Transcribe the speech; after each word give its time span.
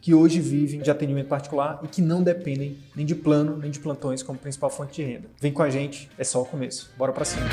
que 0.00 0.14
hoje 0.14 0.40
vivem 0.40 0.80
de 0.80 0.90
atendimento 0.90 1.28
particular 1.28 1.80
e 1.82 1.88
que 1.88 2.00
não 2.00 2.22
dependem 2.22 2.78
nem 2.96 3.04
de 3.04 3.14
plano 3.14 3.56
nem 3.58 3.70
de 3.70 3.78
plantões 3.80 4.22
como 4.22 4.38
principal 4.38 4.70
fonte 4.70 4.94
de 5.02 5.02
renda. 5.12 5.28
Vem 5.40 5.52
com 5.52 5.62
a 5.62 5.70
gente, 5.70 6.10
é 6.18 6.24
só 6.24 6.40
o 6.42 6.44
começo. 6.46 6.90
Bora 6.96 7.12
para 7.12 7.24
cima. 7.24 7.46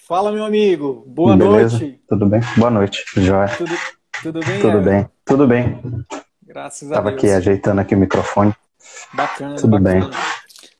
Fala, 0.00 0.32
meu 0.32 0.44
amigo. 0.44 1.04
Boa 1.06 1.36
Beleza? 1.36 1.78
noite. 1.78 2.00
Tudo 2.08 2.26
bem? 2.26 2.40
Boa 2.56 2.70
noite, 2.70 3.04
Joia. 3.16 3.48
Tudo, 3.56 3.72
tudo 4.22 4.40
bem? 4.40 4.60
Tudo 4.60 4.78
Evan? 4.78 4.82
bem? 4.82 5.08
Tudo 5.24 5.46
bem. 5.46 5.80
Graças 6.42 6.90
a 6.90 6.94
Tava 6.96 7.10
Deus. 7.10 7.22
aqui 7.22 7.30
ajeitando 7.32 7.80
aqui 7.80 7.94
o 7.94 7.98
microfone. 7.98 8.52
Bacana, 9.14 9.56
Tudo 9.56 9.78
bacana. 9.78 10.10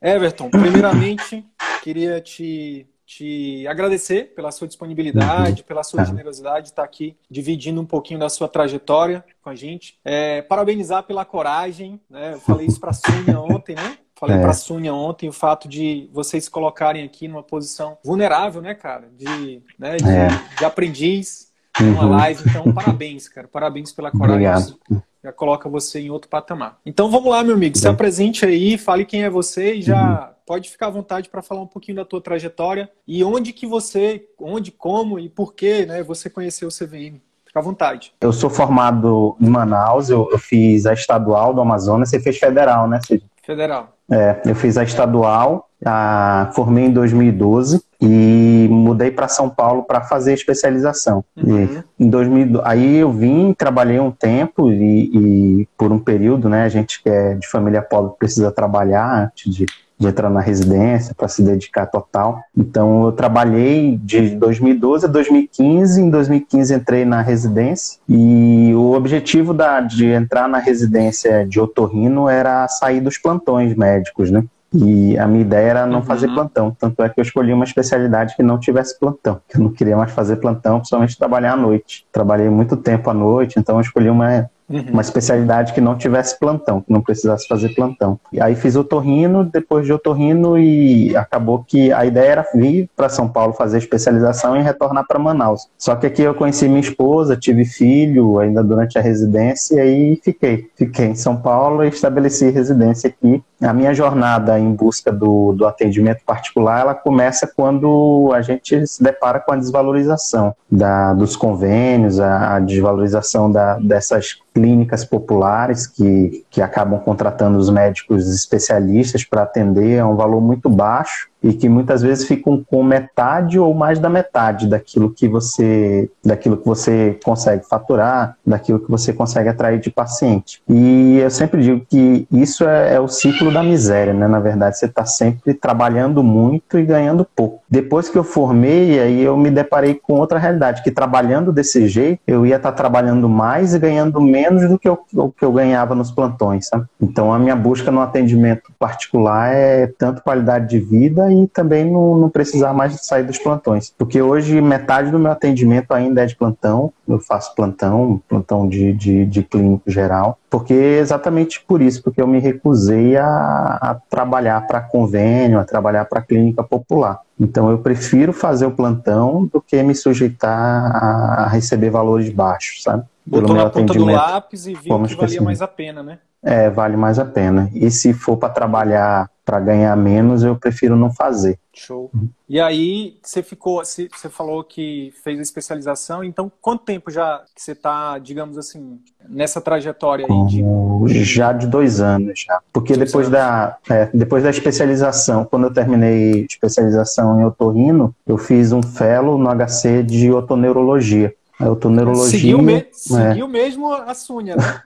Everton, 0.02 0.50
primeiramente, 0.50 1.44
queria 1.82 2.20
te, 2.20 2.86
te 3.16 3.66
agradecer 3.66 4.32
pela 4.36 4.52
sua 4.52 4.68
disponibilidade, 4.68 5.64
pela 5.64 5.82
sua 5.82 5.98
Tá. 5.98 6.04
generosidade 6.04 6.66
de 6.66 6.68
estar 6.70 6.84
aqui 6.84 7.16
dividindo 7.28 7.80
um 7.80 7.84
pouquinho 7.84 8.20
da 8.20 8.28
sua 8.28 8.46
trajetória 8.48 9.24
com 9.42 9.50
a 9.50 9.54
gente. 9.56 9.98
É, 10.04 10.42
parabenizar 10.42 11.02
pela 11.02 11.24
coragem, 11.24 12.00
né? 12.08 12.34
Eu 12.34 12.40
falei 12.40 12.66
isso 12.68 12.78
para 12.78 12.90
a 12.90 12.92
Sônia 12.92 13.40
ontem, 13.42 13.74
né? 13.74 13.98
Falei 14.14 14.36
É. 14.36 14.40
para 14.40 14.50
a 14.50 14.54
Sônia 14.54 14.94
ontem 14.94 15.28
o 15.28 15.32
fato 15.32 15.66
de 15.66 16.08
vocês 16.12 16.44
se 16.44 16.50
colocarem 16.50 17.02
aqui 17.02 17.26
numa 17.26 17.42
posição 17.42 17.98
vulnerável, 18.04 18.62
né, 18.62 18.74
cara? 18.74 19.08
De, 19.16 19.60
né, 19.76 19.96
de, 19.96 20.08
É. 20.08 20.28
de 20.58 20.64
aprendiz 20.64 21.50
numa 21.80 22.04
Uhum. 22.04 22.10
live. 22.10 22.44
Então, 22.48 22.72
parabéns, 22.72 23.28
cara. 23.28 23.48
Parabéns 23.48 23.90
pela 23.90 24.12
coragem 24.12 24.46
Obrigado. 24.48 24.78
já 25.24 25.32
coloca 25.32 25.68
você 25.68 25.98
em 26.00 26.10
outro 26.10 26.28
patamar. 26.30 26.78
Então 26.86 27.10
vamos 27.10 27.28
lá, 27.28 27.42
meu 27.42 27.54
amigo, 27.56 27.76
se 27.76 27.88
apresente 27.88 28.44
aí, 28.46 28.78
fale 28.78 29.04
quem 29.04 29.24
é 29.24 29.30
você 29.30 29.74
e 29.74 29.82
já 29.82 29.96
Uhum. 30.28 30.34
Pode 30.50 30.68
ficar 30.68 30.88
à 30.88 30.90
vontade 30.90 31.28
para 31.28 31.42
falar 31.42 31.60
um 31.60 31.66
pouquinho 31.68 31.98
da 31.98 32.04
tua 32.04 32.20
trajetória 32.20 32.90
e 33.06 33.22
onde 33.22 33.52
que 33.52 33.68
você, 33.68 34.26
onde, 34.36 34.72
como 34.72 35.16
e 35.16 35.28
por 35.28 35.54
que, 35.54 35.86
né, 35.86 36.02
você 36.02 36.28
conheceu 36.28 36.66
o 36.66 36.72
CVM. 36.72 37.20
Fica 37.46 37.60
à 37.60 37.62
vontade. 37.62 38.12
Eu 38.20 38.32
sou 38.32 38.50
formado 38.50 39.36
em 39.40 39.48
Manaus, 39.48 40.10
eu, 40.10 40.28
eu 40.32 40.38
fiz 40.40 40.86
a 40.86 40.92
estadual 40.92 41.54
do 41.54 41.60
Amazonas, 41.60 42.10
você 42.10 42.18
fez 42.18 42.36
federal, 42.36 42.88
né, 42.88 42.98
Cid? 43.06 43.24
Federal. 43.44 43.94
É, 44.10 44.42
eu 44.44 44.56
fiz 44.56 44.76
a 44.76 44.82
estadual, 44.82 45.68
a, 45.86 46.50
formei 46.52 46.86
em 46.86 46.92
2012 46.92 47.84
e 48.00 48.66
mudei 48.68 49.12
para 49.12 49.28
São 49.28 49.48
Paulo 49.48 49.84
para 49.84 50.00
fazer 50.00 50.32
especialização. 50.34 51.24
Uhum. 51.36 51.80
Em 51.96 52.10
2000, 52.10 52.60
aí 52.64 52.96
eu 52.96 53.12
vim, 53.12 53.54
trabalhei 53.54 54.00
um 54.00 54.10
tempo 54.10 54.72
e, 54.72 55.60
e 55.60 55.68
por 55.78 55.92
um 55.92 55.98
período, 56.00 56.48
né, 56.48 56.64
a 56.64 56.68
gente 56.68 57.00
que 57.00 57.08
é 57.08 57.34
de 57.34 57.46
família 57.46 57.82
pobre 57.82 58.14
precisa 58.18 58.50
trabalhar 58.50 59.26
antes 59.26 59.54
de, 59.54 59.66
de 60.00 60.06
entrar 60.08 60.30
na 60.30 60.40
residência 60.40 61.14
para 61.14 61.28
se 61.28 61.42
dedicar 61.42 61.84
total. 61.86 62.40
Então 62.56 63.04
eu 63.04 63.12
trabalhei 63.12 64.00
de 64.02 64.30
2012 64.30 65.04
a 65.04 65.08
2015, 65.08 66.00
em 66.00 66.08
2015 66.10 66.74
entrei 66.74 67.04
na 67.04 67.20
residência 67.20 68.00
e 68.08 68.72
o 68.74 68.92
objetivo 68.92 69.52
da, 69.52 69.80
de 69.80 70.06
entrar 70.06 70.48
na 70.48 70.58
residência 70.58 71.46
de 71.46 71.60
otorrino 71.60 72.28
era 72.28 72.66
sair 72.66 73.00
dos 73.00 73.18
plantões 73.18 73.76
médicos, 73.76 74.30
né? 74.30 74.42
E 74.72 75.18
a 75.18 75.26
minha 75.26 75.40
ideia 75.42 75.68
era 75.70 75.86
não 75.86 75.98
Uhum. 75.98 76.04
fazer 76.04 76.28
plantão. 76.28 76.74
Tanto 76.78 77.02
é 77.02 77.08
que 77.08 77.18
eu 77.18 77.22
escolhi 77.22 77.52
uma 77.52 77.64
especialidade 77.64 78.36
que 78.36 78.42
não 78.42 78.56
tivesse 78.56 78.98
plantão. 78.98 79.40
Eu 79.52 79.60
não 79.60 79.70
queria 79.70 79.96
mais 79.96 80.12
fazer 80.12 80.36
plantão, 80.36 80.78
principalmente 80.78 81.18
trabalhar 81.18 81.54
à 81.54 81.56
noite. 81.56 82.06
Trabalhei 82.12 82.48
muito 82.48 82.76
tempo 82.76 83.10
à 83.10 83.14
noite, 83.14 83.58
então 83.58 83.74
eu 83.76 83.80
escolhi 83.80 84.08
uma, 84.08 84.48
Uhum. 84.70 84.86
uma 84.92 85.02
especialidade 85.02 85.72
que 85.72 85.80
não 85.80 85.96
tivesse 85.96 86.38
plantão, 86.38 86.80
que 86.80 86.92
não 86.92 87.00
precisasse 87.00 87.48
fazer 87.48 87.70
plantão. 87.70 88.20
E 88.32 88.40
aí 88.40 88.54
fiz 88.54 88.76
otorrino, 88.76 89.44
depois 89.44 89.84
de 89.84 89.92
otorrino, 89.92 90.56
e 90.56 91.16
acabou 91.16 91.64
que 91.66 91.92
a 91.92 92.06
ideia 92.06 92.30
era 92.30 92.46
vir 92.54 92.88
para 92.96 93.08
São 93.08 93.28
Paulo 93.28 93.52
fazer 93.52 93.78
especialização 93.78 94.56
e 94.56 94.62
retornar 94.62 95.04
para 95.08 95.18
Manaus. 95.18 95.68
Só 95.76 95.96
que 95.96 96.06
aqui 96.06 96.22
eu 96.22 96.34
conheci 96.34 96.68
minha 96.68 96.80
esposa, 96.80 97.36
tive 97.36 97.64
filho 97.64 98.38
ainda 98.38 98.62
durante 98.62 98.96
a 98.96 99.02
residência 99.02 99.74
e 99.76 99.80
aí 99.80 100.20
fiquei. 100.22 100.70
Fiquei 100.76 101.06
em 101.06 101.14
São 101.16 101.36
Paulo 101.36 101.82
e 101.82 101.88
estabeleci 101.88 102.48
residência 102.50 103.08
aqui. 103.08 103.42
A 103.60 103.72
minha 103.74 103.92
jornada 103.92 104.58
em 104.58 104.72
busca 104.72 105.12
do, 105.12 105.52
do 105.52 105.66
atendimento 105.66 106.20
particular, 106.24 106.80
ela 106.80 106.94
começa 106.94 107.46
quando 107.46 108.30
a 108.32 108.40
gente 108.40 108.86
se 108.86 109.02
depara 109.02 109.40
com 109.40 109.52
a 109.52 109.56
desvalorização 109.56 110.54
da, 110.70 111.12
dos 111.12 111.36
convênios, 111.36 112.20
a, 112.20 112.56
a 112.56 112.60
desvalorização 112.60 113.50
da, 113.50 113.78
dessas 113.78 114.38
clínicas 114.52 115.04
populares 115.04 115.86
que, 115.86 116.44
que 116.50 116.60
acabam 116.60 117.00
contratando 117.00 117.58
os 117.58 117.70
médicos 117.70 118.28
especialistas 118.28 119.24
para 119.24 119.42
atender 119.42 120.00
a 120.00 120.06
um 120.06 120.16
valor 120.16 120.40
muito 120.40 120.68
baixo 120.68 121.29
e 121.42 121.52
que 121.52 121.68
muitas 121.68 122.02
vezes 122.02 122.26
ficam 122.26 122.62
com 122.68 122.82
metade 122.82 123.58
ou 123.58 123.72
mais 123.74 123.98
da 123.98 124.08
metade 124.08 124.68
daquilo 124.68 125.10
que 125.10 125.28
você 125.28 126.10
daquilo 126.24 126.56
que 126.56 126.66
você 126.66 127.18
consegue 127.24 127.66
faturar, 127.66 128.36
daquilo 128.46 128.80
que 128.80 128.90
você 128.90 129.12
consegue 129.12 129.48
atrair 129.48 129.80
de 129.80 129.90
paciente. 129.90 130.62
E 130.68 131.18
eu 131.18 131.30
sempre 131.30 131.62
digo 131.62 131.84
que 131.88 132.26
isso 132.30 132.64
é, 132.64 132.94
é 132.94 133.00
o 133.00 133.08
ciclo 133.08 133.52
da 133.52 133.62
miséria, 133.62 134.12
né? 134.12 134.28
Na 134.28 134.40
verdade, 134.40 134.78
você 134.78 134.86
está 134.86 135.04
sempre 135.04 135.54
trabalhando 135.54 136.22
muito 136.22 136.78
e 136.78 136.84
ganhando 136.84 137.24
pouco. 137.24 137.60
Depois 137.68 138.08
que 138.08 138.18
eu 138.18 138.24
formei, 138.24 139.00
aí 139.00 139.22
eu 139.22 139.36
me 139.36 139.50
deparei 139.50 139.94
com 139.94 140.14
outra 140.14 140.38
realidade, 140.38 140.82
que 140.82 140.90
trabalhando 140.90 141.52
desse 141.52 141.88
jeito, 141.88 142.20
eu 142.26 142.44
ia 142.46 142.56
estar 142.56 142.72
trabalhando 142.72 143.28
mais 143.28 143.74
e 143.74 143.78
ganhando 143.78 144.20
menos 144.20 144.68
do 144.68 144.78
que 144.78 144.88
eu, 144.88 144.98
o 145.14 145.30
que 145.30 145.44
eu 145.44 145.52
ganhava 145.52 145.94
nos 145.94 146.10
plantões, 146.10 146.68
sabe? 146.68 146.84
Então 147.00 147.32
a 147.32 147.38
minha 147.38 147.56
busca 147.56 147.90
no 147.90 148.00
atendimento 148.00 148.72
particular 148.78 149.52
é 149.52 149.86
tanto 149.86 150.22
qualidade 150.22 150.68
de 150.68 150.78
vida 150.78 151.29
e 151.30 151.46
também 151.46 151.84
não, 151.84 152.16
não 152.16 152.30
precisar 152.30 152.72
mais 152.72 152.92
de 152.92 153.04
sair 153.04 153.24
dos 153.24 153.38
plantões. 153.38 153.92
Porque 153.96 154.20
hoje 154.20 154.60
metade 154.60 155.10
do 155.10 155.18
meu 155.18 155.32
atendimento 155.32 155.92
ainda 155.92 156.22
é 156.22 156.26
de 156.26 156.36
plantão, 156.36 156.92
eu 157.08 157.18
faço 157.18 157.54
plantão, 157.54 158.20
plantão 158.28 158.68
de, 158.68 158.92
de, 158.92 159.26
de 159.26 159.42
clínico 159.42 159.90
geral, 159.90 160.38
porque 160.48 160.74
exatamente 160.74 161.62
por 161.66 161.80
isso, 161.80 162.02
porque 162.02 162.20
eu 162.20 162.26
me 162.26 162.38
recusei 162.38 163.16
a, 163.16 163.26
a 163.26 163.96
trabalhar 164.08 164.66
para 164.66 164.80
convênio, 164.80 165.58
a 165.58 165.64
trabalhar 165.64 166.04
para 166.04 166.22
clínica 166.22 166.62
popular. 166.62 167.20
Então 167.38 167.70
eu 167.70 167.78
prefiro 167.78 168.32
fazer 168.32 168.66
o 168.66 168.70
plantão 168.70 169.46
do 169.46 169.60
que 169.60 169.82
me 169.82 169.94
sujeitar 169.94 170.94
a, 170.94 171.48
receber 171.48 171.88
valores 171.88 172.28
baixos, 172.30 172.82
sabe? 172.82 173.04
Botou 173.24 173.54
na 173.54 173.70
ponta 173.70 173.94
do 173.94 174.04
lápis 174.04 174.66
e 174.66 174.74
viu 174.74 175.02
que 175.04 175.14
valia 175.14 175.40
mais 175.40 175.62
a 175.62 175.68
pena, 175.68 176.02
né? 176.02 176.18
É, 176.42 176.70
vale 176.70 176.96
mais 176.96 177.18
a 177.18 177.24
pena. 177.24 177.70
E 177.74 177.90
se 177.90 178.12
for 178.12 178.36
para 178.36 178.48
trabalhar 178.48 179.30
para 179.50 179.58
ganhar 179.58 179.96
menos, 179.96 180.44
eu 180.44 180.54
prefiro 180.54 180.94
não 180.94 181.12
fazer. 181.12 181.58
Show. 181.74 182.08
E 182.48 182.60
aí, 182.60 183.16
você 183.20 183.42
ficou, 183.42 183.82
você 183.84 184.08
falou 184.28 184.62
que 184.62 185.12
fez 185.24 185.40
a 185.40 185.42
especialização, 185.42 186.22
então 186.22 186.50
quanto 186.62 186.84
tempo 186.84 187.10
já 187.10 187.42
que 187.52 187.60
você 187.60 187.72
está, 187.72 188.16
digamos 188.18 188.56
assim, 188.56 189.00
nessa 189.28 189.60
trajetória 189.60 190.24
aí 190.30 190.46
de. 190.46 191.24
Já 191.24 191.52
de 191.52 191.66
dois 191.66 192.00
anos 192.00 192.44
já. 192.46 192.60
Porque 192.72 192.94
Dois 192.94 193.08
depois 193.10 193.26
anos. 193.26 193.38
da, 193.40 193.76
é, 193.90 194.08
depois 194.14 194.44
da 194.44 194.50
especialização, 194.50 195.44
quando 195.44 195.64
eu 195.64 195.72
terminei 195.72 196.46
especialização 196.48 197.40
em 197.40 197.44
otorrino, 197.44 198.14
eu 198.24 198.38
fiz 198.38 198.70
um 198.70 198.82
fellow 198.84 199.36
no 199.36 199.48
HC 199.50 200.04
de 200.04 200.30
otoneurologia. 200.30 201.34
A 201.58 201.68
otoneurologia 201.68 202.38
Seguiu, 202.40 202.62
me- 202.62 202.74
é, 202.76 202.88
seguiu 202.92 203.46
mesmo 203.48 203.92
a 203.92 204.14
Súnia, 204.14 204.56
né? 204.56 204.80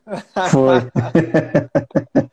foi. 0.50 0.79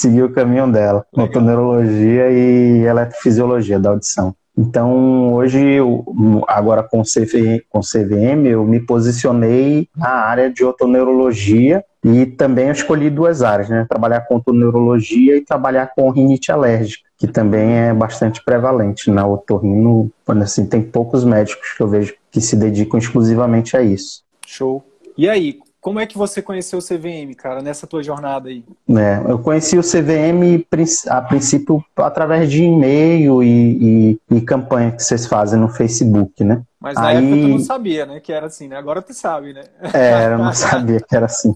Seguiu 0.00 0.26
o 0.26 0.32
caminho 0.32 0.70
dela. 0.70 1.04
Legal. 1.12 1.28
Otoneurologia 1.28 2.30
e 2.30 2.84
eletrofisiologia 2.84 3.80
da 3.80 3.90
audição. 3.90 4.32
Então, 4.56 5.34
hoje, 5.34 5.60
eu- 5.60 6.04
agora 6.46 6.84
com 6.84 7.00
o 7.00 7.04
CV 7.04 7.64
com 7.68 7.82
CVM, 7.82 8.46
eu 8.46 8.64
me 8.64 8.78
posicionei 8.78 9.88
na 9.96 10.08
área 10.10 10.50
de 10.50 10.64
otoneurologia 10.64 11.84
e 12.04 12.26
também 12.26 12.66
eu 12.66 12.72
escolhi 12.72 13.10
duas 13.10 13.42
áreas, 13.42 13.68
né? 13.68 13.86
Trabalhar 13.88 14.20
com 14.22 14.36
otoneurologia 14.36 15.36
e 15.36 15.44
trabalhar 15.44 15.92
com 15.94 16.10
rinite 16.10 16.52
alérgica, 16.52 17.02
que 17.16 17.26
também 17.26 17.72
é 17.72 17.94
bastante 17.94 18.42
prevalente 18.44 19.10
na 19.10 19.26
otorrino. 19.26 20.10
Quando 20.24 20.42
assim, 20.42 20.64
tem 20.64 20.80
poucos 20.80 21.24
médicos 21.24 21.72
que 21.76 21.82
eu 21.82 21.88
vejo 21.88 22.14
que 22.30 22.40
se 22.40 22.54
dedicam 22.54 22.98
exclusivamente 22.98 23.76
a 23.76 23.82
isso. 23.82 24.22
Show. 24.46 24.84
E 25.16 25.28
aí, 25.28 25.58
como 25.80 26.00
é 26.00 26.06
que 26.06 26.18
você 26.18 26.42
conheceu 26.42 26.78
o 26.78 26.82
CVM, 26.82 27.34
cara, 27.36 27.62
nessa 27.62 27.86
tua 27.86 28.02
jornada 28.02 28.48
aí? 28.48 28.64
É, 28.90 29.22
eu 29.30 29.38
conheci 29.38 29.78
o 29.78 29.82
CVM 29.82 30.64
a 31.08 31.22
princípio 31.22 31.84
através 31.96 32.50
de 32.50 32.64
e-mail 32.64 33.42
e, 33.42 34.18
e, 34.30 34.36
e 34.36 34.40
campanha 34.40 34.92
que 34.92 35.02
vocês 35.02 35.26
fazem 35.26 35.58
no 35.58 35.68
Facebook, 35.68 36.42
né? 36.42 36.62
Mas 36.80 36.94
na 36.94 37.08
aí... 37.08 37.16
época 37.16 37.42
tu 37.42 37.48
não 37.48 37.58
sabia, 37.60 38.06
né, 38.06 38.20
que 38.20 38.32
era 38.32 38.46
assim, 38.46 38.68
né? 38.68 38.76
Agora 38.76 39.00
tu 39.00 39.14
sabe, 39.14 39.52
né? 39.52 39.62
É, 39.92 40.26
eu 40.26 40.38
não 40.38 40.52
sabia 40.52 41.00
que 41.00 41.14
era 41.14 41.26
assim. 41.26 41.54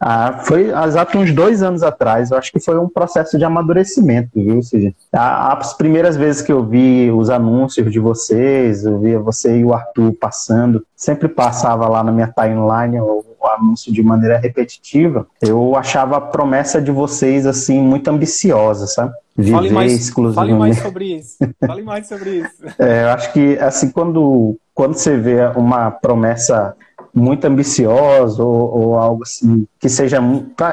Ah, 0.00 0.40
foi 0.44 0.70
exato 0.70 1.18
uns 1.18 1.32
dois 1.32 1.62
anos 1.62 1.82
atrás. 1.82 2.30
Eu 2.30 2.38
acho 2.38 2.52
que 2.52 2.60
foi 2.60 2.78
um 2.78 2.88
processo 2.88 3.38
de 3.38 3.44
amadurecimento, 3.44 4.30
viu? 4.34 4.56
Ou 4.56 4.62
seja, 4.62 4.94
as 5.12 5.74
primeiras 5.74 6.16
vezes 6.16 6.42
que 6.42 6.52
eu 6.52 6.64
vi 6.64 7.10
os 7.10 7.30
anúncios 7.30 7.90
de 7.90 7.98
vocês, 7.98 8.84
eu 8.84 8.98
via 9.00 9.18
você 9.18 9.58
e 9.58 9.64
o 9.64 9.72
Arthur 9.72 10.12
passando, 10.12 10.84
sempre 10.94 11.28
passava 11.28 11.88
lá 11.88 12.02
na 12.02 12.12
minha 12.12 12.28
timeline 12.28 13.00
o, 13.00 13.24
o 13.40 13.46
anúncio 13.46 13.92
de 13.92 14.02
maneira 14.02 14.38
repetitiva. 14.38 15.26
Eu 15.40 15.76
achava 15.76 16.16
a 16.16 16.20
promessa 16.20 16.80
de 16.80 16.90
vocês 16.90 17.46
assim 17.46 17.80
muito 17.80 18.08
ambiciosa, 18.08 18.86
sabe? 18.86 19.12
Viver 19.36 19.52
fale 19.52 19.70
mais, 19.70 19.92
exclusivamente. 19.92 20.50
Fale 20.50 20.58
mais 20.58 20.78
sobre 20.78 21.16
isso. 21.16 21.36
Fale 21.66 21.82
mais 21.82 22.08
sobre 22.08 22.30
isso. 22.30 22.64
É, 22.78 23.04
eu 23.04 23.08
acho 23.10 23.32
que 23.32 23.56
assim 23.58 23.90
quando 23.90 24.58
quando 24.74 24.94
você 24.94 25.16
vê 25.16 25.46
uma 25.56 25.90
promessa 25.90 26.74
muito 27.18 27.44
ambicioso 27.44 28.46
ou, 28.46 28.78
ou, 28.78 28.98
algo 28.98 29.22
assim 29.22 29.66
que 29.78 29.88
seja 29.88 30.18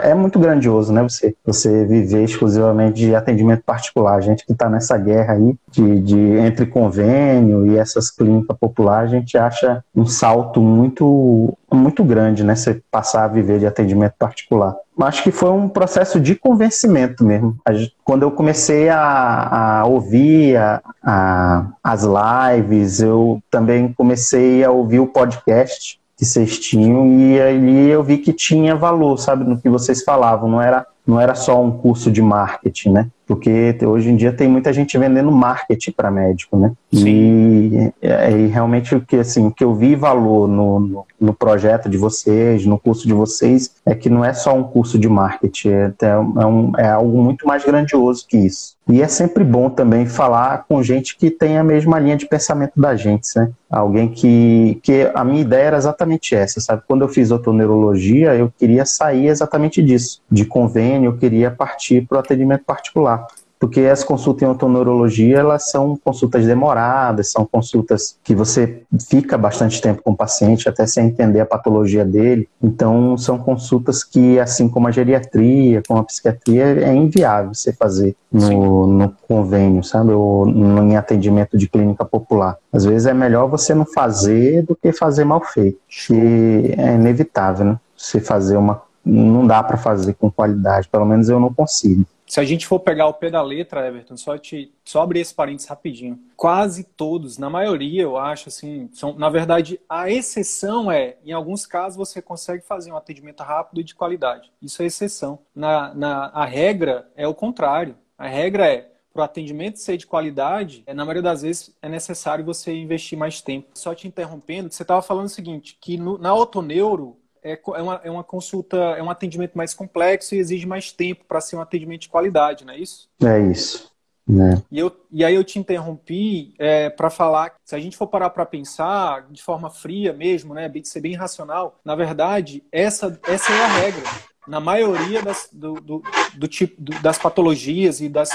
é 0.04 0.14
muito 0.14 0.40
grandioso, 0.40 0.92
né? 0.94 1.04
Você 1.04 1.36
você 1.46 1.86
viver 1.86 2.24
exclusivamente 2.24 3.00
de 3.00 3.16
atendimento 3.16 3.64
particular, 3.64 4.22
gente 4.22 4.46
que 4.46 4.54
está 4.54 4.70
nessa 4.70 4.98
guerra 4.98 5.34
aí 5.34 5.56
de, 5.70 6.00
de 6.02 6.20
entre 6.38 6.66
convênio 6.66 7.66
e 7.68 7.78
essas 7.78 8.10
clínicas 8.10 8.58
populares, 8.58 9.12
a 9.12 9.16
gente 9.16 9.38
acha 9.38 9.84
um 9.96 10.06
salto 10.06 10.62
muito 10.62 11.54
muito 11.72 12.04
grande, 12.04 12.44
né? 12.44 12.56
Você 12.56 12.82
passar 12.90 13.26
a 13.26 13.28
viver 13.28 13.60
de 13.60 13.68
atendimento 13.68 14.14
particular. 14.18 14.76
Acho 15.02 15.24
que 15.24 15.32
foi 15.32 15.50
um 15.50 15.68
processo 15.68 16.22
de 16.22 16.36
convencimento 16.36 17.24
mesmo. 17.24 17.58
Quando 18.04 18.24
eu 18.24 18.32
comecei 18.32 18.88
a, 18.88 19.82
a 19.82 19.86
ouvir 19.86 20.56
a, 20.56 20.82
a, 21.04 21.68
as 21.84 22.04
lives, 22.04 23.02
eu 23.02 23.42
também 23.52 23.92
comecei 23.92 24.64
a 24.64 24.72
ouvir 24.72 25.00
o 25.00 25.08
podcast 25.08 26.00
que 26.18 26.26
vocês 26.26 26.60
tinham 26.60 27.20
e 27.20 27.40
ali 27.40 27.90
eu 27.90 28.04
vi 28.04 28.18
que 28.18 28.32
tinha 28.32 28.76
valor, 28.76 29.18
sabe, 29.18 29.44
no 29.44 29.60
que 29.60 29.70
vocês 29.70 30.04
falavam, 30.04 30.50
não 30.50 30.62
era 30.62 30.86
não 31.06 31.20
era 31.20 31.36
só 31.36 31.62
um 31.62 31.72
curso 31.72 32.12
de 32.12 32.22
marketing, 32.22 32.92
né? 32.92 33.08
Porque 33.28 33.76
hoje 33.84 34.10
em 34.10 34.16
dia 34.16 34.32
tem 34.32 34.48
muita 34.48 34.72
gente 34.72 34.98
vendendo 34.98 35.32
marketing 35.32 35.92
para 35.92 36.12
médico, 36.12 36.58
né? 36.58 36.72
E, 36.92 37.92
e, 38.02 38.48
realmente 38.48 38.96
o 38.96 39.02
que 39.02 39.18
assim, 39.18 39.48
o 39.48 39.52
que 39.52 39.64
eu 39.64 39.74
vi 39.74 39.96
valor 39.96 40.48
no, 40.48 40.80
no, 40.80 41.06
no, 41.20 41.34
projeto 41.34 41.90
de 41.90 41.98
vocês, 41.98 42.66
no 42.66 42.78
curso 42.78 43.08
de 43.08 43.14
vocês, 43.14 43.76
é 43.86 43.96
que 43.96 44.10
não 44.10 44.24
é 44.24 44.32
só 44.34 44.54
um 44.54 44.64
curso 44.64 45.00
de 45.00 45.10
marketing, 45.10 45.70
é, 45.70 45.94
é, 46.04 46.46
um, 46.46 46.72
é 46.78 46.88
algo 46.88 47.22
muito 47.22 47.48
mais 47.48 47.66
grandioso 47.66 48.26
que 48.28 48.38
isso. 48.38 48.76
E 48.88 49.02
é 49.02 49.08
sempre 49.08 49.44
bom 49.44 49.68
também 49.70 50.06
falar 50.06 50.66
com 50.68 50.84
gente 50.84 51.18
que 51.18 51.32
tem 51.32 51.58
a 51.58 51.64
mesma 51.64 52.00
linha 52.00 52.16
de 52.16 52.28
pensamento 52.28 52.80
da 52.80 52.96
gente, 52.96 53.28
né? 53.36 53.50
Alguém 53.68 54.08
que, 54.08 54.80
que 54.84 55.12
a 55.14 55.24
minha 55.24 55.42
ideia 55.42 55.64
era 55.64 55.78
exatamente 55.78 56.36
essa, 56.36 56.62
sabe? 56.62 56.84
Quando 56.88 57.02
eu 57.02 57.10
fiz 57.10 57.32
otoneurologia, 57.32 58.36
eu 58.36 58.54
queria 58.58 58.86
sair 58.86 59.28
exatamente 59.28 59.82
disso, 59.82 60.22
de 60.32 60.46
convênio, 60.46 60.95
eu 61.04 61.18
queria 61.18 61.52
partir 61.52 62.08
para 62.08 62.18
o 62.18 62.20
atendimento 62.20 62.64
particular 62.64 63.28
porque 63.60 63.82
as 63.82 64.04
consultas 64.04 64.44
em 64.44 64.52
otoneurologia 64.52 65.40
elas 65.40 65.70
são 65.70 65.98
consultas 65.98 66.46
demoradas, 66.46 67.32
são 67.32 67.46
consultas 67.46 68.18
que 68.24 68.36
você 68.36 68.84
fica 69.10 69.38
bastante 69.38 69.82
tempo 69.82 70.04
com 70.04 70.12
o 70.12 70.16
paciente 70.16 70.68
até 70.68 70.86
sem 70.86 71.08
entender 71.08 71.40
a 71.40 71.46
patologia 71.46 72.06
dele. 72.06 72.48
Então 72.62 73.18
são 73.18 73.38
consultas 73.38 74.04
que, 74.04 74.40
assim 74.40 74.68
como 74.68 74.88
a 74.88 74.92
geriatria, 74.92 75.82
como 75.88 76.00
a 76.00 76.04
psiquiatria, 76.04 76.66
é 76.86 76.94
inviável 76.94 77.54
você 77.54 77.72
fazer 77.74 78.16
no, 78.32 78.88
no 78.88 79.14
convênio, 79.28 79.84
sabe, 79.84 80.12
ou 80.12 80.46
no, 80.46 80.84
em 80.84 80.98
atendimento 80.98 81.58
de 81.58 81.68
clínica 81.68 82.04
popular. 82.04 82.58
Às 82.72 82.86
vezes 82.86 83.08
é 83.08 83.14
melhor 83.14 83.48
você 83.48 83.74
não 83.74 83.86
fazer 83.86 84.64
do 84.64 84.76
que 84.76 84.92
fazer 84.92 85.24
mal 85.24 85.42
feito, 85.42 85.80
que 85.90 86.76
é 86.78 86.94
inevitável, 86.96 87.66
né? 87.66 87.80
Você 87.98 88.20
fazer 88.20 88.58
uma 88.58 88.85
não 89.06 89.46
dá 89.46 89.62
para 89.62 89.78
fazer 89.78 90.14
com 90.16 90.32
qualidade, 90.32 90.88
pelo 90.90 91.06
menos 91.06 91.30
eu 91.30 91.40
não 91.40 91.54
consigo 91.54 92.06
se 92.28 92.40
a 92.40 92.44
gente 92.44 92.66
for 92.66 92.80
pegar 92.80 93.08
o 93.08 93.14
pé 93.14 93.30
da 93.30 93.42
letra, 93.42 93.88
Everton, 93.88 94.18
só, 94.18 94.38
te, 94.38 94.74
só 94.84 95.02
abrir 95.02 95.20
esse 95.20 95.34
parênteses 95.34 95.70
rapidinho. 95.70 96.20
Quase 96.36 96.84
todos, 96.84 97.38
na 97.38 97.50
maioria, 97.50 98.02
eu 98.02 98.18
acho, 98.18 98.50
assim, 98.50 98.90
são, 98.94 99.14
na 99.14 99.30
verdade, 99.30 99.80
a 99.88 100.10
exceção 100.10 100.92
é, 100.92 101.18
em 101.24 101.32
alguns 101.32 101.66
casos, 101.66 101.98
você 101.98 102.22
consegue 102.22 102.64
fazer 102.66 102.92
um 102.92 102.98
atendimento 102.98 103.44
rápido 103.44 103.82
e 103.82 103.84
de 103.84 103.94
qualidade. 103.94 104.52
Isso 104.62 104.82
é 104.82 104.86
exceção. 104.86 105.40
Na, 105.56 105.94
na, 105.94 106.26
a 106.28 106.46
regra 106.46 107.08
é 107.16 107.28
o 107.28 107.36
contrário. 107.36 107.96
A 108.18 108.28
regra 108.28 108.68
é, 108.68 108.90
para 109.14 109.22
o 109.22 109.24
atendimento 109.24 109.80
ser 109.80 109.96
de 109.96 110.08
qualidade, 110.08 110.84
é, 110.88 110.94
na 110.94 111.06
maioria 111.06 111.22
das 111.22 111.44
vezes 111.44 111.76
é 111.82 111.88
necessário 111.88 112.44
você 112.44 112.74
investir 112.74 113.18
mais 113.18 113.40
tempo. 113.40 113.68
Só 113.76 113.94
te 113.94 114.08
interrompendo, 114.08 114.72
você 114.72 114.82
estava 114.82 115.02
falando 115.02 115.28
o 115.28 115.30
seguinte, 115.30 115.78
que 115.80 115.96
no, 115.96 116.18
na 116.18 116.34
Otoneuro, 116.34 117.18
é, 117.46 117.54
é, 117.54 117.82
uma, 117.82 118.02
é 118.04 118.10
uma 118.10 118.24
consulta, 118.24 118.76
é 118.76 119.04
um 119.04 119.10
atendimento 119.10 119.56
mais 119.56 119.74
complexo 119.74 120.34
e 120.34 120.40
exige 120.40 120.66
mais 120.66 120.92
tempo 120.92 121.24
para 121.28 121.40
ser 121.40 121.56
um 121.56 121.62
atendimento 121.62 122.02
de 122.02 122.10
qualidade, 122.10 122.66
não 122.66 122.74
é 122.74 122.80
isso? 122.80 123.08
É 123.24 123.40
isso. 123.40 123.94
É. 124.28 124.60
E, 124.72 124.80
eu, 124.80 124.92
e 125.12 125.24
aí 125.24 125.36
eu 125.36 125.44
te 125.44 125.60
interrompi 125.60 126.56
é, 126.58 126.90
para 126.90 127.12
falar, 127.12 127.54
se 127.64 127.76
a 127.76 127.80
gente 127.80 127.96
for 127.96 128.08
parar 128.08 128.32
para 128.32 128.44
pensar 128.44 129.28
de 129.30 129.44
forma 129.44 129.70
fria 129.70 130.12
mesmo, 130.12 130.56
né, 130.56 130.72
ser 130.84 131.02
bem 131.02 131.14
racional, 131.14 131.80
na 131.86 131.94
verdade, 131.94 132.64
essa, 132.72 133.20
essa 133.28 133.54
é 133.54 133.64
a 133.64 133.68
regra. 133.68 134.04
Na 134.48 134.60
maioria 134.60 135.22
das, 135.22 135.48
do, 135.52 135.76
do, 135.76 136.04
do 136.36 136.48
tipo, 136.48 136.82
do, 136.82 137.00
das 137.02 137.20
patologias 137.20 138.02
e, 138.02 138.10
das, 138.10 138.32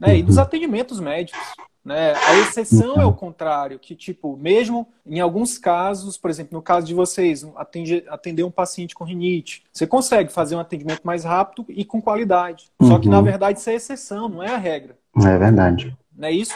né, 0.00 0.16
e 0.16 0.22
dos 0.22 0.38
atendimentos 0.38 0.98
médicos. 1.00 1.40
Né? 1.84 2.14
A 2.14 2.38
exceção 2.38 2.94
é 2.94 3.04
o 3.04 3.12
contrário, 3.12 3.78
que, 3.78 3.94
tipo, 3.94 4.38
mesmo 4.38 4.88
em 5.04 5.20
alguns 5.20 5.58
casos, 5.58 6.16
por 6.16 6.30
exemplo, 6.30 6.56
no 6.56 6.62
caso 6.62 6.86
de 6.86 6.94
vocês, 6.94 7.46
atende, 7.56 8.02
atender 8.08 8.42
um 8.42 8.50
paciente 8.50 8.94
com 8.94 9.04
rinite, 9.04 9.64
você 9.70 9.86
consegue 9.86 10.32
fazer 10.32 10.56
um 10.56 10.60
atendimento 10.60 11.02
mais 11.04 11.24
rápido 11.24 11.66
e 11.68 11.84
com 11.84 12.00
qualidade. 12.00 12.70
Uhum. 12.80 12.88
Só 12.88 12.98
que, 12.98 13.08
na 13.08 13.18
uhum. 13.18 13.24
verdade, 13.24 13.58
isso 13.58 13.68
é 13.68 13.74
exceção, 13.74 14.30
não 14.30 14.42
é 14.42 14.50
a 14.50 14.56
regra. 14.56 14.96
É 15.22 15.38
verdade. 15.38 15.94
Não 16.16 16.28
é 16.28 16.32
isso? 16.32 16.54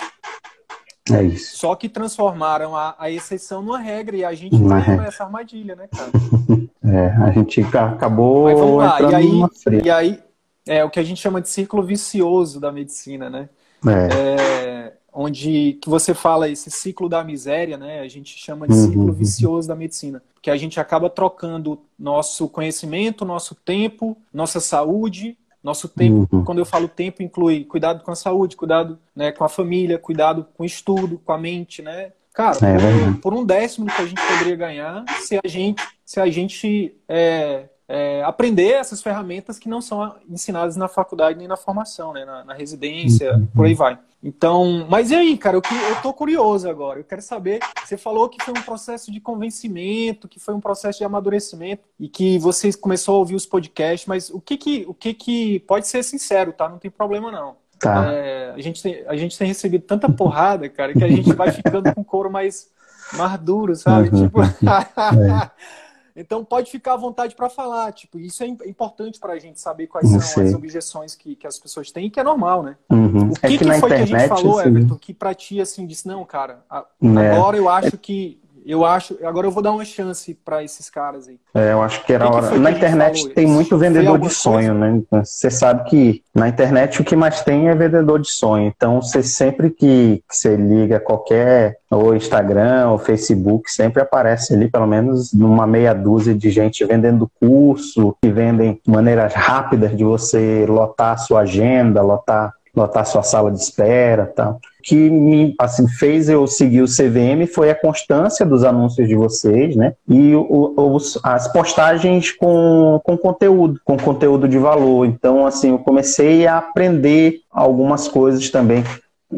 É 1.12 1.22
isso. 1.22 1.58
Só 1.58 1.74
que 1.74 1.90
transformaram 1.90 2.74
a, 2.74 2.94
a 2.98 3.10
exceção 3.10 3.60
numa 3.60 3.78
regra 3.78 4.16
e 4.16 4.24
a 4.24 4.32
gente 4.32 4.56
não 4.56 4.76
é 4.76 5.06
essa 5.06 5.24
armadilha, 5.24 5.76
né, 5.76 5.88
cara? 5.88 6.10
é, 6.84 7.06
a 7.22 7.30
gente 7.32 7.60
acabou 7.76 8.76
lá. 8.76 8.98
E 9.00 9.14
aí, 9.14 9.84
e 9.84 9.90
aí, 9.90 10.22
é 10.66 10.84
o 10.84 10.90
que 10.90 11.00
a 11.00 11.04
gente 11.04 11.20
chama 11.20 11.40
de 11.40 11.48
círculo 11.50 11.82
vicioso 11.82 12.58
da 12.58 12.72
medicina, 12.72 13.28
né? 13.28 13.48
É. 13.86 14.14
é 14.14 14.97
onde 15.20 15.76
que 15.82 15.90
você 15.90 16.14
fala 16.14 16.48
esse 16.48 16.70
ciclo 16.70 17.08
da 17.08 17.24
miséria, 17.24 17.76
né? 17.76 17.98
A 17.98 18.06
gente 18.06 18.38
chama 18.38 18.68
de 18.68 18.74
ciclo 18.76 19.06
uhum. 19.06 19.12
vicioso 19.12 19.66
da 19.66 19.74
medicina, 19.74 20.22
porque 20.32 20.48
a 20.48 20.56
gente 20.56 20.78
acaba 20.78 21.10
trocando 21.10 21.80
nosso 21.98 22.48
conhecimento, 22.48 23.24
nosso 23.24 23.56
tempo, 23.56 24.16
nossa 24.32 24.60
saúde, 24.60 25.36
nosso 25.60 25.88
tempo. 25.88 26.28
Uhum. 26.30 26.44
Quando 26.44 26.60
eu 26.60 26.64
falo 26.64 26.86
tempo, 26.86 27.20
inclui 27.20 27.64
cuidado 27.64 28.04
com 28.04 28.12
a 28.12 28.14
saúde, 28.14 28.54
cuidado 28.54 28.96
né, 29.14 29.32
com 29.32 29.42
a 29.42 29.48
família, 29.48 29.98
cuidado 29.98 30.46
com 30.56 30.62
o 30.62 30.66
estudo, 30.66 31.20
com 31.24 31.32
a 31.32 31.38
mente, 31.38 31.82
né? 31.82 32.12
Cara, 32.32 32.56
é 32.64 32.78
por, 33.14 33.20
por, 33.22 33.34
um 33.34 33.44
décimo 33.44 33.86
que 33.86 34.00
a 34.00 34.06
gente 34.06 34.22
poderia 34.24 34.54
ganhar 34.54 35.04
se 35.22 35.36
a 35.44 35.48
gente 35.48 35.82
se 36.04 36.20
a 36.20 36.26
gente 36.30 36.94
é, 37.08 37.64
é, 37.88 38.22
aprender 38.22 38.72
essas 38.72 39.02
ferramentas 39.02 39.58
que 39.58 39.68
não 39.68 39.80
são 39.80 40.14
ensinadas 40.28 40.76
na 40.76 40.88
faculdade 40.88 41.38
nem 41.38 41.48
na 41.48 41.56
formação, 41.56 42.12
né? 42.12 42.24
na, 42.24 42.44
na 42.44 42.52
residência, 42.52 43.34
uhum. 43.34 43.46
por 43.46 43.64
aí 43.64 43.74
vai. 43.74 43.98
Então, 44.22 44.86
mas 44.90 45.10
e 45.10 45.14
aí, 45.14 45.38
cara, 45.38 45.56
eu, 45.56 45.62
eu 45.88 46.02
tô 46.02 46.12
curioso 46.12 46.68
agora. 46.68 47.00
Eu 47.00 47.04
quero 47.04 47.22
saber. 47.22 47.60
Você 47.82 47.96
falou 47.96 48.28
que 48.28 48.44
foi 48.44 48.52
um 48.52 48.62
processo 48.62 49.10
de 49.10 49.20
convencimento, 49.20 50.28
que 50.28 50.40
foi 50.40 50.54
um 50.54 50.60
processo 50.60 50.98
de 50.98 51.04
amadurecimento 51.04 51.84
e 51.98 52.08
que 52.08 52.38
você 52.38 52.72
começou 52.72 53.14
a 53.14 53.18
ouvir 53.18 53.36
os 53.36 53.46
podcasts, 53.46 54.06
mas 54.06 54.28
o 54.28 54.40
que 54.40 54.58
que, 54.58 54.84
o 54.88 54.92
que, 54.92 55.14
que 55.14 55.60
pode 55.60 55.86
ser 55.86 56.02
sincero, 56.02 56.52
tá? 56.52 56.68
Não 56.68 56.78
tem 56.78 56.90
problema 56.90 57.30
não. 57.30 57.56
Tá. 57.78 58.12
É, 58.12 58.50
a, 58.50 58.60
gente 58.60 58.82
tem, 58.82 59.04
a 59.06 59.16
gente 59.16 59.38
tem 59.38 59.46
recebido 59.46 59.84
tanta 59.84 60.10
porrada, 60.10 60.68
cara, 60.68 60.92
que 60.92 61.04
a 61.04 61.08
gente 61.08 61.32
vai 61.32 61.52
ficando 61.52 61.94
com 61.94 62.02
couro 62.02 62.28
mais, 62.28 62.68
mais 63.14 63.38
duro, 63.38 63.76
sabe? 63.76 64.08
Uhum. 64.08 64.24
Tipo. 64.24 64.42
é. 64.42 65.50
Então 66.18 66.44
pode 66.44 66.70
ficar 66.70 66.94
à 66.94 66.96
vontade 66.96 67.34
para 67.36 67.48
falar. 67.48 67.92
Tipo, 67.92 68.18
isso 68.18 68.42
é 68.42 68.46
importante 68.46 69.20
para 69.20 69.34
a 69.34 69.38
gente 69.38 69.60
saber 69.60 69.86
quais 69.86 70.08
são 70.08 70.44
as 70.44 70.54
objeções 70.54 71.14
que, 71.14 71.36
que 71.36 71.46
as 71.46 71.58
pessoas 71.58 71.92
têm, 71.92 72.10
que 72.10 72.18
é 72.18 72.24
normal, 72.24 72.62
né? 72.62 72.76
Uhum. 72.90 73.30
O 73.30 73.34
que, 73.34 73.46
é 73.46 73.48
que, 73.50 73.58
que 73.58 73.64
foi 73.64 73.76
internet, 73.76 74.08
que 74.08 74.14
a 74.14 74.18
gente 74.18 74.28
falou, 74.28 74.58
assim... 74.58 74.68
Everton, 74.68 74.96
que 74.96 75.14
para 75.14 75.34
ti 75.34 75.60
assim 75.60 75.86
disse, 75.86 76.08
não, 76.08 76.24
cara, 76.24 76.64
né? 77.00 77.32
agora 77.32 77.56
eu 77.56 77.68
acho 77.68 77.94
é... 77.94 77.98
que 77.98 78.40
Eu 78.68 78.84
acho. 78.84 79.16
Agora 79.24 79.46
eu 79.46 79.50
vou 79.50 79.62
dar 79.62 79.72
uma 79.72 79.84
chance 79.84 80.34
para 80.34 80.62
esses 80.62 80.90
caras 80.90 81.26
aí. 81.26 81.40
É, 81.54 81.72
eu 81.72 81.80
acho 81.80 82.04
que 82.04 82.12
era 82.12 82.26
que 82.26 82.36
hora. 82.36 82.48
Que 82.50 82.58
na 82.58 82.70
internet 82.70 83.28
tem 83.30 83.46
muito 83.46 83.78
vendedor 83.78 84.18
de 84.18 84.28
sonho, 84.28 84.78
coisa? 84.78 84.98
né? 85.10 85.24
Você 85.24 85.50
sabe 85.50 85.88
que 85.88 86.22
na 86.34 86.48
internet 86.48 87.00
o 87.00 87.04
que 87.04 87.16
mais 87.16 87.40
tem 87.40 87.70
é 87.70 87.74
vendedor 87.74 88.20
de 88.20 88.28
sonho. 88.28 88.66
Então, 88.66 89.00
você 89.00 89.22
sempre 89.22 89.70
que, 89.70 90.22
que 90.28 90.36
você 90.36 90.54
liga 90.54 91.00
qualquer 91.00 91.78
ou 91.90 92.14
Instagram 92.14 92.90
ou 92.90 92.98
Facebook, 92.98 93.70
sempre 93.70 94.02
aparece 94.02 94.52
ali 94.52 94.68
pelo 94.68 94.86
menos 94.86 95.32
uma 95.32 95.66
meia 95.66 95.94
dúzia 95.94 96.34
de 96.34 96.50
gente 96.50 96.84
vendendo 96.84 97.30
curso, 97.40 98.14
que 98.20 98.30
vendem 98.30 98.78
maneiras 98.86 99.32
rápidas 99.32 99.96
de 99.96 100.04
você 100.04 100.66
lotar 100.68 101.14
a 101.14 101.16
sua 101.16 101.40
agenda, 101.40 102.02
lotar 102.02 102.52
lotar 102.78 103.04
sua 103.04 103.22
sala 103.22 103.50
de 103.50 103.58
espera 103.58 104.26
tal. 104.26 104.54
O 104.54 104.82
que 104.82 104.94
me 104.94 105.54
assim, 105.58 105.86
fez 105.86 106.28
eu 106.28 106.46
seguir 106.46 106.82
o 106.82 106.86
CVM 106.86 107.46
foi 107.52 107.70
a 107.70 107.74
constância 107.74 108.46
dos 108.46 108.64
anúncios 108.64 109.06
de 109.06 109.14
vocês, 109.14 109.76
né? 109.76 109.94
E 110.08 110.34
o, 110.34 110.74
os, 110.76 111.18
as 111.22 111.48
postagens 111.52 112.32
com, 112.32 113.00
com 113.04 113.16
conteúdo, 113.18 113.80
com 113.84 113.96
conteúdo 113.96 114.48
de 114.48 114.58
valor. 114.58 115.04
Então, 115.04 115.46
assim, 115.46 115.70
eu 115.70 115.78
comecei 115.78 116.46
a 116.46 116.58
aprender 116.58 117.40
algumas 117.50 118.08
coisas 118.08 118.48
também 118.48 118.82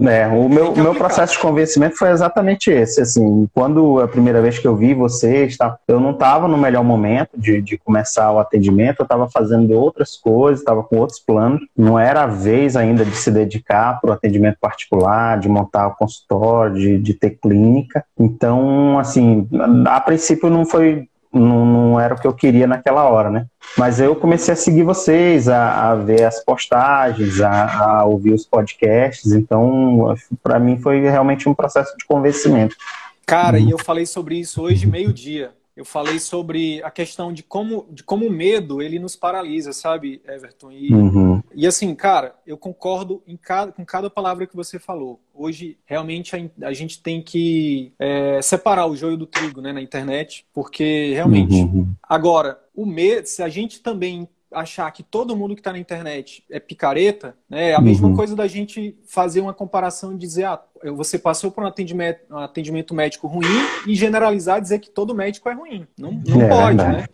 é, 0.07 0.27
o 0.29 0.49
meu, 0.49 0.75
meu 0.77 0.95
processo 0.95 1.33
de 1.33 1.41
convencimento 1.41 1.97
foi 1.97 2.11
exatamente 2.11 2.71
esse. 2.71 3.01
Assim, 3.01 3.49
quando 3.53 4.01
a 4.01 4.07
primeira 4.07 4.41
vez 4.41 4.59
que 4.59 4.67
eu 4.67 4.77
vi 4.77 4.95
vocês, 4.95 5.57
tá, 5.57 5.77
eu 5.89 5.99
não 5.99 6.13
estava 6.13 6.47
no 6.47 6.57
melhor 6.57 6.85
momento 6.85 7.31
de, 7.37 7.61
de 7.61 7.77
começar 7.77 8.31
o 8.31 8.39
atendimento, 8.39 9.01
eu 9.01 9.05
estava 9.05 9.29
fazendo 9.29 9.73
outras 9.73 10.17
coisas, 10.17 10.61
estava 10.61 10.85
com 10.85 10.97
outros 10.97 11.19
planos. 11.19 11.61
Não 11.77 11.99
era 11.99 12.23
a 12.23 12.27
vez 12.27 12.77
ainda 12.77 13.05
de 13.05 13.17
se 13.17 13.33
dedicar 13.33 14.01
para 14.01 14.11
o 14.11 14.13
atendimento 14.13 14.59
particular, 14.61 15.41
de 15.41 15.49
montar 15.49 15.89
o 15.89 15.97
consultório, 15.97 16.75
de, 16.77 16.99
de 16.99 17.15
ter 17.15 17.31
clínica. 17.31 18.05
Então, 18.17 18.97
assim, 18.99 19.49
a 19.87 20.01
princípio 20.01 20.49
não 20.49 20.65
foi 20.65 21.10
não, 21.33 21.65
não, 21.65 22.01
era 22.01 22.15
o 22.15 22.21
que 22.21 22.27
eu 22.27 22.33
queria 22.33 22.67
naquela 22.67 23.05
hora, 23.05 23.31
né? 23.31 23.47
Mas 23.77 24.01
eu 24.01 24.17
comecei 24.17 24.53
a 24.53 24.57
seguir 24.57 24.83
vocês, 24.83 25.49
a, 25.49 25.91
a 25.91 25.95
ver 25.95 26.25
as 26.25 26.45
postagens, 26.45 27.41
a, 27.41 28.01
a, 28.01 28.05
ouvir 28.05 28.33
os 28.33 28.45
podcasts, 28.45 29.33
então 29.33 30.15
para 30.43 30.59
mim 30.59 30.79
foi 30.79 31.01
realmente 31.01 31.49
um 31.49 31.55
processo 31.55 31.97
de 31.97 32.05
convencimento. 32.05 32.75
Cara, 33.25 33.59
e 33.61 33.71
eu 33.71 33.79
falei 33.79 34.07
sobre 34.07 34.37
isso 34.37 34.63
hoje 34.63 34.87
meio-dia 34.87 35.53
eu 35.77 35.85
falei 35.85 36.19
sobre 36.19 36.83
a 36.83 36.91
questão 36.91 37.33
de 37.33 37.43
como, 37.43 37.87
de 37.91 38.03
como 38.03 38.27
o 38.27 38.31
medo 38.31 38.83
ele 38.83 38.99
nos 38.99 39.17
paralisa, 39.17 39.73
sabe, 39.73 40.21
Everton? 40.27 40.73
E, 40.73 40.93
uhum. 40.93 41.43
e 41.55 41.67
assim, 41.67 41.95
cara, 41.95 42.35
eu 42.47 42.59
concordo 42.59 43.23
em 43.27 43.37
cada, 43.37 43.73
com 43.73 43.85
cada 43.85 44.11
palavra 44.11 44.47
que 44.47 44.57
você 44.57 44.79
falou. 44.79 45.21
Hoje, 45.33 45.79
realmente, 45.87 46.35
a, 46.37 46.67
a 46.67 46.73
gente 46.73 47.03
tem 47.03 47.23
que 47.23 47.93
é, 47.99 48.43
separar 48.43 48.87
o 48.87 48.97
joio 48.97 49.17
do 49.17 49.27
trigo 49.27 49.61
né, 49.61 49.73
na 49.73 49.81
internet, 49.81 50.45
porque 50.53 51.13
realmente. 51.15 51.55
Uhum. 51.55 51.95
Agora, 52.03 52.61
o 52.75 52.85
medo, 52.85 53.27
se 53.27 53.43
a 53.43 53.49
gente 53.49 53.81
também 53.81 54.29
achar 54.53 54.91
que 54.91 55.03
todo 55.03 55.37
mundo 55.37 55.55
que 55.55 55.61
está 55.61 55.73
na 55.73 55.79
internet 55.79 56.45
é 56.51 56.59
picareta, 56.59 57.37
né? 57.49 57.71
É 57.71 57.75
a 57.75 57.81
mesma 57.81 58.09
uhum. 58.09 58.17
coisa 58.17 58.35
da 58.35 58.47
gente 58.47 58.99
fazer 59.07 59.41
uma 59.41 59.55
comparação 59.55 60.13
e 60.13 60.19
dizer, 60.19 60.45
ah, 60.45 60.61
você 60.95 61.19
passou 61.19 61.51
por 61.51 61.63
um 61.63 61.67
atendimento, 61.67 62.21
um 62.31 62.39
atendimento 62.39 62.95
médico 62.95 63.27
ruim 63.27 63.47
e 63.87 63.95
generalizar 63.95 64.59
e 64.59 64.63
dizer 64.63 64.79
que 64.81 64.91
todo 64.91 65.15
médico 65.15 65.49
é 65.49 65.53
ruim. 65.53 65.87
Não, 65.97 66.13
não 66.27 66.43
é, 66.43 66.49
pode, 66.49 66.77
né? 66.77 67.07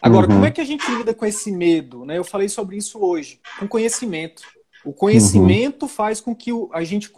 Agora, 0.00 0.26
uhum. 0.26 0.34
como 0.34 0.46
é 0.46 0.50
que 0.50 0.60
a 0.60 0.64
gente 0.64 0.88
lida 0.90 1.14
com 1.14 1.26
esse 1.26 1.50
medo? 1.50 2.04
Né? 2.04 2.18
Eu 2.18 2.24
falei 2.24 2.48
sobre 2.48 2.76
isso 2.76 2.98
hoje, 3.00 3.40
com 3.58 3.66
conhecimento. 3.66 4.42
O 4.84 4.92
conhecimento 4.92 5.82
uhum. 5.82 5.88
faz 5.88 6.20
com 6.20 6.34
que 6.34 6.50
a 6.72 6.84
gente 6.84 7.10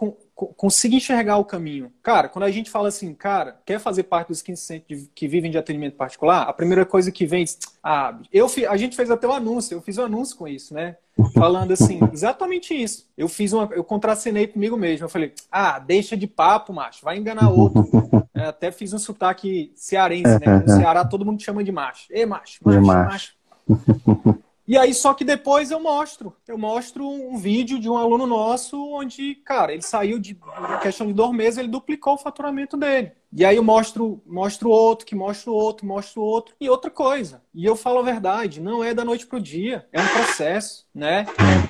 consiga 0.47 0.95
enxergar 0.95 1.37
o 1.37 1.45
caminho. 1.45 1.91
Cara, 2.01 2.27
quando 2.29 2.43
a 2.43 2.51
gente 2.51 2.69
fala 2.69 2.87
assim, 2.87 3.13
cara, 3.13 3.59
quer 3.65 3.79
fazer 3.79 4.03
parte 4.03 4.29
dos 4.29 4.41
15% 4.41 5.09
que 5.13 5.27
vivem 5.27 5.51
de 5.51 5.57
atendimento 5.57 5.95
particular, 5.95 6.43
a 6.43 6.53
primeira 6.53 6.85
coisa 6.85 7.11
que 7.11 7.25
vem, 7.25 7.45
ah, 7.83 8.17
eu, 8.31 8.47
a 8.69 8.77
gente 8.77 8.95
fez 8.95 9.11
até 9.11 9.27
o 9.27 9.31
um 9.31 9.33
anúncio, 9.33 9.75
eu 9.75 9.81
fiz 9.81 9.97
um 9.97 10.05
anúncio 10.05 10.37
com 10.37 10.47
isso, 10.47 10.73
né? 10.73 10.97
Falando 11.33 11.71
assim, 11.71 11.99
exatamente 12.11 12.73
isso. 12.73 13.07
Eu 13.17 13.27
fiz 13.27 13.53
uma, 13.53 13.69
eu 13.73 13.83
contracenei 13.83 14.47
comigo 14.47 14.75
mesmo. 14.77 15.05
Eu 15.05 15.09
falei, 15.09 15.33
ah, 15.51 15.77
deixa 15.77 16.17
de 16.17 16.25
papo, 16.25 16.73
macho, 16.73 17.03
vai 17.03 17.17
enganar 17.17 17.49
outro. 17.49 17.87
É, 18.33 18.45
até 18.45 18.71
fiz 18.71 18.91
um 18.91 18.97
sotaque 18.97 19.71
cearense, 19.75 20.39
né? 20.39 20.63
No 20.65 20.69
Ceará 20.75 21.05
todo 21.05 21.25
mundo 21.25 21.43
chama 21.43 21.63
de 21.63 21.71
macho. 21.71 22.07
Ei, 22.09 22.25
macho, 22.25 22.59
macho, 22.63 22.81
macho. 22.81 23.33
macho. 23.67 24.39
E 24.67 24.77
aí, 24.77 24.93
só 24.93 25.13
que 25.13 25.25
depois 25.25 25.71
eu 25.71 25.79
mostro. 25.79 26.35
Eu 26.47 26.57
mostro 26.57 27.07
um 27.07 27.37
vídeo 27.37 27.79
de 27.79 27.89
um 27.89 27.97
aluno 27.97 28.25
nosso 28.27 28.77
onde, 28.93 29.35
cara, 29.35 29.73
ele 29.73 29.81
saiu 29.81 30.19
de 30.19 30.37
questão 30.81 31.07
de 31.07 31.13
dois 31.13 31.31
meses, 31.31 31.57
ele 31.57 31.67
duplicou 31.67 32.13
o 32.13 32.17
faturamento 32.17 32.77
dele. 32.77 33.11
E 33.33 33.45
aí 33.45 33.55
eu 33.55 33.63
mostro, 33.63 34.21
mostro 34.25 34.69
outro, 34.69 35.05
que 35.05 35.15
mostro 35.15 35.53
outro, 35.53 35.85
mostro 35.85 36.21
outro. 36.21 36.53
E 36.59 36.69
outra 36.69 36.91
coisa. 36.91 37.41
E 37.53 37.65
eu 37.65 37.75
falo 37.75 37.99
a 37.99 38.03
verdade, 38.03 38.59
não 38.59 38.83
é 38.83 38.93
da 38.93 39.05
noite 39.05 39.25
pro 39.25 39.39
dia, 39.39 39.87
é 39.91 40.01
um 40.01 40.07
processo, 40.07 40.85
né? 40.93 41.25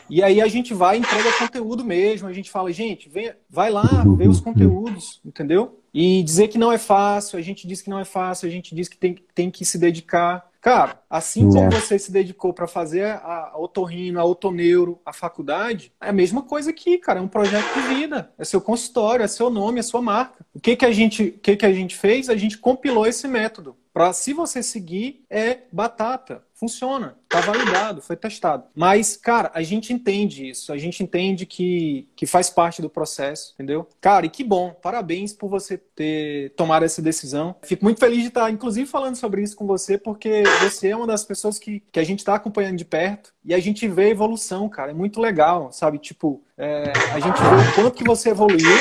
E 0.10 0.24
aí 0.24 0.42
a 0.42 0.48
gente 0.48 0.74
vai 0.74 0.98
e 0.98 1.00
entrega 1.00 1.32
conteúdo 1.38 1.86
mesmo. 1.86 2.28
A 2.28 2.34
gente 2.34 2.50
fala, 2.50 2.72
gente, 2.72 3.08
vem, 3.10 3.32
vai 3.50 3.70
lá, 3.70 4.04
vê 4.18 4.28
os 4.28 4.42
conteúdos, 4.42 5.22
entendeu? 5.24 5.80
E 5.94 6.24
dizer 6.24 6.48
que 6.48 6.58
não 6.58 6.72
é 6.72 6.78
fácil, 6.78 7.38
a 7.38 7.42
gente 7.42 7.68
diz 7.68 7.82
que 7.82 7.90
não 7.90 8.00
é 8.00 8.06
fácil, 8.06 8.48
a 8.48 8.52
gente 8.52 8.74
diz 8.74 8.88
que 8.88 8.98
tem, 8.98 9.16
tem 9.36 9.52
que 9.52 9.64
se 9.64 9.78
dedicar. 9.78 10.50
Cara, 10.62 11.02
assim 11.10 11.50
como 11.50 11.64
é. 11.64 11.70
você 11.72 11.98
se 11.98 12.12
dedicou 12.12 12.54
para 12.54 12.68
fazer 12.68 13.20
a 13.24 13.54
otorrino, 13.58 14.20
a 14.20 14.24
otoneuro, 14.24 15.02
a 15.04 15.12
faculdade, 15.12 15.92
é 16.00 16.10
a 16.10 16.14
mesma 16.14 16.44
coisa 16.44 16.70
aqui, 16.70 17.00
cara. 17.00 17.20
É 17.20 17.22
um 17.22 17.28
projeto 17.28 17.74
de 17.74 17.96
vida. 17.96 18.32
É 18.38 18.46
seu 18.46 18.62
consultório, 18.62 19.24
é 19.24 19.28
seu 19.28 19.50
nome, 19.50 19.80
é 19.80 19.84
sua 19.84 20.04
marca. 20.04 20.46
O 20.54 20.60
que, 20.60 20.76
que, 20.76 20.86
a, 20.86 20.92
gente, 20.92 21.24
o 21.24 21.40
que, 21.40 21.56
que 21.56 21.66
a 21.66 21.74
gente 21.74 21.98
fez? 21.98 22.30
A 22.30 22.36
gente 22.36 22.60
compilou 22.60 23.08
esse 23.08 23.28
método. 23.28 23.76
Para 23.92 24.14
se 24.14 24.34
você 24.34 24.62
seguir, 24.62 25.26
é 25.30 25.62
batata. 25.72 26.44
Funciona, 26.62 27.18
tá 27.28 27.42
validado, 27.42 28.04
foi 28.04 28.16
testado. 28.16 28.66
Mas, 28.76 29.18
cara, 29.18 29.50
a 29.52 29.64
gente 29.64 29.92
entende 29.92 30.48
isso, 30.48 30.72
a 30.72 30.78
gente 30.78 31.02
entende 31.02 31.44
que, 31.44 32.08
que 32.16 32.28
faz 32.28 32.52
parte 32.52 32.84
do 32.84 32.90
processo, 32.90 33.56
entendeu? 33.56 33.90
Cara, 34.00 34.28
e 34.28 34.30
que 34.30 34.44
bom, 34.44 34.72
parabéns 34.80 35.34
por 35.34 35.50
você 35.50 35.76
ter 35.76 36.52
tomado 36.52 36.86
essa 36.86 37.02
decisão. 37.02 37.56
Fico 37.64 37.84
muito 37.84 38.00
feliz 38.00 38.22
de 38.22 38.28
estar, 38.28 38.52
inclusive, 38.52 38.88
falando 38.88 39.16
sobre 39.16 39.42
isso 39.42 39.56
com 39.56 39.66
você, 39.66 39.98
porque 39.98 40.44
você 40.62 40.90
é 40.90 40.96
uma 40.96 41.08
das 41.08 41.26
pessoas 41.26 41.58
que, 41.58 41.82
que 41.92 42.00
a 42.00 42.04
gente 42.04 42.20
está 42.20 42.36
acompanhando 42.36 42.78
de 42.78 42.86
perto 42.86 43.34
e 43.44 43.56
a 43.56 43.60
gente 43.60 43.88
vê 43.88 44.04
a 44.04 44.10
evolução, 44.10 44.70
cara. 44.70 44.92
É 44.92 44.94
muito 44.94 45.20
legal, 45.20 45.72
sabe? 45.72 45.98
Tipo, 45.98 46.44
é, 46.56 46.94
a 47.12 47.20
gente 47.20 47.42
vê 47.42 47.72
o 47.72 47.74
quanto 47.74 47.98
que 47.98 48.04
você 48.04 48.30
evoluiu, 48.30 48.78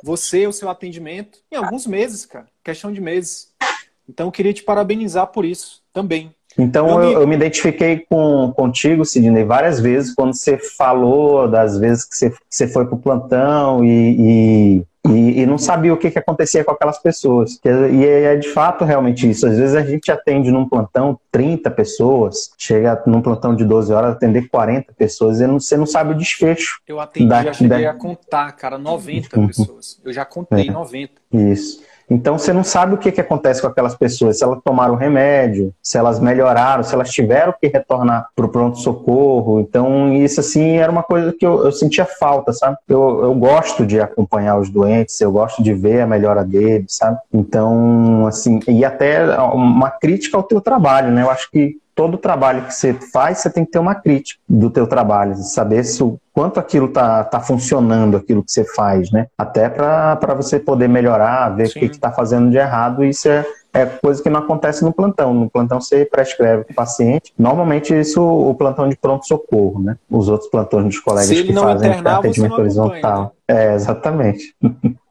você, 0.00 0.46
o 0.46 0.52
seu 0.52 0.70
atendimento, 0.70 1.40
em 1.50 1.56
alguns 1.56 1.88
meses, 1.88 2.24
cara. 2.24 2.46
Questão 2.62 2.92
de 2.92 3.00
meses. 3.00 3.52
Então, 4.08 4.28
eu 4.28 4.32
queria 4.32 4.54
te 4.54 4.62
parabenizar 4.62 5.26
por 5.26 5.44
isso 5.44 5.82
também. 5.92 6.35
Então 6.58 7.02
eu, 7.02 7.20
eu, 7.20 7.26
me 7.26 7.36
identifiquei 7.36 8.04
com, 8.08 8.52
contigo, 8.56 9.04
Sidney, 9.04 9.44
várias 9.44 9.78
vezes, 9.78 10.14
quando 10.14 10.34
você 10.34 10.56
falou 10.56 11.48
das 11.48 11.78
vezes 11.78 12.04
que 12.04 12.16
você, 12.16 12.30
que 12.30 12.36
você 12.48 12.66
foi 12.66 12.86
para 12.86 12.94
o 12.94 12.98
plantão 12.98 13.84
e, 13.84 14.16
e, 14.18 15.10
e, 15.10 15.42
e, 15.42 15.46
não 15.46 15.58
sabia 15.58 15.92
o 15.92 15.98
que, 15.98 16.10
que 16.10 16.18
acontecia 16.18 16.64
com 16.64 16.70
aquelas 16.70 16.98
pessoas. 16.98 17.60
E 17.64 18.04
é, 18.04 18.22
é 18.34 18.36
de 18.36 18.48
fato 18.48 18.84
realmente 18.84 19.28
isso. 19.28 19.46
Às 19.46 19.58
vezes 19.58 19.74
a 19.74 19.82
gente 19.82 20.10
atende 20.10 20.50
num 20.50 20.66
plantão 20.66 21.18
30 21.30 21.70
pessoas, 21.70 22.50
chega 22.56 23.02
num 23.06 23.20
plantão 23.20 23.54
de 23.54 23.64
12 23.64 23.92
horas 23.92 24.12
atender 24.12 24.48
40 24.48 24.94
pessoas 24.94 25.40
e 25.40 25.46
não, 25.46 25.60
você 25.60 25.76
não 25.76 25.86
sabe 25.86 26.12
o 26.12 26.16
desfecho. 26.16 26.80
Eu 26.88 26.98
atendi, 26.98 27.28
da, 27.28 27.44
já 27.44 27.52
cheguei 27.52 27.84
da... 27.84 27.90
a 27.90 27.94
contar, 27.94 28.52
cara, 28.52 28.78
90 28.78 29.38
uhum. 29.38 29.46
pessoas. 29.46 30.00
Eu 30.02 30.12
já 30.12 30.24
contei 30.24 30.68
é, 30.68 30.72
90. 30.72 31.12
Isso. 31.32 31.84
Então 32.08 32.38
você 32.38 32.52
não 32.52 32.62
sabe 32.62 32.94
o 32.94 32.98
que, 32.98 33.10
que 33.10 33.20
acontece 33.20 33.60
com 33.60 33.66
aquelas 33.68 33.94
pessoas, 33.94 34.38
se 34.38 34.44
elas 34.44 34.60
tomaram 34.64 34.94
remédio, 34.94 35.74
se 35.82 35.98
elas 35.98 36.20
melhoraram, 36.20 36.82
se 36.82 36.94
elas 36.94 37.10
tiveram 37.10 37.54
que 37.58 37.66
retornar 37.66 38.28
para 38.34 38.46
o 38.46 38.48
pronto-socorro. 38.48 39.60
Então, 39.60 40.12
isso 40.12 40.40
assim 40.40 40.76
era 40.76 40.90
uma 40.90 41.02
coisa 41.02 41.32
que 41.32 41.44
eu, 41.44 41.64
eu 41.64 41.72
sentia 41.72 42.04
falta, 42.04 42.52
sabe? 42.52 42.76
Eu, 42.88 43.24
eu 43.24 43.34
gosto 43.34 43.84
de 43.84 44.00
acompanhar 44.00 44.58
os 44.58 44.70
doentes, 44.70 45.20
eu 45.20 45.32
gosto 45.32 45.62
de 45.62 45.74
ver 45.74 46.00
a 46.00 46.06
melhora 46.06 46.44
deles, 46.44 46.96
sabe? 46.96 47.18
Então, 47.32 48.26
assim, 48.26 48.60
e 48.68 48.84
até 48.84 49.38
uma 49.40 49.90
crítica 49.90 50.36
ao 50.36 50.42
teu 50.42 50.60
trabalho, 50.60 51.10
né? 51.10 51.22
Eu 51.22 51.30
acho 51.30 51.50
que 51.50 51.76
todo 51.96 52.18
trabalho 52.18 52.66
que 52.66 52.74
você 52.74 52.92
faz, 52.92 53.38
você 53.38 53.48
tem 53.48 53.64
que 53.64 53.70
ter 53.70 53.78
uma 53.78 53.94
crítica 53.94 54.38
do 54.46 54.68
teu 54.68 54.86
trabalho, 54.86 55.34
saber 55.36 55.82
se 55.82 56.02
o 56.02 56.20
quanto 56.30 56.60
aquilo 56.60 56.88
tá, 56.88 57.24
tá 57.24 57.40
funcionando, 57.40 58.18
aquilo 58.18 58.44
que 58.44 58.52
você 58.52 58.64
faz, 58.64 59.10
né? 59.10 59.28
Até 59.38 59.70
para 59.70 60.34
você 60.34 60.60
poder 60.60 60.88
melhorar, 60.88 61.48
ver 61.56 61.68
Sim. 61.68 61.78
o 61.78 61.80
que 61.80 61.86
está 61.86 62.12
fazendo 62.12 62.50
de 62.50 62.58
errado, 62.58 63.02
isso 63.02 63.26
é, 63.30 63.46
é 63.72 63.86
coisa 63.86 64.22
que 64.22 64.28
não 64.28 64.40
acontece 64.40 64.84
no 64.84 64.92
plantão. 64.92 65.32
No 65.32 65.48
plantão 65.48 65.80
você 65.80 66.04
prescreve 66.04 66.66
o 66.70 66.74
paciente. 66.74 67.32
Normalmente 67.38 67.98
isso 67.98 68.22
o 68.22 68.54
plantão 68.54 68.86
de 68.86 68.96
pronto-socorro, 68.96 69.82
né? 69.82 69.96
Os 70.10 70.28
outros 70.28 70.50
plantões 70.50 70.84
dos 70.84 71.00
colegas 71.00 71.30
que 71.30 71.52
fazem 71.54 71.90
internar, 71.90 72.18
atendimento 72.18 72.58
horizontal. 72.58 73.32
Né? 73.48 73.56
É, 73.56 73.74
exatamente. 73.74 74.54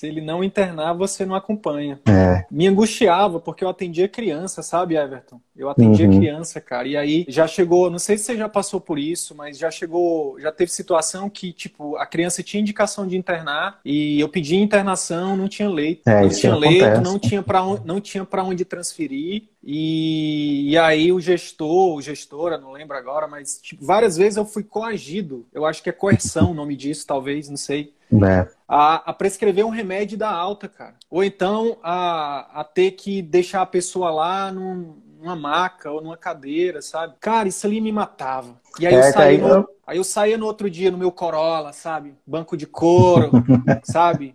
Se 0.00 0.06
ele 0.06 0.22
não 0.22 0.42
internar, 0.42 0.94
você 0.94 1.26
não 1.26 1.34
acompanha. 1.34 2.00
É. 2.08 2.46
Me 2.50 2.66
angustiava, 2.66 3.38
porque 3.38 3.62
eu 3.62 3.68
atendia 3.68 4.08
criança, 4.08 4.62
sabe, 4.62 4.96
Everton? 4.96 5.38
Eu 5.54 5.68
atendia 5.68 6.08
Uhum. 6.08 6.18
criança, 6.18 6.58
cara. 6.58 6.88
E 6.88 6.96
aí 6.96 7.26
já 7.28 7.46
chegou, 7.46 7.90
não 7.90 7.98
sei 7.98 8.16
se 8.16 8.24
você 8.24 8.34
já 8.34 8.48
passou 8.48 8.80
por 8.80 8.98
isso, 8.98 9.34
mas 9.34 9.58
já 9.58 9.70
chegou, 9.70 10.40
já 10.40 10.50
teve 10.50 10.72
situação 10.72 11.28
que, 11.28 11.52
tipo, 11.52 11.96
a 11.96 12.06
criança 12.06 12.42
tinha 12.42 12.62
indicação 12.62 13.06
de 13.06 13.14
internar 13.14 13.78
e 13.84 14.18
eu 14.18 14.26
pedi 14.30 14.56
internação, 14.56 15.36
não 15.36 15.48
tinha 15.48 15.68
leito. 15.68 16.08
É, 16.08 16.22
não 16.22 16.28
tinha 16.30 16.56
leito, 16.56 17.00
não 17.02 17.18
tinha 17.18 17.42
para 17.42 17.62
onde, 17.62 17.86
não 17.86 18.00
tinha 18.00 18.24
para 18.24 18.42
onde 18.42 18.64
transferir. 18.64 19.50
E, 19.62 20.70
e 20.70 20.78
aí 20.78 21.12
o 21.12 21.20
gestor, 21.20 21.96
o 21.96 22.02
gestora, 22.02 22.56
não 22.58 22.72
lembro 22.72 22.96
agora, 22.96 23.28
mas 23.28 23.58
tipo, 23.60 23.84
várias 23.84 24.16
vezes 24.16 24.36
eu 24.36 24.44
fui 24.44 24.62
coagido. 24.64 25.46
Eu 25.52 25.66
acho 25.66 25.82
que 25.82 25.90
é 25.90 25.92
coerção 25.92 26.50
o 26.50 26.54
nome 26.54 26.76
disso, 26.76 27.06
talvez, 27.06 27.48
não 27.48 27.56
sei 27.58 27.92
É. 28.12 28.48
a, 28.66 29.10
a 29.10 29.12
prescrever 29.12 29.64
um 29.66 29.70
remédio 29.70 30.16
da 30.16 30.30
alta, 30.30 30.68
cara. 30.68 30.94
Ou 31.10 31.22
então 31.22 31.78
a, 31.82 32.60
a 32.60 32.64
ter 32.64 32.92
que 32.92 33.20
deixar 33.22 33.62
a 33.62 33.66
pessoa 33.66 34.10
lá 34.10 34.50
num- 34.50 34.96
numa 35.20 35.36
maca 35.36 35.90
ou 35.90 36.00
numa 36.00 36.16
cadeira, 36.16 36.80
sabe? 36.80 37.14
Cara, 37.20 37.46
isso 37.46 37.66
ali 37.66 37.80
me 37.80 37.92
matava. 37.92 38.58
E 38.78 38.86
aí, 38.86 38.94
É, 38.94 38.98
eu, 39.08 39.12
saía 39.12 39.26
aí 39.28 39.38
no, 39.38 39.68
aí 39.86 39.96
eu 39.98 40.04
saía 40.04 40.38
no 40.38 40.46
outro 40.46 40.70
dia 40.70 40.90
no 40.90 40.96
meu 40.96 41.12
Corolla, 41.12 41.72
sabe? 41.74 42.14
Banco 42.26 42.56
de 42.56 42.66
couro, 42.66 43.30
sabe? 43.84 44.34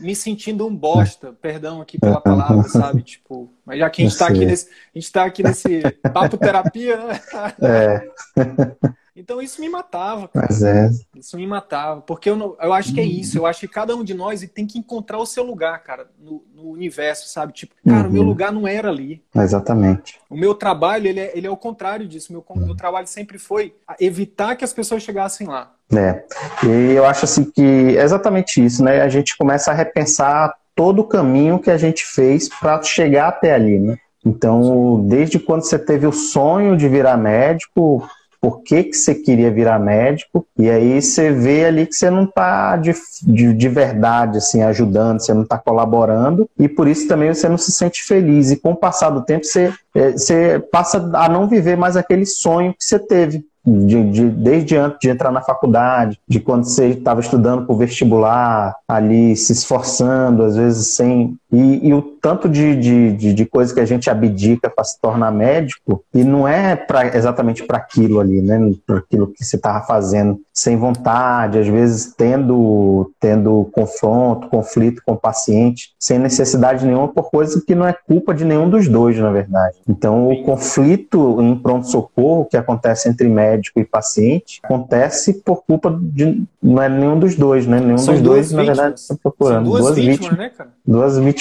Me 0.00 0.16
sentindo 0.16 0.66
um 0.66 0.74
bosta, 0.74 1.32
perdão 1.40 1.80
aqui 1.80 1.98
pela 1.98 2.20
palavra, 2.20 2.68
sabe? 2.68 3.02
Tipo, 3.02 3.52
mas 3.64 3.78
já 3.78 3.90
que 3.90 4.02
a 4.02 4.08
gente 4.08 4.18
tá 4.18 4.26
Eu 4.26 4.30
aqui 4.30 4.46
nesse, 4.46 4.68
a 4.68 4.98
gente 4.98 5.12
tá 5.12 5.24
aqui 5.24 5.42
nesse 5.42 5.82
papo 6.12 6.38
terapia, 6.38 6.96
né? 6.96 7.20
É, 7.60 8.08
Então 9.20 9.40
isso 9.42 9.60
me 9.60 9.68
matava, 9.68 10.28
cara. 10.28 10.46
mas 10.48 10.62
é. 10.62 10.90
Isso 11.14 11.36
me 11.36 11.46
matava, 11.46 12.00
porque 12.00 12.30
eu, 12.30 12.36
não, 12.36 12.56
eu 12.60 12.72
acho 12.72 12.94
que 12.94 13.00
é 13.00 13.04
isso. 13.04 13.36
Eu 13.36 13.44
acho 13.46 13.60
que 13.60 13.68
cada 13.68 13.94
um 13.94 14.02
de 14.02 14.14
nós 14.14 14.40
tem 14.54 14.66
que 14.66 14.78
encontrar 14.78 15.18
o 15.18 15.26
seu 15.26 15.44
lugar, 15.44 15.82
cara, 15.82 16.06
no, 16.18 16.42
no 16.54 16.70
universo, 16.70 17.28
sabe? 17.28 17.52
Tipo, 17.52 17.74
cara, 17.86 18.08
o 18.08 18.10
meu 18.10 18.22
Uhum. 18.22 18.28
lugar 18.28 18.50
não 18.50 18.66
era 18.66 18.88
ali. 18.88 19.22
Exatamente. 19.34 20.18
O 20.30 20.36
meu 20.36 20.54
trabalho, 20.54 21.06
ele 21.06 21.20
é, 21.20 21.36
ele 21.36 21.46
é 21.46 21.50
o 21.50 21.56
contrário 21.56 22.08
disso. 22.08 22.32
Meu, 22.32 22.44
meu 22.56 22.74
trabalho 22.74 23.06
sempre 23.06 23.38
foi 23.38 23.74
evitar 24.00 24.56
que 24.56 24.64
as 24.64 24.72
pessoas 24.72 25.02
chegassem 25.02 25.46
lá. 25.46 25.72
É. 25.94 26.24
E 26.64 26.92
eu 26.92 27.04
acho 27.04 27.24
assim 27.24 27.44
que 27.44 27.96
é 27.96 28.02
exatamente 28.02 28.64
isso, 28.64 28.82
né? 28.82 29.02
A 29.02 29.08
gente 29.08 29.36
começa 29.36 29.70
a 29.70 29.74
repensar 29.74 30.54
todo 30.74 31.00
o 31.00 31.04
caminho 31.06 31.58
que 31.58 31.70
a 31.70 31.76
gente 31.76 32.06
fez 32.06 32.48
para 32.48 32.82
chegar 32.82 33.28
até 33.28 33.52
ali, 33.52 33.78
né? 33.78 33.98
Então, 34.24 35.04
desde 35.06 35.38
quando 35.38 35.62
você 35.62 35.78
teve 35.78 36.06
o 36.06 36.12
sonho 36.12 36.76
de 36.76 36.88
virar 36.88 37.16
médico, 37.16 38.08
por 38.40 38.62
que, 38.62 38.84
que 38.84 38.94
você 38.96 39.14
queria 39.14 39.50
virar 39.50 39.78
médico? 39.78 40.46
E 40.58 40.70
aí 40.70 41.00
você 41.00 41.30
vê 41.30 41.66
ali 41.66 41.86
que 41.86 41.94
você 41.94 42.08
não 42.10 42.24
está 42.24 42.76
de, 42.76 42.94
de, 43.22 43.52
de 43.52 43.68
verdade 43.68 44.38
assim, 44.38 44.62
ajudando, 44.62 45.20
você 45.20 45.34
não 45.34 45.42
está 45.42 45.58
colaborando, 45.58 46.48
e 46.58 46.68
por 46.68 46.88
isso 46.88 47.06
também 47.06 47.32
você 47.34 47.48
não 47.48 47.58
se 47.58 47.70
sente 47.72 48.02
feliz. 48.02 48.50
E 48.50 48.56
com 48.56 48.72
o 48.72 48.76
passar 48.76 49.10
do 49.10 49.22
tempo, 49.22 49.44
você, 49.44 49.72
eh, 49.94 50.12
você 50.12 50.58
passa 50.72 51.10
a 51.14 51.28
não 51.28 51.48
viver 51.48 51.76
mais 51.76 51.96
aquele 51.96 52.24
sonho 52.24 52.72
que 52.72 52.84
você 52.84 52.98
teve. 52.98 53.44
De, 53.62 54.10
de- 54.10 54.30
desde 54.30 54.74
antes 54.74 54.98
de 55.00 55.10
entrar 55.10 55.30
na 55.30 55.42
faculdade, 55.42 56.18
de 56.26 56.40
quando 56.40 56.64
você 56.64 56.86
estava 56.88 57.20
estudando 57.20 57.66
para 57.66 57.74
o 57.74 57.76
vestibular, 57.76 58.74
ali 58.88 59.36
se 59.36 59.52
esforçando, 59.52 60.44
às 60.44 60.56
vezes 60.56 60.94
sem. 60.94 61.36
E, 61.52 61.88
e 61.88 61.94
o 61.94 62.02
tanto 62.02 62.48
de, 62.48 62.76
de, 62.76 63.12
de, 63.12 63.34
de 63.34 63.46
coisa 63.46 63.72
que 63.74 63.80
a 63.80 63.84
gente 63.84 64.08
abdica 64.08 64.70
para 64.70 64.84
se 64.84 65.00
tornar 65.00 65.30
médico, 65.32 66.04
e 66.14 66.22
não 66.22 66.46
é 66.46 66.76
pra, 66.76 67.06
exatamente 67.16 67.64
para 67.64 67.78
aquilo 67.78 68.20
ali, 68.20 68.40
né? 68.42 68.58
Para 68.86 68.98
aquilo 68.98 69.26
que 69.28 69.44
você 69.44 69.56
estava 69.56 69.84
fazendo 69.84 70.38
sem 70.52 70.76
vontade, 70.76 71.58
às 71.58 71.66
vezes 71.66 72.12
tendo, 72.16 73.10
tendo 73.18 73.68
confronto, 73.72 74.48
conflito 74.48 75.02
com 75.04 75.12
o 75.14 75.16
paciente, 75.16 75.94
sem 75.98 76.18
necessidade 76.18 76.84
nenhuma, 76.84 77.08
por 77.08 77.30
coisa 77.30 77.62
que 77.66 77.74
não 77.74 77.86
é 77.86 77.92
culpa 77.92 78.34
de 78.34 78.44
nenhum 78.44 78.68
dos 78.68 78.86
dois, 78.86 79.16
na 79.18 79.30
verdade. 79.30 79.78
Então, 79.88 80.28
o 80.30 80.42
conflito 80.42 81.40
em 81.40 81.56
pronto-socorro 81.56 82.44
que 82.44 82.56
acontece 82.56 83.08
entre 83.08 83.28
médico 83.28 83.80
e 83.80 83.84
paciente 83.84 84.60
acontece 84.62 85.34
por 85.34 85.64
culpa 85.64 85.98
de. 86.00 86.44
Não 86.62 86.82
é 86.82 86.88
nenhum 86.88 87.18
dos 87.18 87.34
dois, 87.34 87.66
né? 87.66 87.80
Nenhum 87.80 87.98
São 87.98 88.14
dos 88.14 88.22
dois, 88.22 88.52
na 88.52 88.62
verdade, 88.62 88.78
vítimas. 88.80 89.00
estão 89.00 89.16
procurando. 89.16 89.64
São 89.64 89.64
duas, 89.64 89.80
Duas 89.84 89.96
vítimas, 89.96 90.18
vítimas, 90.18 90.38
né, 90.38 90.48
cara? 90.50 90.70
duas 90.86 91.18
vítimas 91.18 91.39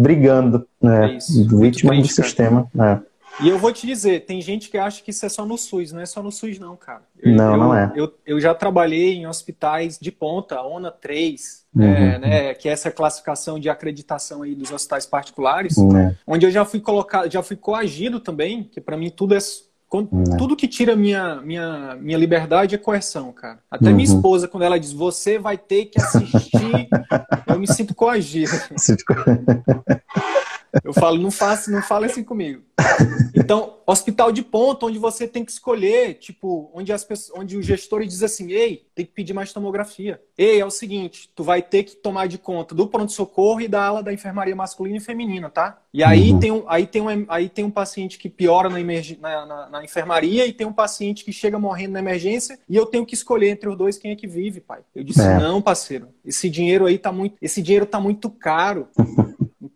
brigando, 0.00 0.66
né? 0.80 1.16
É 1.16 1.18
vítimas 1.56 1.98
do 1.98 2.08
sistema. 2.08 2.70
é. 2.78 3.10
E 3.42 3.48
eu 3.48 3.58
vou 3.58 3.72
te 3.72 3.86
dizer, 3.86 4.26
tem 4.26 4.42
gente 4.42 4.68
que 4.68 4.76
acha 4.76 5.02
que 5.02 5.12
isso 5.12 5.24
é 5.24 5.28
só 5.28 5.46
no 5.46 5.56
SUS, 5.56 5.92
não 5.92 6.00
é 6.00 6.04
só 6.04 6.22
no 6.22 6.30
SUS 6.30 6.58
não, 6.58 6.76
cara. 6.76 7.00
Não, 7.24 7.52
eu, 7.52 7.56
não 7.56 7.74
é. 7.74 7.92
Eu, 7.94 8.12
eu 8.26 8.40
já 8.40 8.52
trabalhei 8.54 9.14
em 9.14 9.26
hospitais 9.26 9.98
de 9.98 10.10
ponta, 10.12 10.60
ONA 10.60 10.90
3, 10.90 11.60
Uhum. 11.72 11.84
é, 11.84 12.18
né, 12.18 12.54
que 12.54 12.68
é 12.68 12.72
essa 12.72 12.90
classificação 12.90 13.56
de 13.58 13.68
acreditação 13.70 14.42
aí 14.42 14.56
dos 14.56 14.72
hospitais 14.72 15.06
particulares, 15.06 15.76
Né? 15.78 16.16
onde 16.26 16.44
eu 16.44 16.50
já 16.50 16.64
fui 16.64 16.80
colocado, 16.80 17.30
já 17.30 17.42
fui 17.44 17.54
coagido 17.56 18.18
também, 18.18 18.64
que 18.64 18.80
pra 18.80 18.96
mim 18.96 19.08
tudo 19.08 19.34
é 19.36 19.38
quando- 19.90 20.08
Né. 20.12 20.36
tudo 20.38 20.54
que 20.56 20.68
tira 20.68 20.94
minha, 20.96 21.36
minha, 21.42 21.96
minha 22.00 22.16
liberdade 22.16 22.74
é 22.76 22.78
coerção, 22.78 23.32
cara. 23.32 23.58
Até 23.70 23.88
Uhum. 23.90 23.96
minha 23.96 24.04
esposa, 24.08 24.46
quando 24.48 24.62
ela 24.62 24.78
diz, 24.78 24.92
você 24.92 25.36
vai 25.38 25.58
ter 25.58 25.86
que 25.86 26.00
assistir, 26.00 26.88
eu 27.46 27.58
me 27.58 27.66
sinto 27.66 27.92
coagido. 27.94 28.52
Eu 30.84 30.92
falo, 30.92 31.18
não 31.18 31.30
faça, 31.30 31.70
não 31.70 31.82
fale 31.82 32.06
assim 32.06 32.22
comigo. 32.24 32.62
Então, 33.34 33.74
hospital 33.86 34.32
de 34.32 34.42
ponta, 34.42 34.86
onde 34.86 34.98
você 34.98 35.26
tem 35.26 35.44
que 35.44 35.50
escolher, 35.52 36.14
tipo, 36.14 36.70
onde 36.74 36.92
as 36.92 37.04
pessoas, 37.04 37.38
onde 37.38 37.56
o 37.56 37.62
gestor 37.62 38.04
diz 38.04 38.22
assim, 38.22 38.50
ei, 38.52 38.86
tem 38.94 39.04
que 39.04 39.12
pedir 39.12 39.32
mais 39.34 39.52
tomografia. 39.52 40.20
Ei, 40.36 40.60
é 40.60 40.64
o 40.64 40.70
seguinte, 40.70 41.30
tu 41.34 41.42
vai 41.44 41.60
ter 41.62 41.84
que 41.84 41.96
tomar 41.96 42.26
de 42.26 42.38
conta 42.38 42.74
do 42.74 42.86
pronto-socorro 42.86 43.60
e 43.60 43.68
da 43.68 43.84
ala 43.84 44.02
da 44.02 44.12
enfermaria 44.12 44.54
masculina 44.56 44.96
e 44.98 45.00
feminina, 45.00 45.50
tá? 45.50 45.78
E 45.92 46.02
aí, 46.04 46.32
Uhum. 46.32 46.38
tem, 46.40 46.52
um, 46.52 46.64
aí, 46.68 46.86
tem, 46.86 47.02
um, 47.02 47.26
aí 47.28 47.48
tem 47.48 47.64
um 47.64 47.70
paciente 47.70 48.18
que 48.18 48.28
piora 48.28 48.68
na, 48.68 48.80
emerg... 48.80 49.18
na, 49.20 49.44
na, 49.46 49.68
na 49.70 49.84
enfermaria 49.84 50.46
e 50.46 50.52
tem 50.52 50.66
um 50.66 50.72
paciente 50.72 51.24
que 51.24 51.32
chega 51.32 51.58
morrendo 51.58 51.92
na 51.92 51.98
emergência 51.98 52.58
e 52.68 52.76
eu 52.76 52.86
tenho 52.86 53.04
que 53.04 53.14
escolher 53.14 53.50
entre 53.50 53.68
os 53.68 53.76
dois 53.76 53.98
quem 53.98 54.12
é 54.12 54.16
que 54.16 54.26
vive, 54.26 54.60
pai. 54.60 54.80
Eu 54.94 55.02
disse, 55.04 55.20
É. 55.22 55.38
não, 55.38 55.60
parceiro, 55.60 56.08
esse 56.24 56.48
dinheiro 56.48 56.86
aí 56.86 56.96
tá 56.98 57.10
muito, 57.12 57.36
esse 57.42 57.60
dinheiro 57.60 57.84
tá 57.86 58.00
muito 58.00 58.30
caro. 58.30 58.88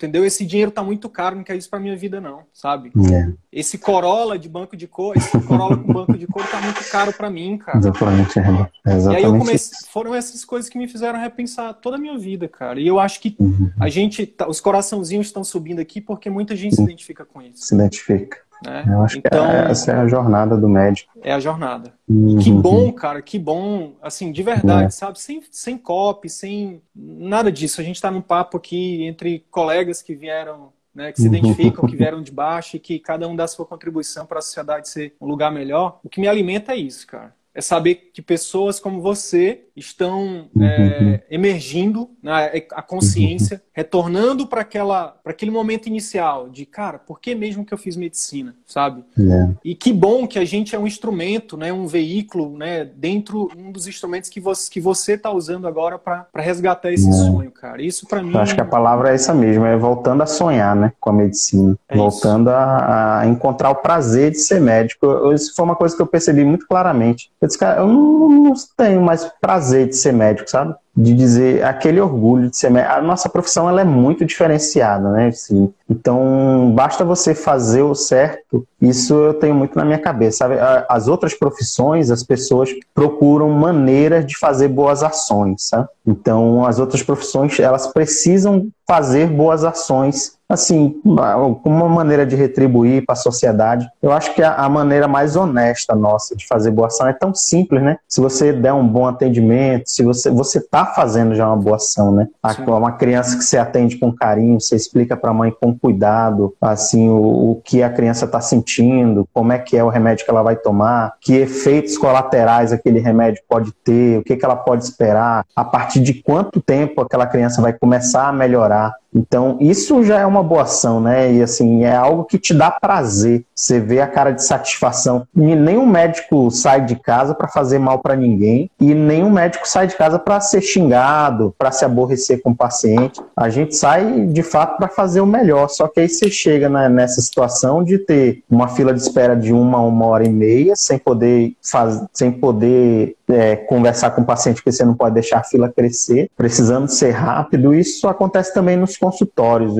Entendeu? 0.05 0.25
Esse 0.25 0.45
dinheiro 0.45 0.71
tá 0.71 0.83
muito 0.83 1.09
caro, 1.09 1.35
não 1.37 1.43
quero 1.43 1.59
isso 1.59 1.71
pra 1.71 1.81
minha 1.81 1.97
vida, 1.97 2.21
não, 2.21 2.41
sabe? 2.53 2.93
É, 3.11 3.33
Esse 3.51 3.79
Corolla 3.79 4.39
de 4.39 4.49
banco 4.49 4.77
de 4.77 4.87
cor, 4.87 5.17
esse 5.17 5.41
Corolla 5.41 5.77
com 5.79 5.93
banco 5.93 6.19
de 6.19 6.27
cor 6.27 6.47
tá 6.47 6.61
muito 6.61 6.85
caro 6.91 7.13
pra 7.13 7.31
mim, 7.31 7.57
cara. 7.57 7.79
exatamente. 7.79 8.39
é, 8.39 8.43
E 8.43 8.45
aí 8.47 8.53
eu 8.93 8.97
exatamente 8.97 9.39
comecei, 9.39 9.89
foram 9.91 10.15
essas 10.15 10.45
coisas 10.45 10.69
que 10.69 10.77
me 10.77 10.87
fizeram 10.87 11.19
repensar 11.19 11.73
toda 11.75 11.97
a 11.97 11.99
minha 11.99 12.19
vida, 12.19 12.47
cara. 12.49 12.79
E 12.79 12.87
eu 12.87 13.01
acho 13.01 13.19
que 13.21 13.35
Uhum. 13.41 13.71
a 13.81 13.89
gente, 13.89 14.27
tá- 14.27 14.47
os 14.49 14.61
coraçãozinhos 14.61 15.27
estão 15.27 15.43
subindo 15.43 15.79
aqui 15.81 16.01
porque 16.01 16.29
muita 16.29 16.55
gente 16.55 16.77
se 16.77 16.83
identifica 16.83 17.25
com 17.25 17.41
isso, 17.41 17.65
se 17.65 17.75
identifica. 17.75 18.39
Né? 18.61 18.85
Eu 18.89 19.03
acho 19.03 19.19
Então, 19.19 19.47
que 19.47 19.71
essa 19.71 19.93
é 19.93 19.97
a 19.97 20.07
jornada 20.09 20.57
do 20.57 20.69
médico. 20.69 21.13
é 21.23 21.33
a 21.33 21.41
jornada. 21.41 21.93
Que 22.37 22.51
Uhum. 22.51 22.61
bom, 22.63 22.93
cara, 22.93 23.23
que 23.23 23.39
bom, 23.39 23.97
assim, 24.03 24.33
de 24.33 24.43
verdade, 24.43 24.93
sabe? 24.95 25.21
Sem, 25.21 25.43
sem 25.51 25.79
copy, 25.79 26.29
sem 26.29 26.83
nada 26.95 27.51
disso. 27.51 27.81
A 27.81 27.85
gente 27.85 28.01
tá 28.01 28.11
num 28.11 28.21
papo 28.23 28.57
aqui 28.57 29.05
entre 29.05 29.41
colegas 29.51 30.03
que 30.03 30.15
vieram, 30.15 30.73
né, 30.95 31.13
que 31.13 31.21
se 31.21 31.29
Uhum. 31.29 31.37
identificam, 31.37 31.85
que 31.87 31.97
vieram 31.97 32.23
de 32.23 32.33
baixo 32.33 32.77
e 32.77 32.81
que 32.81 32.99
cada 32.99 33.29
um 33.29 33.37
dá 33.37 33.47
sua 33.47 33.65
contribuição 33.67 34.27
para 34.27 34.39
a 34.39 34.43
sociedade 34.43 34.89
ser 34.89 35.15
um 35.21 35.27
lugar 35.27 35.53
melhor. 35.53 36.01
O 36.03 36.09
que 36.09 36.21
me 36.21 36.27
alimenta 36.29 36.73
é 36.73 36.77
isso, 36.77 37.07
cara. 37.07 37.35
É 37.55 37.61
saber 37.61 38.11
que 38.13 38.21
pessoas 38.21 38.81
como 38.81 39.01
você 39.01 39.61
estão 39.77 40.49
é, 40.61 41.23
emergindo 41.31 42.11
né, 42.23 42.63
a 42.73 42.83
consciência, 42.83 43.63
retornando 43.73 44.47
para 44.47 44.61
aquela, 44.61 45.09
para 45.23 45.33
aquele 45.33 45.51
momento 45.51 45.87
inicial 45.89 46.49
de, 46.49 46.65
cara, 46.65 46.99
por 46.99 47.21
que 47.21 47.35
mesmo 47.35 47.65
que 47.65 47.75
eu 47.75 47.79
fiz 47.79 47.97
medicina, 47.97 48.55
sabe? 48.67 49.05
É. 49.19 49.55
E 49.65 49.75
que 49.75 49.93
bom 49.93 50.27
que 50.27 50.39
a 50.39 50.45
gente 50.45 50.75
é 50.75 50.79
um 50.79 50.87
instrumento, 50.87 51.57
né, 51.57 51.73
um 51.73 51.87
veículo, 51.87 52.57
né, 52.57 52.85
dentro 52.85 53.49
um 53.57 53.73
dos 53.73 53.87
instrumentos 53.87 54.31
que 54.31 54.41
você 54.41 54.71
que 54.71 54.81
você 54.81 55.13
está 55.13 55.31
usando 55.31 55.67
agora 55.67 55.99
para 55.99 56.27
resgatar 56.37 56.93
esse 56.93 57.09
É. 57.09 57.13
sonho, 57.13 57.51
cara. 57.51 57.83
Isso 57.83 58.07
para 58.07 58.23
mim. 58.23 58.33
Eu 58.33 58.41
acho 58.41 58.55
que 58.55 58.61
a 58.61 58.65
palavra 58.65 59.11
é 59.11 59.15
essa 59.15 59.35
mesmo, 59.35 59.65
é 59.65 59.77
voltando 59.77 60.23
a 60.23 60.27
sonhar, 60.27 60.75
né, 60.75 60.93
com 61.01 61.11
a 61.11 61.13
medicina, 61.13 61.77
É 61.89 61.97
voltando 61.97 62.49
a, 62.49 63.21
a 63.21 63.27
encontrar 63.27 63.71
o 63.71 63.77
prazer 63.77 64.31
de 64.31 64.39
ser 64.39 64.61
médico. 64.61 65.33
Isso 65.33 65.55
foi 65.55 65.65
uma 65.65 65.77
coisa 65.77 65.95
que 65.95 66.03
eu 66.03 66.07
percebi 66.07 66.45
muito 66.45 66.67
claramente. 66.67 67.31
Eu 67.45 67.47
disse, 67.47 67.59
cara, 67.59 67.83
eu 67.83 67.87
não, 67.87 68.29
não 68.31 68.55
tenho 68.75 69.03
mais 69.03 69.31
prazer 69.39 69.87
de 69.87 69.97
ser 69.97 70.15
médico, 70.15 70.49
sabe? 70.49 70.75
De 70.97 71.15
dizer 71.15 71.63
aquele 71.63 72.01
orgulho 72.01 72.49
de 72.49 72.57
ser 72.57 72.71
médico. 72.71 72.95
A 72.95 73.03
nossa 73.03 73.29
profissão 73.29 73.69
ela 73.69 73.83
é 73.83 73.85
muito 73.85 74.25
diferenciada, 74.25 75.11
né? 75.11 75.29
Assim, 75.29 75.71
então, 75.91 76.73
basta 76.75 77.05
você 77.05 77.35
fazer 77.35 77.83
o 77.83 77.95
certo. 77.95 78.67
Isso 78.81 79.13
eu 79.13 79.35
tenho 79.35 79.55
muito 79.55 79.77
na 79.77 79.85
minha 79.85 79.99
cabeça, 79.99 80.39
sabe? 80.39 80.55
As 80.89 81.07
outras 81.07 81.35
profissões, 81.35 82.11
as 82.11 82.23
pessoas 82.23 82.71
procuram 82.95 83.51
maneiras 83.51 84.25
de 84.25 84.39
fazer 84.39 84.69
boas 84.69 85.03
ações, 85.03 85.69
sabe? 85.69 85.87
Então, 86.07 86.65
as 86.65 86.79
outras 86.79 87.03
profissões, 87.03 87.61
elas 87.61 87.89
precisam 87.89 88.69
fazer 88.87 89.27
boas 89.27 89.65
ações 89.65 90.34
assim, 90.55 91.01
uma 91.05 91.89
maneira 91.89 92.25
de 92.27 92.37
retribuir 92.37 93.05
para 93.05 93.13
a 93.13 93.17
sociedade. 93.17 93.89
Eu 94.03 94.13
acho 94.13 94.35
que 94.35 94.43
a, 94.43 94.55
a, 94.55 94.69
maneira 94.69 95.07
mais 95.07 95.37
honesta 95.37 95.95
nossa 95.95 96.35
de 96.35 96.47
fazer 96.47 96.71
boa 96.71 96.89
ação 96.89 97.07
é 97.07 97.13
tão 97.13 97.35
simples, 97.35 97.83
né? 97.83 97.99
Se 98.09 98.21
você 98.21 98.53
der 98.53 98.73
um 98.73 98.87
bom 98.87 99.07
atendimento, 99.07 99.89
se 99.89 100.03
você 100.03 100.31
você 100.31 100.61
tá 100.61 100.87
fazendo 100.87 101.35
já 101.35 101.47
uma 101.47 101.57
boa 101.57 101.77
ação, 101.77 102.13
né? 102.13 102.29
Uma 102.67 102.93
criança 102.93 103.37
que 103.37 103.45
você 103.45 103.59
atende 103.59 103.97
com 103.97 104.13
carinho, 104.13 104.61
você 104.61 104.77
explica 104.77 105.17
para 105.17 105.31
a 105.31 105.35
mãe 105.35 105.55
com 105.61 105.77
cuidado, 105.77 106.55
assim, 106.61 107.09
o, 107.09 107.53
o 107.53 107.61
que 107.65 107.83
a 107.83 107.91
criança 107.91 108.25
está 108.25 108.41
sentindo, 108.41 109.29
como 109.33 109.53
é 109.53 109.59
que 109.59 109.77
é 109.77 109.85
o 109.85 109.89
remédio 109.89 110.25
que 110.25 110.31
ela 110.31 110.43
vai 110.43 110.57
tomar, 110.57 111.15
que 111.21 111.35
efeitos 111.35 111.97
colaterais 111.99 112.73
aquele 112.73 113.01
remédio 113.01 113.43
pode 113.49 113.73
ter, 113.85 114.19
o 114.19 114.23
que, 114.23 114.37
que 114.37 114.45
ela 114.45 114.57
pode 114.57 114.85
esperar, 114.85 115.45
a 115.55 115.65
partir 115.65 116.01
de 116.01 116.15
quanto 116.15 116.61
tempo 116.61 117.01
aquela 117.01 117.27
criança 117.27 117.63
vai 117.63 117.73
começar 117.73 118.29
a 118.29 118.33
melhorar. 118.33 118.95
Então, 119.15 119.57
isso 119.61 120.03
já 120.03 120.19
é 120.19 120.27
uma 120.27 120.43
boa 120.45 120.63
ação, 120.63 121.01
né? 121.01 121.33
E 121.33 121.43
assim, 121.43 121.85
é 121.85 121.95
algo 121.95 122.25
que 122.25 122.39
te 122.39 122.55
dá 122.55 122.71
prazer. 122.71 123.45
Você 123.55 123.81
vê 123.81 124.01
a 124.01 124.07
cara 124.07 124.31
de 124.31 124.45
satisfação. 124.45 125.27
E 125.35 125.55
nenhum 125.55 125.87
médico 125.87 126.51
sai 126.51 126.85
de 126.85 126.97
casa 126.97 127.35
para 127.35 127.49
fazer 127.49 127.79
mal 127.79 127.99
para 127.99 128.17
ninguém, 128.17 128.71
e 128.81 128.95
nenhum 128.95 129.31
médico 129.31 129.69
sai 129.69 129.87
de 129.87 129.97
casa 129.97 130.19
para 130.19 130.41
ser 130.41 130.61
xingado, 130.61 131.55
para 131.59 131.71
se 131.71 131.85
aborrecer 131.85 132.43
com 132.43 132.51
o 132.51 132.57
paciente. 132.57 133.21
A 133.37 133.49
gente 133.49 133.77
sai 133.77 134.27
de 134.27 134.43
fato 134.43 134.77
para 134.77 134.89
fazer 134.89 135.21
o 135.21 135.27
melhor. 135.27 135.69
Só 135.69 135.89
que 135.89 136.01
aí 136.01 136.09
você 136.09 136.31
chega 136.31 136.69
né, 136.69 136.89
nessa 136.89 137.21
situação 137.21 137.83
de 137.83 137.99
ter 137.99 138.43
uma 138.51 138.69
fila 138.69 138.93
de 138.93 139.01
espera 139.01 139.35
de 139.35 139.53
uma 139.53 139.79
a 139.79 139.83
uma 139.83 140.07
hora 140.07 140.25
e 140.25 140.31
meia, 140.31 140.75
sem 140.77 140.99
poder, 140.99 141.55
faz... 141.63 142.03
sem 142.13 142.31
poder 142.31 143.17
é, 143.29 143.57
conversar 143.57 144.11
com 144.11 144.23
o 144.23 144.25
paciente, 144.25 144.57
porque 144.57 144.73
você 144.73 144.85
não 144.85 144.95
pode 144.95 145.15
deixar 145.15 145.39
a 145.39 145.45
fila 145.45 145.69
crescer, 145.69 146.31
precisando 146.37 146.89
ser 146.89 147.11
rápido. 147.11 147.75
Isso 147.75 148.07
acontece 148.09 148.53
também 148.53 148.77
nos 148.77 148.97
consultórios. 148.97 149.75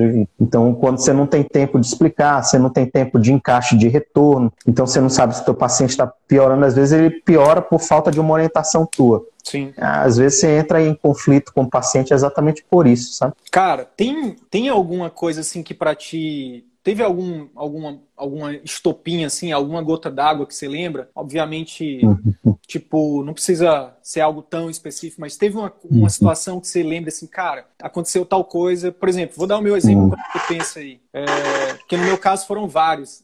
Então, 0.45 0.75
quando 0.75 0.99
você 0.99 1.11
não 1.11 1.25
tem 1.25 1.41
tempo 1.41 1.79
de 1.79 1.87
explicar, 1.87 2.43
você 2.43 2.59
não 2.59 2.69
tem 2.69 2.85
tempo 2.85 3.19
de 3.19 3.33
encaixe 3.33 3.75
de 3.75 3.87
retorno, 3.87 4.53
então 4.67 4.85
você 4.85 5.01
não 5.01 5.09
sabe 5.09 5.35
se 5.35 5.41
o 5.41 5.45
seu 5.45 5.55
paciente 5.55 5.89
está 5.89 6.05
piorando, 6.27 6.63
às 6.63 6.75
vezes 6.75 6.91
ele 6.91 7.09
piora 7.09 7.63
por 7.63 7.79
falta 7.79 8.11
de 8.11 8.19
uma 8.19 8.31
orientação 8.31 8.85
tua. 8.85 9.25
Sim. 9.43 9.73
Às 9.77 10.17
vezes 10.17 10.39
você 10.39 10.57
entra 10.57 10.81
em 10.81 10.93
conflito 10.93 11.51
com 11.51 11.63
o 11.63 11.69
paciente 11.69 12.13
exatamente 12.13 12.63
por 12.69 12.85
isso, 12.85 13.13
sabe? 13.13 13.33
Cara, 13.51 13.85
tem, 13.85 14.35
tem 14.49 14.69
alguma 14.69 15.09
coisa 15.09 15.41
assim 15.41 15.63
que 15.63 15.73
para 15.73 15.95
ti 15.95 16.65
Teve 16.85 17.01
algum, 17.01 17.47
alguma, 17.55 17.99
alguma 18.15 18.53
estopinha, 18.57 19.25
assim, 19.25 19.51
alguma 19.51 19.81
gota 19.81 20.11
d'água 20.11 20.45
que 20.45 20.53
você 20.53 20.67
lembra? 20.67 21.09
Obviamente, 21.15 21.99
uhum. 22.05 22.55
tipo, 22.67 23.23
não 23.23 23.33
precisa 23.33 23.97
ser 24.03 24.21
algo 24.21 24.43
tão 24.43 24.69
específico, 24.69 25.19
mas 25.19 25.35
teve 25.35 25.57
uma, 25.57 25.73
uma 25.83 26.03
uhum. 26.03 26.09
situação 26.09 26.61
que 26.61 26.67
você 26.67 26.83
lembra 26.83 27.09
assim, 27.09 27.25
cara, 27.25 27.65
aconteceu 27.81 28.23
tal 28.23 28.45
coisa. 28.45 28.91
Por 28.91 29.09
exemplo, 29.09 29.35
vou 29.35 29.47
dar 29.47 29.57
o 29.57 29.63
meu 29.63 29.75
exemplo 29.75 30.03
uhum. 30.03 30.09
quando 30.11 30.21
você 30.31 30.53
pensa 30.53 30.79
aí. 30.79 31.01
É, 31.11 31.73
porque 31.73 31.97
no 31.97 32.05
meu 32.05 32.19
caso 32.19 32.45
foram 32.45 32.67
vários. 32.67 33.23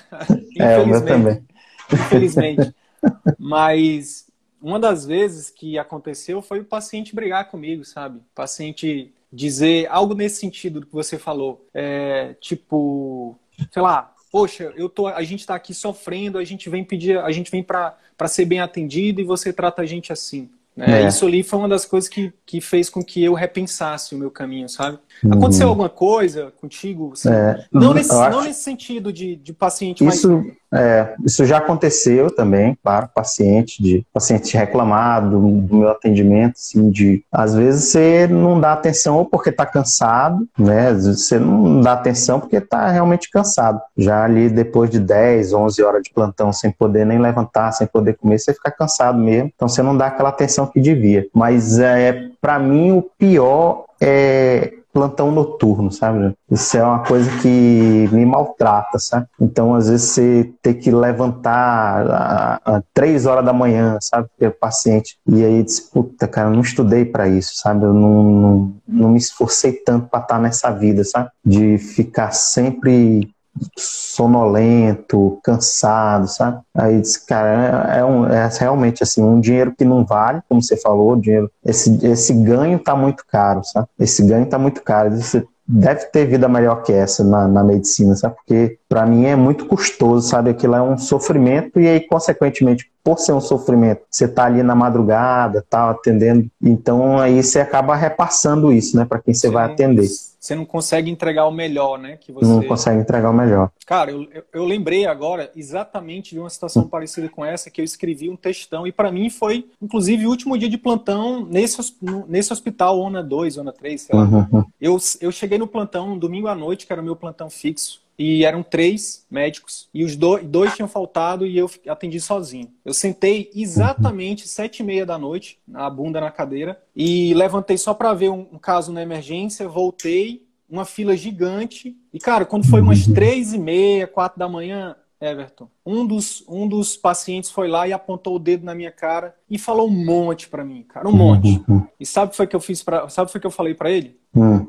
é, 0.58 0.82
meu 0.82 1.04
também. 1.04 1.44
Infelizmente. 1.92 2.74
mas 3.38 4.26
uma 4.58 4.80
das 4.80 5.04
vezes 5.04 5.50
que 5.50 5.78
aconteceu 5.78 6.40
foi 6.40 6.60
o 6.60 6.64
paciente 6.64 7.14
brigar 7.14 7.50
comigo, 7.50 7.84
sabe? 7.84 8.20
O 8.20 8.24
paciente 8.34 9.12
dizer 9.32 9.88
algo 9.90 10.14
nesse 10.14 10.40
sentido 10.40 10.80
do 10.80 10.86
que 10.86 10.92
você 10.92 11.18
falou. 11.18 11.66
É, 11.72 12.34
tipo, 12.40 13.38
sei 13.72 13.82
lá, 13.82 14.12
poxa, 14.30 14.72
eu 14.76 14.88
tô, 14.88 15.06
a 15.06 15.22
gente 15.22 15.40
está 15.40 15.54
aqui 15.54 15.72
sofrendo, 15.72 16.38
a 16.38 16.44
gente 16.44 16.68
vem 16.68 16.84
pedir, 16.84 17.18
a 17.18 17.30
gente 17.30 17.50
vem 17.50 17.62
para 17.62 17.96
ser 18.26 18.44
bem 18.44 18.60
atendido 18.60 19.20
e 19.20 19.24
você 19.24 19.52
trata 19.52 19.82
a 19.82 19.86
gente 19.86 20.12
assim. 20.12 20.48
Né? 20.76 21.02
É. 21.02 21.08
Isso 21.08 21.26
ali 21.26 21.42
foi 21.42 21.58
uma 21.58 21.68
das 21.68 21.84
coisas 21.84 22.08
que, 22.08 22.32
que 22.46 22.60
fez 22.60 22.88
com 22.88 23.04
que 23.04 23.22
eu 23.22 23.34
repensasse 23.34 24.14
o 24.14 24.18
meu 24.18 24.30
caminho, 24.30 24.68
sabe? 24.68 24.98
Uhum. 25.22 25.34
Aconteceu 25.34 25.68
alguma 25.68 25.90
coisa 25.90 26.50
contigo? 26.52 27.12
Assim? 27.12 27.28
É. 27.28 27.66
Não, 27.70 27.92
nesse, 27.92 28.12
acho... 28.12 28.36
não 28.36 28.42
nesse 28.42 28.62
sentido 28.62 29.12
de, 29.12 29.36
de 29.36 29.52
paciente, 29.52 30.04
isso, 30.04 30.30
mas... 30.30 30.56
É, 30.72 31.14
isso 31.24 31.44
já 31.44 31.58
aconteceu 31.58 32.30
também, 32.30 32.76
claro, 32.82 33.08
paciente, 33.14 33.82
de 33.82 34.06
paciente 34.12 34.56
reclamar 34.56 35.28
do, 35.28 35.38
meu 35.40 35.90
atendimento, 35.90 36.54
assim, 36.56 36.90
de 36.90 37.24
às 37.30 37.54
vezes 37.54 37.84
você 37.84 38.26
não 38.26 38.58
dá 38.58 38.72
atenção 38.72 39.18
ou 39.18 39.26
porque 39.26 39.50
está 39.50 39.66
cansado, 39.66 40.46
né? 40.58 40.92
Você 40.94 41.38
não 41.38 41.80
dá 41.80 41.92
atenção 41.92 42.40
porque 42.40 42.56
está 42.56 42.88
realmente 42.88 43.30
cansado. 43.30 43.80
Já 43.96 44.24
ali 44.24 44.48
depois 44.48 44.88
de 44.90 44.98
10, 44.98 45.52
11 45.52 45.82
horas 45.82 46.02
de 46.02 46.12
plantão 46.12 46.52
sem 46.52 46.70
poder 46.70 47.04
nem 47.04 47.18
levantar, 47.18 47.72
sem 47.72 47.86
poder 47.86 48.14
comer, 48.16 48.38
você 48.38 48.54
fica 48.54 48.70
cansado 48.70 49.18
mesmo. 49.18 49.50
Então 49.54 49.68
você 49.68 49.82
não 49.82 49.96
dá 49.96 50.06
aquela 50.06 50.30
atenção 50.30 50.66
que 50.66 50.80
devia. 50.80 51.26
Mas 51.34 51.78
é, 51.78 52.30
para 52.40 52.58
mim 52.58 52.92
o 52.92 53.02
pior 53.02 53.84
é 54.00 54.72
plantão 54.92 55.30
noturno, 55.30 55.90
sabe? 55.90 56.34
Isso 56.50 56.76
é 56.76 56.84
uma 56.84 57.00
coisa 57.00 57.30
que 57.40 58.08
me 58.12 58.26
maltrata, 58.26 58.98
sabe? 58.98 59.26
Então, 59.40 59.74
às 59.74 59.88
vezes, 59.88 60.10
você 60.10 60.52
tem 60.60 60.74
que 60.74 60.90
levantar 60.90 62.60
às 62.64 62.82
três 62.92 63.26
horas 63.26 63.44
da 63.44 63.52
manhã, 63.52 63.98
sabe? 64.00 64.28
Pelo 64.38 64.52
paciente. 64.52 65.16
E 65.26 65.44
aí, 65.44 65.62
diz, 65.62 65.80
puta, 65.80 66.28
cara, 66.28 66.48
eu 66.48 66.54
não 66.54 66.60
estudei 66.60 67.04
para 67.04 67.28
isso, 67.28 67.52
sabe? 67.56 67.84
Eu 67.84 67.94
não, 67.94 68.22
não, 68.22 68.74
não 68.86 69.08
me 69.10 69.18
esforcei 69.18 69.72
tanto 69.72 70.08
para 70.08 70.20
estar 70.20 70.38
nessa 70.38 70.70
vida, 70.70 71.02
sabe? 71.04 71.30
De 71.44 71.78
ficar 71.78 72.32
sempre 72.32 73.31
sonolento, 73.76 75.38
cansado, 75.42 76.28
sabe? 76.28 76.60
Aí 76.74 77.00
disse, 77.00 77.26
cara, 77.26 77.92
é, 77.94 77.98
é, 77.98 78.04
um, 78.04 78.26
é, 78.26 78.48
realmente 78.58 79.02
assim, 79.02 79.22
um 79.22 79.40
dinheiro 79.40 79.74
que 79.76 79.84
não 79.84 80.04
vale, 80.04 80.40
como 80.48 80.62
você 80.62 80.76
falou, 80.76 81.16
dinheiro, 81.16 81.50
esse, 81.64 82.04
esse 82.06 82.32
ganho 82.32 82.78
tá 82.78 82.94
muito 82.94 83.24
caro, 83.26 83.62
sabe? 83.64 83.88
Esse 83.98 84.22
ganho 84.24 84.46
tá 84.46 84.58
muito 84.58 84.82
caro. 84.82 85.10
Você 85.16 85.44
deve 85.66 86.06
ter 86.06 86.26
vida 86.26 86.48
melhor 86.48 86.82
que 86.82 86.92
essa 86.92 87.22
na, 87.24 87.46
na 87.48 87.64
medicina, 87.64 88.14
sabe? 88.16 88.36
Porque 88.36 88.78
para 88.92 89.06
mim 89.06 89.24
é 89.24 89.34
muito 89.34 89.64
custoso, 89.64 90.28
sabe? 90.28 90.50
Aquilo 90.50 90.74
é 90.74 90.82
um 90.82 90.98
sofrimento 90.98 91.80
e 91.80 91.88
aí, 91.88 91.98
consequentemente, 91.98 92.90
por 93.02 93.18
ser 93.18 93.32
um 93.32 93.40
sofrimento, 93.40 94.02
você 94.10 94.28
tá 94.28 94.44
ali 94.44 94.62
na 94.62 94.74
madrugada, 94.74 95.64
tá 95.66 95.88
atendendo, 95.88 96.46
então 96.60 97.18
aí 97.18 97.42
você 97.42 97.60
acaba 97.60 97.96
repassando 97.96 98.70
isso, 98.70 98.94
né, 98.94 99.06
para 99.06 99.18
quem 99.18 99.32
você 99.32 99.48
vai 99.48 99.64
atender 99.64 100.06
você 100.42 100.56
não 100.56 100.64
consegue 100.64 101.08
entregar 101.08 101.46
o 101.46 101.52
melhor, 101.52 101.96
né? 101.96 102.16
Que 102.16 102.32
você... 102.32 102.44
Não 102.44 102.64
consegue 102.64 103.00
entregar 103.00 103.30
o 103.30 103.32
melhor. 103.32 103.70
Cara, 103.86 104.10
eu, 104.10 104.26
eu 104.52 104.64
lembrei 104.64 105.06
agora 105.06 105.52
exatamente 105.54 106.34
de 106.34 106.40
uma 106.40 106.50
situação 106.50 106.88
parecida 106.88 107.28
com 107.28 107.44
essa, 107.44 107.70
que 107.70 107.80
eu 107.80 107.84
escrevi 107.84 108.28
um 108.28 108.34
textão, 108.34 108.84
e 108.84 108.90
para 108.90 109.12
mim 109.12 109.30
foi, 109.30 109.68
inclusive, 109.80 110.26
o 110.26 110.30
último 110.30 110.58
dia 110.58 110.68
de 110.68 110.76
plantão 110.76 111.46
nesse, 111.46 111.96
nesse 112.26 112.52
hospital, 112.52 112.98
ONA 112.98 113.22
2, 113.22 113.58
ONA 113.58 113.72
3, 113.72 114.00
sei 114.00 114.18
lá. 114.18 114.24
Uhum. 114.24 114.64
Eu, 114.80 114.98
eu 115.20 115.30
cheguei 115.30 115.58
no 115.58 115.68
plantão 115.68 116.14
um 116.14 116.18
domingo 116.18 116.48
à 116.48 116.56
noite, 116.56 116.88
que 116.88 116.92
era 116.92 117.00
o 117.00 117.04
meu 117.04 117.14
plantão 117.14 117.48
fixo, 117.48 118.01
e 118.22 118.44
eram 118.44 118.62
três 118.62 119.26
médicos 119.28 119.88
e 119.92 120.04
os 120.04 120.14
dois, 120.14 120.44
dois 120.46 120.76
tinham 120.76 120.86
faltado 120.86 121.44
e 121.44 121.58
eu 121.58 121.68
atendi 121.88 122.20
sozinho. 122.20 122.68
Eu 122.84 122.94
sentei 122.94 123.50
exatamente 123.52 124.46
sete 124.46 124.78
e 124.80 124.86
meia 124.86 125.04
da 125.04 125.18
noite, 125.18 125.58
a 125.74 125.90
bunda 125.90 126.20
na 126.20 126.30
cadeira 126.30 126.80
e 126.94 127.34
levantei 127.34 127.76
só 127.76 127.92
para 127.92 128.14
ver 128.14 128.30
um, 128.30 128.46
um, 128.52 128.58
caso 128.58 128.92
na 128.92 129.02
emergência, 129.02 129.66
voltei, 129.66 130.46
uma 130.70 130.84
fila 130.84 131.16
gigante 131.16 131.96
e 132.12 132.20
cara, 132.20 132.44
quando 132.44 132.68
foi 132.68 132.80
umas 132.80 133.04
três 133.08 133.52
e 133.52 133.58
meia, 133.58 134.06
quatro 134.06 134.38
da 134.38 134.48
manhã, 134.48 134.94
Everton, 135.20 135.68
um 135.84 136.06
dos, 136.06 136.44
um 136.48 136.68
dos 136.68 136.96
pacientes 136.96 137.50
foi 137.50 137.66
lá 137.66 137.88
e 137.88 137.92
apontou 137.92 138.36
o 138.36 138.38
dedo 138.38 138.64
na 138.64 138.74
minha 138.74 138.92
cara 138.92 139.34
e 139.50 139.58
falou 139.58 139.88
um 139.88 140.04
monte 140.04 140.48
para 140.48 140.64
mim, 140.64 140.84
cara, 140.84 141.08
um 141.08 141.12
monte. 141.12 141.60
E 141.98 142.06
sabe 142.06 142.28
o 142.28 142.30
que 142.30 142.36
foi 142.36 142.46
que 142.46 142.54
eu 142.54 142.60
fiz 142.60 142.84
para, 142.84 143.08
sabe 143.08 143.24
o 143.24 143.26
que 143.26 143.32
foi 143.32 143.40
que 143.40 143.46
eu 143.48 143.50
falei 143.50 143.74
para 143.74 143.90
ele? 143.90 144.16
Hum. 144.32 144.68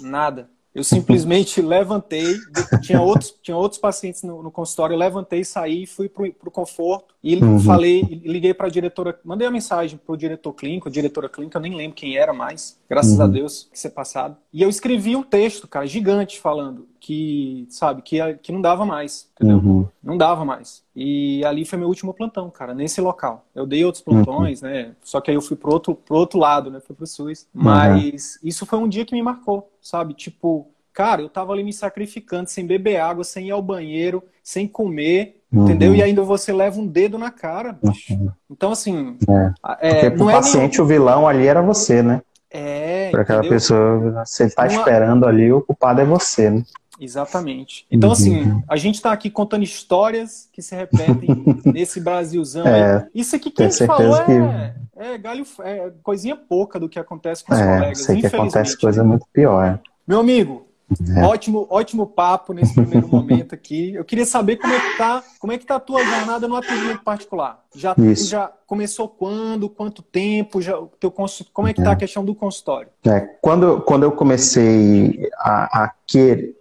Nada. 0.00 0.53
Eu 0.74 0.82
simplesmente 0.82 1.62
levantei, 1.62 2.36
tinha 2.82 3.00
outros, 3.00 3.32
tinha 3.40 3.56
outros 3.56 3.80
pacientes 3.80 4.24
no, 4.24 4.42
no 4.42 4.50
consultório, 4.50 4.94
eu 4.94 4.98
levantei, 4.98 5.44
saí, 5.44 5.86
fui 5.86 6.08
para 6.08 6.24
o 6.24 6.50
conforto 6.50 7.14
e 7.22 7.36
uhum. 7.36 7.60
falei, 7.60 8.02
liguei 8.24 8.52
para 8.52 8.66
a 8.66 8.70
diretora, 8.70 9.18
mandei 9.24 9.46
uma 9.46 9.52
mensagem 9.52 9.98
para 10.04 10.12
o 10.12 10.16
diretor 10.16 10.52
clínico, 10.52 10.88
a 10.88 10.90
diretora 10.92 11.28
clínica, 11.28 11.58
eu 11.58 11.62
nem 11.62 11.76
lembro 11.76 11.94
quem 11.94 12.16
era 12.16 12.32
mais, 12.32 12.76
graças 12.90 13.18
uhum. 13.18 13.24
a 13.24 13.26
Deus, 13.28 13.68
que 13.70 13.78
ser 13.78 13.90
passado. 13.90 14.36
E 14.52 14.62
eu 14.62 14.68
escrevi 14.68 15.14
um 15.14 15.22
texto, 15.22 15.68
cara, 15.68 15.86
gigante, 15.86 16.40
falando 16.40 16.88
que, 16.98 17.66
sabe, 17.70 18.02
que, 18.02 18.18
que 18.42 18.50
não 18.50 18.60
dava 18.60 18.84
mais, 18.84 19.28
entendeu? 19.36 19.58
Uhum. 19.58 19.86
Não 20.04 20.18
dava 20.18 20.44
mais. 20.44 20.82
E 20.94 21.42
ali 21.46 21.64
foi 21.64 21.78
meu 21.78 21.88
último 21.88 22.12
plantão, 22.12 22.50
cara, 22.50 22.74
nesse 22.74 23.00
local. 23.00 23.46
Eu 23.54 23.66
dei 23.66 23.84
outros 23.84 24.04
plantões, 24.04 24.62
uhum. 24.62 24.68
né? 24.68 24.92
Só 25.02 25.18
que 25.20 25.30
aí 25.30 25.36
eu 25.36 25.40
fui 25.40 25.56
pro 25.56 25.72
outro, 25.72 25.94
pro 25.94 26.16
outro 26.16 26.38
lado, 26.38 26.70
né? 26.70 26.78
Fui 26.78 26.94
pro 26.94 27.06
SUS. 27.06 27.46
Uhum. 27.54 27.62
Mas 27.64 28.38
isso 28.42 28.66
foi 28.66 28.78
um 28.78 28.86
dia 28.86 29.06
que 29.06 29.14
me 29.14 29.22
marcou, 29.22 29.70
sabe? 29.80 30.12
Tipo, 30.12 30.68
cara, 30.92 31.22
eu 31.22 31.28
tava 31.30 31.54
ali 31.54 31.64
me 31.64 31.72
sacrificando, 31.72 32.50
sem 32.50 32.66
beber 32.66 32.98
água, 32.98 33.24
sem 33.24 33.48
ir 33.48 33.50
ao 33.52 33.62
banheiro, 33.62 34.22
sem 34.42 34.68
comer, 34.68 35.40
uhum. 35.50 35.64
entendeu? 35.64 35.94
E 35.94 36.02
ainda 36.02 36.22
você 36.22 36.52
leva 36.52 36.78
um 36.78 36.86
dedo 36.86 37.16
na 37.16 37.30
cara, 37.30 37.72
bicho. 37.72 38.12
Uhum. 38.12 38.30
Então, 38.50 38.72
assim. 38.72 39.16
É. 39.26 39.88
é 39.88 39.94
Porque 39.94 40.10
pro 40.18 40.28
é 40.28 40.32
paciente, 40.34 40.72
nenhum... 40.72 40.84
o 40.84 40.86
vilão 40.86 41.26
ali 41.26 41.46
era 41.46 41.62
você, 41.62 42.02
né? 42.02 42.20
É. 42.50 43.10
Para 43.10 43.22
aquela 43.22 43.40
entendeu? 43.40 43.56
pessoa, 43.56 44.24
ele 44.38 44.50
tá 44.50 44.62
Uma... 44.62 44.68
esperando 44.68 45.26
ali, 45.26 45.50
o 45.50 45.62
culpado 45.62 46.00
é 46.00 46.04
você, 46.04 46.50
né? 46.50 46.62
Exatamente. 46.98 47.86
Então, 47.90 48.12
assim, 48.12 48.42
uhum. 48.42 48.62
a 48.68 48.76
gente 48.76 48.96
está 48.96 49.12
aqui 49.12 49.28
contando 49.30 49.64
histórias 49.64 50.48
que 50.52 50.62
se 50.62 50.74
repetem 50.74 51.28
nesse 51.64 52.00
Brasilzão. 52.00 52.66
É, 52.66 53.08
Isso 53.14 53.34
aqui 53.34 53.50
que 53.50 53.62
a 53.62 53.68
gente 53.68 53.86
falou 53.86 54.16
é, 54.16 54.24
que... 54.24 55.00
é, 55.00 55.18
galho, 55.18 55.44
é 55.60 55.92
coisinha 56.02 56.36
pouca 56.36 56.78
do 56.78 56.88
que 56.88 56.98
acontece 56.98 57.44
com 57.44 57.52
os 57.52 57.60
é, 57.60 57.64
colegas. 57.64 57.98
Sei 57.98 58.20
que 58.20 58.26
acontece 58.26 58.78
coisa 58.78 59.02
muito 59.02 59.26
pior. 59.32 59.80
Meu 60.06 60.20
amigo, 60.20 60.68
É. 61.16 61.22
Ótimo, 61.22 61.66
ótimo 61.70 62.06
papo 62.06 62.52
nesse 62.52 62.74
primeiro 62.74 63.08
momento 63.08 63.54
aqui. 63.54 63.94
Eu 63.94 64.04
queria 64.04 64.26
saber 64.26 64.56
como 64.56 64.72
é 64.72 64.80
que 64.80 64.98
tá, 64.98 65.22
como 65.38 65.52
é 65.52 65.58
que 65.58 65.66
tá 65.66 65.76
a 65.76 65.80
tua 65.80 66.04
jornada 66.04 66.48
no 66.48 66.56
atendimento 66.56 67.02
particular. 67.02 67.62
Já, 67.74 67.94
já 68.14 68.50
começou 68.66 69.08
quando, 69.08 69.68
quanto 69.68 70.02
tempo, 70.02 70.60
já, 70.60 70.74
teu, 71.00 71.12
como 71.52 71.68
é 71.68 71.72
que 71.72 71.82
tá 71.82 71.90
a 71.90 71.94
é. 71.94 71.96
questão 71.96 72.24
do 72.24 72.34
consultório? 72.34 72.88
É, 73.04 73.20
quando, 73.40 73.80
quando 73.82 74.04
eu 74.04 74.12
comecei 74.12 75.28
a, 75.38 75.84
a 75.84 75.92
querer, 76.06 76.56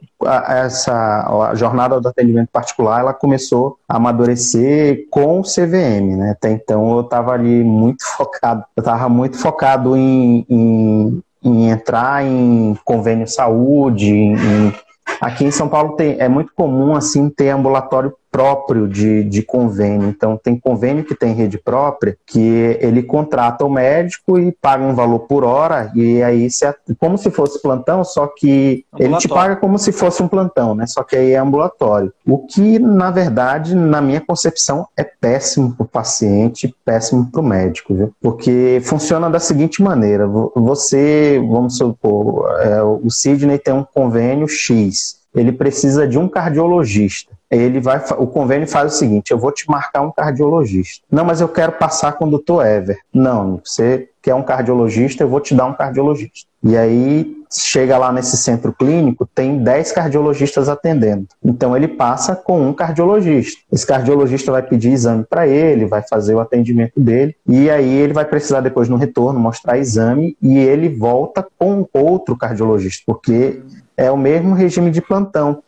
essa 0.47 1.49
a 1.49 1.55
jornada 1.55 1.99
do 1.99 2.07
atendimento 2.07 2.49
particular 2.49 2.99
ela 2.99 3.13
começou 3.13 3.77
a 3.87 3.97
amadurecer 3.97 5.07
com 5.09 5.39
o 5.39 5.43
CVM, 5.43 6.15
né? 6.17 6.31
Até 6.31 6.51
então 6.51 6.93
eu 6.93 7.01
estava 7.01 7.33
ali 7.33 7.63
muito 7.63 8.03
focado, 8.17 8.63
eu 8.75 8.81
estava 8.81 9.09
muito 9.09 9.37
focado 9.37 9.95
em, 9.95 10.45
em 10.49 11.23
em 11.43 11.69
entrar 11.69 12.25
em 12.25 12.77
convênio 12.86 13.27
saúde, 13.27 14.13
em, 14.13 14.73
aqui 15.19 15.45
em 15.45 15.51
São 15.51 15.67
Paulo 15.67 15.95
tem, 15.95 16.15
é 16.19 16.27
muito 16.27 16.53
comum 16.56 16.95
assim 16.95 17.29
ter 17.29 17.49
ambulatório 17.49 18.13
próprio 18.33 18.87
de, 18.87 19.23
de 19.23 19.43
convênio. 19.43 20.09
Então, 20.09 20.35
tem 20.35 20.59
convênio 20.59 21.03
que 21.03 21.13
tem 21.13 21.35
rede 21.35 21.59
própria, 21.59 22.17
que 22.25 22.75
ele 22.81 23.03
contrata 23.03 23.63
o 23.63 23.69
médico 23.69 24.39
e 24.39 24.51
paga 24.51 24.83
um 24.83 24.95
valor 24.95 25.19
por 25.19 25.43
hora, 25.43 25.91
e 25.93 26.23
aí, 26.23 26.49
se, 26.49 26.65
como 26.97 27.15
se 27.15 27.29
fosse 27.29 27.61
plantão, 27.61 28.03
só 28.03 28.25
que 28.25 28.83
ele 28.97 29.15
te 29.17 29.27
paga 29.27 29.55
como 29.55 29.77
se 29.77 29.91
fosse 29.91 30.23
um 30.23 30.27
plantão, 30.27 30.73
né? 30.73 30.87
Só 30.87 31.03
que 31.03 31.15
aí 31.15 31.33
é 31.33 31.37
ambulatório. 31.37 32.11
O 32.25 32.39
que, 32.39 32.79
na 32.79 33.11
verdade, 33.11 33.75
na 33.75 34.01
minha 34.01 34.19
concepção, 34.19 34.87
é 34.97 35.03
péssimo 35.03 35.75
para 35.75 35.83
o 35.83 35.87
paciente, 35.87 36.75
péssimo 36.83 37.29
para 37.31 37.39
o 37.39 37.45
médico, 37.45 37.93
viu? 37.93 38.13
Porque 38.19 38.81
funciona 38.83 39.29
da 39.29 39.39
seguinte 39.39 39.83
maneira: 39.83 40.27
você, 40.55 41.39
vamos 41.47 41.77
supor, 41.77 42.49
é, 42.61 42.81
o 42.81 43.11
Sidney 43.11 43.59
tem 43.59 43.75
um 43.75 43.83
convênio 43.83 44.47
X 44.47 45.21
ele 45.35 45.51
precisa 45.51 46.07
de 46.07 46.17
um 46.17 46.27
cardiologista. 46.27 47.33
Ele 47.55 47.79
vai, 47.79 48.01
o 48.17 48.27
convênio 48.27 48.67
faz 48.67 48.93
o 48.93 48.97
seguinte: 48.97 49.31
eu 49.31 49.37
vou 49.37 49.51
te 49.51 49.69
marcar 49.69 50.01
um 50.01 50.11
cardiologista. 50.11 51.05
Não, 51.11 51.25
mas 51.25 51.41
eu 51.41 51.47
quero 51.47 51.73
passar 51.73 52.13
com 52.13 52.25
o 52.25 52.29
doutor 52.29 52.65
Ever. 52.65 52.99
Não, 53.13 53.61
você 53.63 54.09
quer 54.21 54.33
um 54.33 54.43
cardiologista, 54.43 55.23
eu 55.23 55.27
vou 55.27 55.41
te 55.41 55.53
dar 55.53 55.65
um 55.65 55.73
cardiologista. 55.73 56.47
E 56.63 56.77
aí 56.77 57.43
chega 57.51 57.97
lá 57.97 58.11
nesse 58.11 58.37
centro 58.37 58.73
clínico, 58.73 59.27
tem 59.35 59.59
10 59.59 59.91
cardiologistas 59.91 60.69
atendendo. 60.69 61.27
Então 61.43 61.75
ele 61.75 61.87
passa 61.87 62.35
com 62.35 62.67
um 62.67 62.73
cardiologista. 62.73 63.61
Esse 63.71 63.85
cardiologista 63.85 64.51
vai 64.51 64.63
pedir 64.63 64.91
exame 64.91 65.23
para 65.23 65.45
ele, 65.45 65.85
vai 65.85 66.01
fazer 66.01 66.33
o 66.33 66.39
atendimento 66.39 66.99
dele, 66.99 67.35
e 67.47 67.69
aí 67.69 67.93
ele 67.93 68.13
vai 68.13 68.25
precisar 68.25 68.61
depois 68.61 68.89
no 68.89 68.95
retorno 68.95 69.39
mostrar 69.39 69.77
exame 69.77 70.35
e 70.41 70.57
ele 70.57 70.89
volta 70.89 71.45
com 71.59 71.87
outro 71.93 72.35
cardiologista, 72.35 73.03
porque 73.05 73.61
é 73.95 74.09
o 74.09 74.17
mesmo 74.17 74.55
regime 74.55 74.89
de 74.89 75.01
plantão. 75.01 75.61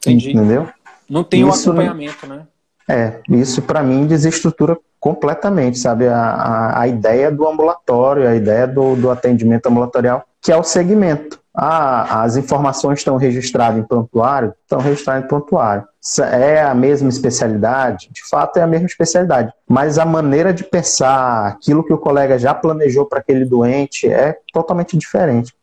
Entendi. 0.00 0.32
Entendeu? 0.32 0.68
Não 1.08 1.24
tem 1.24 1.44
o 1.44 1.48
um 1.48 1.52
acompanhamento, 1.52 2.26
né? 2.26 2.46
É, 2.88 3.20
isso 3.30 3.62
para 3.62 3.82
mim 3.82 4.06
desestrutura 4.06 4.76
completamente, 5.00 5.78
sabe? 5.78 6.06
A, 6.06 6.18
a, 6.18 6.80
a, 6.80 6.88
ideia 6.88 7.30
do 7.30 7.46
ambulatório, 7.46 8.28
a 8.28 8.34
ideia 8.34 8.66
do, 8.66 8.94
do 8.94 9.10
atendimento 9.10 9.66
ambulatorial, 9.66 10.24
que 10.40 10.52
é 10.52 10.56
o 10.56 10.62
segmento. 10.62 11.40
Ah, 11.56 12.22
as 12.22 12.36
informações 12.36 12.98
estão 12.98 13.16
registradas 13.16 13.78
em 13.78 13.82
prontuário? 13.82 14.52
Estão 14.62 14.80
registradas 14.80 15.24
em 15.24 15.28
prontuário. 15.28 15.84
É 16.32 16.62
a 16.62 16.74
mesma 16.74 17.08
especialidade? 17.08 18.08
De 18.10 18.26
fato, 18.28 18.58
é 18.58 18.62
a 18.62 18.66
mesma 18.66 18.86
especialidade. 18.86 19.52
Mas 19.68 19.98
a 19.98 20.04
maneira 20.04 20.52
de 20.52 20.64
pensar, 20.64 21.46
aquilo 21.46 21.84
que 21.84 21.92
o 21.92 21.98
colega 21.98 22.38
já 22.38 22.52
planejou 22.52 23.06
para 23.06 23.20
aquele 23.20 23.44
doente, 23.44 24.10
é 24.10 24.36
totalmente 24.52 24.98
diferente. 24.98 25.54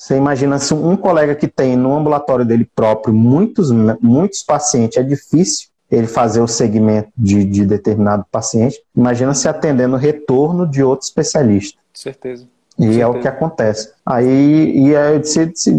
Você 0.00 0.16
imagina 0.16 0.58
se 0.58 0.72
um 0.72 0.96
colega 0.96 1.34
que 1.34 1.46
tem 1.46 1.76
no 1.76 1.94
ambulatório 1.94 2.42
dele 2.42 2.66
próprio 2.74 3.12
muitos, 3.12 3.70
muitos 4.00 4.42
pacientes, 4.42 4.96
é 4.96 5.02
difícil 5.02 5.68
ele 5.90 6.06
fazer 6.06 6.40
o 6.40 6.48
segmento 6.48 7.10
de, 7.14 7.44
de 7.44 7.66
determinado 7.66 8.24
paciente. 8.32 8.82
Imagina 8.96 9.34
se 9.34 9.46
atendendo 9.46 9.96
o 9.96 9.98
retorno 9.98 10.66
de 10.66 10.82
outro 10.82 11.04
especialista. 11.04 11.78
Certeza. 11.92 12.48
E 12.78 12.84
certeza. 12.84 13.02
é 13.02 13.06
o 13.06 13.20
que 13.20 13.28
acontece. 13.28 13.92
Aí, 14.06 14.72
e 14.74 14.96
aí 14.96 15.20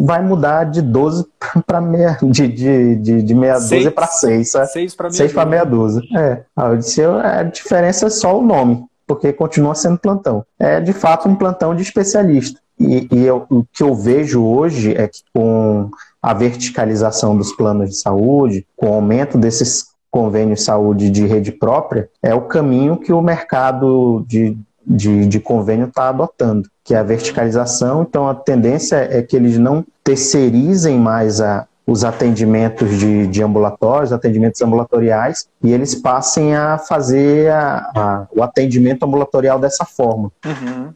vai 0.06 0.22
mudar 0.22 0.66
de 0.66 0.84
12 0.84 1.26
para 1.66 1.82
meia, 1.82 2.16
de, 2.22 2.48
de, 2.48 2.96
de, 2.98 3.24
de 3.24 3.34
meia 3.34 3.58
seis, 3.58 3.86
dúzia 3.86 3.92
para 3.92 4.06
6. 4.06 4.52
6 4.52 4.96
para 4.96 5.10
meia, 5.10 5.46
meia 5.48 5.64
dúzia. 5.64 6.04
É. 6.16 6.44
Aí 6.56 6.72
eu 6.74 6.78
disse, 6.78 7.04
a 7.04 7.42
diferença 7.42 8.06
é 8.06 8.10
só 8.12 8.38
o 8.38 8.44
nome, 8.44 8.86
porque 9.08 9.34
continua 9.34 9.74
sendo 9.74 9.98
plantão. 9.98 10.46
É 10.60 10.80
de 10.80 10.94
fato 10.94 11.28
um 11.28 11.34
plantão 11.34 11.74
de 11.74 11.82
especialista. 11.82 12.62
E, 12.82 13.08
e 13.12 13.26
eu, 13.26 13.46
o 13.50 13.64
que 13.72 13.84
eu 13.84 13.94
vejo 13.96 14.44
hoje 14.44 14.94
é 14.96 15.08
que 15.08 15.22
com 15.34 15.90
a 16.22 16.34
verticalização 16.34 17.36
dos 17.36 17.52
planos 17.54 17.90
de 17.90 17.96
saúde, 17.96 18.66
com 18.76 18.90
o 18.90 18.94
aumento 18.94 19.38
desses 19.38 19.92
convênios 20.10 20.60
de 20.60 20.66
saúde 20.66 21.10
de 21.10 21.26
rede 21.26 21.52
própria, 21.52 22.10
é 22.22 22.36
o 22.36 22.42
caminho 22.42 22.98
que 22.98 23.14
o 23.14 23.22
mercado 23.22 24.26
de, 24.28 24.58
de, 24.86 25.26
de 25.26 25.40
convênio 25.40 25.88
está 25.88 26.10
adotando, 26.10 26.70
que 26.84 26.94
é 26.94 26.98
a 26.98 27.04
verticalização. 27.04 28.04
Então, 28.04 28.28
a 28.28 28.36
tendência 28.36 28.98
é 29.10 29.22
que 29.22 29.36
eles 29.36 29.58
não 29.58 29.86
terceirizem 30.04 31.00
mais 31.00 31.40
a, 31.40 31.66
os 31.88 32.04
atendimentos 32.04 32.98
de, 33.00 33.26
de 33.28 33.42
ambulatórios, 33.42 34.14
atendimentos 34.14 34.62
ambulatoriais, 34.62 35.48
e 35.64 35.72
eles 35.72 35.96
passem 35.96 36.56
a 36.56 36.78
fazer 36.78 37.52
a, 37.52 37.92
a, 37.96 38.28
o 38.36 38.44
atendimento 38.44 39.04
ambulatorial 39.04 39.60
dessa 39.60 39.86
forma. 39.86 40.32
Uhum. 40.46 40.94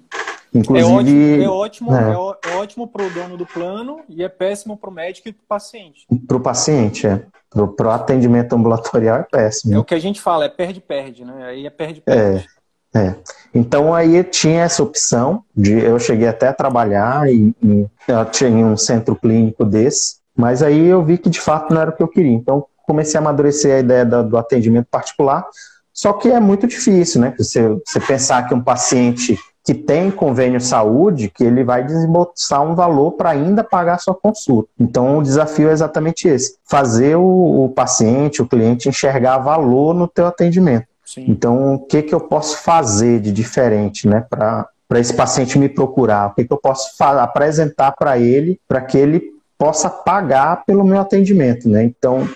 Inclusive, 0.55 1.43
é 1.43 1.49
ótimo, 1.49 1.93
é 1.93 2.17
ótimo, 2.17 2.47
é. 2.47 2.49
é 2.51 2.55
ótimo 2.55 2.87
para 2.87 3.05
o 3.05 3.09
dono 3.09 3.35
do 3.35 3.45
plano 3.45 3.99
e 4.07 4.23
é 4.23 4.29
péssimo 4.29 4.77
para 4.77 4.89
o 4.89 4.93
médico 4.93 5.27
e 5.27 5.33
para 5.33 5.43
o 5.43 5.47
paciente. 5.47 6.07
Para 6.25 6.37
o 6.37 6.39
paciente, 6.39 7.05
é. 7.05 7.21
Para 7.49 7.87
o 7.87 7.91
atendimento 7.91 8.53
ambulatorial 8.53 9.17
é 9.17 9.23
péssimo. 9.23 9.75
É 9.75 9.77
o 9.77 9.83
que 9.83 9.93
a 9.93 9.99
gente 9.99 10.21
fala, 10.21 10.45
é 10.45 10.49
perde-perde, 10.49 11.25
né? 11.25 11.45
Aí 11.45 11.65
é 11.65 11.69
perde-perde. 11.69 12.47
É, 12.93 12.99
é. 12.99 13.15
Então 13.53 13.93
aí 13.93 14.23
tinha 14.23 14.63
essa 14.63 14.81
opção 14.81 15.43
de 15.55 15.73
eu 15.73 15.99
cheguei 15.99 16.27
até 16.27 16.47
a 16.47 16.53
trabalhar 16.53 17.29
e, 17.29 17.53
e 17.61 17.85
eu 18.07 18.25
tinha 18.25 18.65
um 18.65 18.77
centro 18.77 19.15
clínico 19.15 19.65
desse, 19.65 20.17
mas 20.37 20.63
aí 20.63 20.87
eu 20.87 21.03
vi 21.03 21.17
que 21.17 21.29
de 21.29 21.41
fato 21.41 21.73
não 21.73 21.81
era 21.81 21.91
o 21.91 21.95
que 21.95 22.03
eu 22.03 22.07
queria. 22.07 22.33
Então 22.33 22.65
comecei 22.83 23.17
a 23.17 23.21
amadurecer 23.21 23.75
a 23.75 23.79
ideia 23.79 24.05
do, 24.05 24.23
do 24.23 24.37
atendimento 24.37 24.87
particular. 24.89 25.45
Só 25.93 26.13
que 26.13 26.29
é 26.29 26.39
muito 26.39 26.67
difícil, 26.67 27.21
né? 27.21 27.33
Você, 27.37 27.69
você 27.85 27.99
pensar 28.01 28.47
que 28.47 28.53
um 28.53 28.61
paciente 28.61 29.37
que 29.65 29.73
tem 29.73 30.11
convênio 30.11 30.61
saúde, 30.61 31.27
que 31.27 31.43
ele 31.43 31.63
vai 31.63 31.83
desembolsar 31.83 32.61
um 32.61 32.75
valor 32.75 33.13
para 33.13 33.31
ainda 33.31 33.63
pagar 33.63 33.95
a 33.95 33.97
sua 33.97 34.13
consulta. 34.13 34.69
Então, 34.79 35.17
o 35.17 35.23
desafio 35.23 35.69
é 35.69 35.73
exatamente 35.73 36.27
esse: 36.27 36.57
fazer 36.63 37.15
o, 37.15 37.65
o 37.65 37.69
paciente, 37.69 38.43
o 38.43 38.47
cliente, 38.47 38.87
enxergar 38.87 39.39
valor 39.39 39.95
no 39.95 40.07
teu 40.07 40.27
atendimento. 40.27 40.85
Sim. 41.03 41.25
Então, 41.27 41.73
o 41.73 41.79
que, 41.79 42.03
que 42.03 42.13
eu 42.13 42.19
posso 42.19 42.57
fazer 42.59 43.19
de 43.19 43.31
diferente 43.31 44.07
né, 44.07 44.25
para 44.29 44.69
esse 44.93 45.13
paciente 45.13 45.57
me 45.57 45.67
procurar? 45.67 46.27
O 46.27 46.35
que, 46.35 46.45
que 46.45 46.53
eu 46.53 46.57
posso 46.57 46.91
apresentar 47.03 47.91
para 47.93 48.19
ele 48.19 48.59
para 48.67 48.81
que 48.81 48.97
ele 48.97 49.21
possa 49.57 49.89
pagar 49.89 50.63
pelo 50.65 50.83
meu 50.83 50.99
atendimento? 50.99 51.67
Né? 51.67 51.83
Então, 51.83 52.27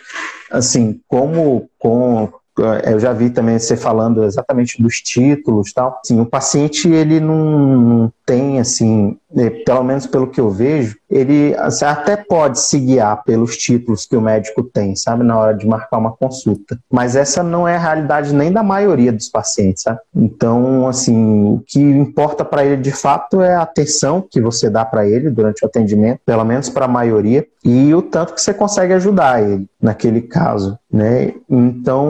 assim, 0.51 0.99
como 1.07 1.69
com, 1.77 2.29
eu 2.85 2.99
já 2.99 3.13
vi 3.13 3.29
também 3.29 3.57
você 3.57 3.75
falando 3.75 4.23
exatamente 4.23 4.81
dos 4.81 4.95
títulos 5.01 5.73
tal. 5.73 5.99
Sim, 6.03 6.21
o 6.21 6.25
paciente 6.25 6.89
ele 6.89 7.19
não 7.19 8.11
tem 8.25 8.59
assim, 8.59 9.17
é, 9.35 9.49
pelo 9.49 9.83
menos 9.83 10.05
pelo 10.05 10.27
que 10.27 10.39
eu 10.39 10.51
vejo, 10.51 10.95
ele 11.09 11.55
assim, 11.57 11.85
até 11.85 12.15
pode 12.15 12.59
se 12.59 12.79
guiar 12.79 13.23
pelos 13.23 13.57
títulos 13.57 14.05
que 14.05 14.15
o 14.15 14.21
médico 14.21 14.63
tem, 14.63 14.95
sabe, 14.95 15.23
na 15.23 15.37
hora 15.37 15.53
de 15.53 15.67
marcar 15.67 15.97
uma 15.97 16.11
consulta. 16.11 16.77
Mas 16.91 17.15
essa 17.15 17.41
não 17.41 17.67
é 17.67 17.75
a 17.75 17.79
realidade 17.79 18.33
nem 18.33 18.51
da 18.51 18.61
maioria 18.61 19.11
dos 19.11 19.29
pacientes, 19.29 19.81
sabe? 19.81 19.99
Então, 20.15 20.87
assim, 20.87 21.55
o 21.55 21.63
que 21.65 21.79
importa 21.79 22.45
para 22.45 22.63
ele 22.63 22.81
de 22.81 22.91
fato 22.91 23.41
é 23.41 23.55
a 23.55 23.63
atenção 23.63 24.23
que 24.29 24.39
você 24.39 24.69
dá 24.69 24.85
para 24.85 25.07
ele 25.07 25.29
durante 25.31 25.63
o 25.63 25.67
atendimento, 25.67 26.21
pelo 26.25 26.43
menos 26.45 26.69
para 26.69 26.85
a 26.85 26.87
maioria, 26.87 27.47
e 27.63 27.93
o 27.93 28.01
tanto 28.01 28.33
que 28.33 28.41
você 28.41 28.53
consegue 28.53 28.93
ajudar 28.93 29.43
ele 29.43 29.65
naquele 29.81 30.21
caso, 30.21 30.77
né? 30.91 31.33
Então, 31.49 32.09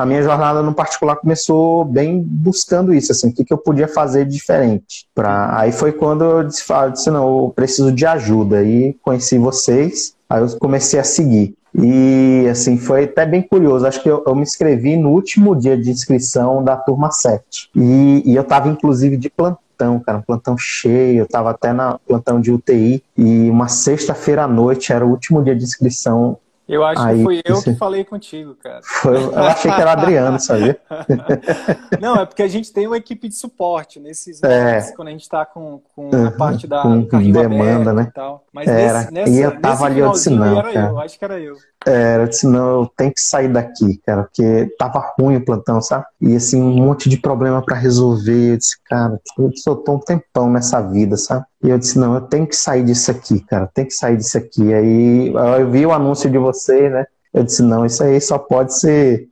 a 0.00 0.06
minha 0.06 0.22
jornada 0.22 0.62
no 0.62 0.72
particular 0.72 1.16
começou 1.16 1.84
bem 1.84 2.22
buscando 2.22 2.94
isso, 2.94 3.12
assim, 3.12 3.28
o 3.28 3.32
que, 3.34 3.44
que 3.44 3.52
eu 3.52 3.58
podia 3.58 3.86
fazer 3.86 4.24
diferente 4.24 5.06
para 5.14 5.58
Aí 5.58 5.72
foi 5.72 5.92
quando 5.92 6.24
eu 6.24 6.44
disse, 6.44 6.64
eu 6.72 6.90
disse, 6.90 7.10
não, 7.10 7.26
eu 7.26 7.52
preciso 7.54 7.92
de 7.92 8.06
ajuda. 8.06 8.58
Aí 8.58 8.96
conheci 9.02 9.36
vocês, 9.36 10.14
aí 10.28 10.40
eu 10.40 10.58
comecei 10.58 10.98
a 10.98 11.04
seguir. 11.04 11.54
E 11.74 12.46
assim, 12.50 12.78
foi 12.78 13.04
até 13.04 13.26
bem 13.26 13.42
curioso. 13.42 13.86
Acho 13.86 14.02
que 14.02 14.08
eu, 14.08 14.24
eu 14.26 14.34
me 14.34 14.42
inscrevi 14.42 14.96
no 14.96 15.10
último 15.10 15.54
dia 15.54 15.76
de 15.76 15.90
inscrição 15.90 16.64
da 16.64 16.76
turma 16.76 17.10
7. 17.10 17.70
E, 17.76 18.22
e 18.24 18.34
eu 18.34 18.42
estava 18.42 18.68
inclusive 18.68 19.16
de 19.16 19.28
plantão, 19.28 20.00
cara, 20.00 20.18
um 20.18 20.22
plantão 20.22 20.56
cheio, 20.56 21.18
eu 21.18 21.24
estava 21.24 21.50
até 21.50 21.72
na 21.72 21.98
plantão 22.06 22.40
de 22.40 22.50
UTI. 22.50 23.02
E 23.16 23.50
uma 23.50 23.68
sexta-feira 23.68 24.44
à 24.44 24.48
noite 24.48 24.92
era 24.92 25.04
o 25.04 25.10
último 25.10 25.42
dia 25.42 25.54
de 25.54 25.64
inscrição 25.64 26.38
Eu 26.70 26.84
acho 26.84 27.02
Aí, 27.02 27.16
que 27.16 27.24
fui 27.24 27.40
eu 27.44 27.60
que 27.60 27.74
falei 27.74 28.04
contigo, 28.04 28.54
cara. 28.54 28.80
Foi, 28.84 29.16
eu 29.16 29.38
achei 29.38 29.72
que 29.72 29.80
era 29.80 29.90
Adriano, 29.90 30.38
sabia? 30.38 30.78
Não, 32.00 32.14
é 32.14 32.24
porque 32.24 32.44
a 32.44 32.48
gente 32.48 32.72
tem 32.72 32.86
uma 32.86 32.96
equipe 32.96 33.28
de 33.28 33.34
suporte 33.34 33.98
nesses 33.98 34.40
é. 34.44 34.80
quando 34.94 35.08
a 35.08 35.10
gente 35.10 35.22
está 35.22 35.44
com, 35.44 35.80
com 35.96 36.14
uhum, 36.14 36.28
a 36.28 36.30
parte 36.30 36.68
da 36.68 36.82
com 36.82 37.02
demanda, 37.32 37.92
né? 37.92 38.06
e 38.08 38.12
tal. 38.12 38.44
Mas 38.52 38.68
era. 38.68 39.00
Nesse, 39.00 39.12
nessa, 39.12 39.30
e 39.30 39.40
eu 39.40 39.60
tava 39.60 39.84
ali, 39.84 39.98
eu 39.98 40.12
disse, 40.12 40.30
não, 40.30 40.58
era 40.60 40.72
cara. 40.72 40.88
eu, 40.90 41.00
acho 41.00 41.18
que 41.18 41.24
era 41.24 41.40
eu. 41.40 41.56
Era, 41.84 42.22
eu 42.22 42.28
disse, 42.28 42.46
não, 42.46 42.82
eu 42.82 42.92
tenho 42.96 43.12
que 43.12 43.20
sair 43.20 43.48
daqui, 43.48 43.96
cara, 44.06 44.22
porque 44.22 44.72
tava 44.78 45.12
ruim 45.18 45.36
o 45.36 45.44
plantão, 45.44 45.82
sabe? 45.82 46.04
E 46.20 46.36
assim, 46.36 46.62
um 46.62 46.74
monte 46.74 47.08
de 47.08 47.16
problema 47.16 47.60
para 47.62 47.76
resolver. 47.76 48.52
Eu 48.52 48.56
disse, 48.58 48.76
cara, 48.84 49.20
eu 49.36 49.76
tô 49.76 49.94
um 49.94 49.98
tempão 49.98 50.48
nessa 50.48 50.80
vida, 50.80 51.16
sabe? 51.16 51.44
E 51.62 51.68
eu 51.68 51.78
disse, 51.78 51.98
não, 51.98 52.14
eu 52.14 52.22
tenho 52.22 52.46
que 52.46 52.56
sair 52.56 52.82
disso 52.82 53.10
aqui, 53.10 53.38
cara, 53.40 53.70
tenho 53.74 53.86
que 53.86 53.92
sair 53.92 54.16
disso 54.16 54.38
aqui. 54.38 54.72
Aí 54.72 55.32
eu 55.60 55.70
vi 55.70 55.84
o 55.84 55.92
anúncio 55.92 56.30
de 56.30 56.38
você, 56.38 56.59
né? 56.68 57.06
Eu 57.32 57.44
disse, 57.44 57.62
não, 57.62 57.86
isso 57.86 58.02
aí 58.02 58.20
só 58.20 58.38
pode 58.38 58.78
ser. 58.78 59.28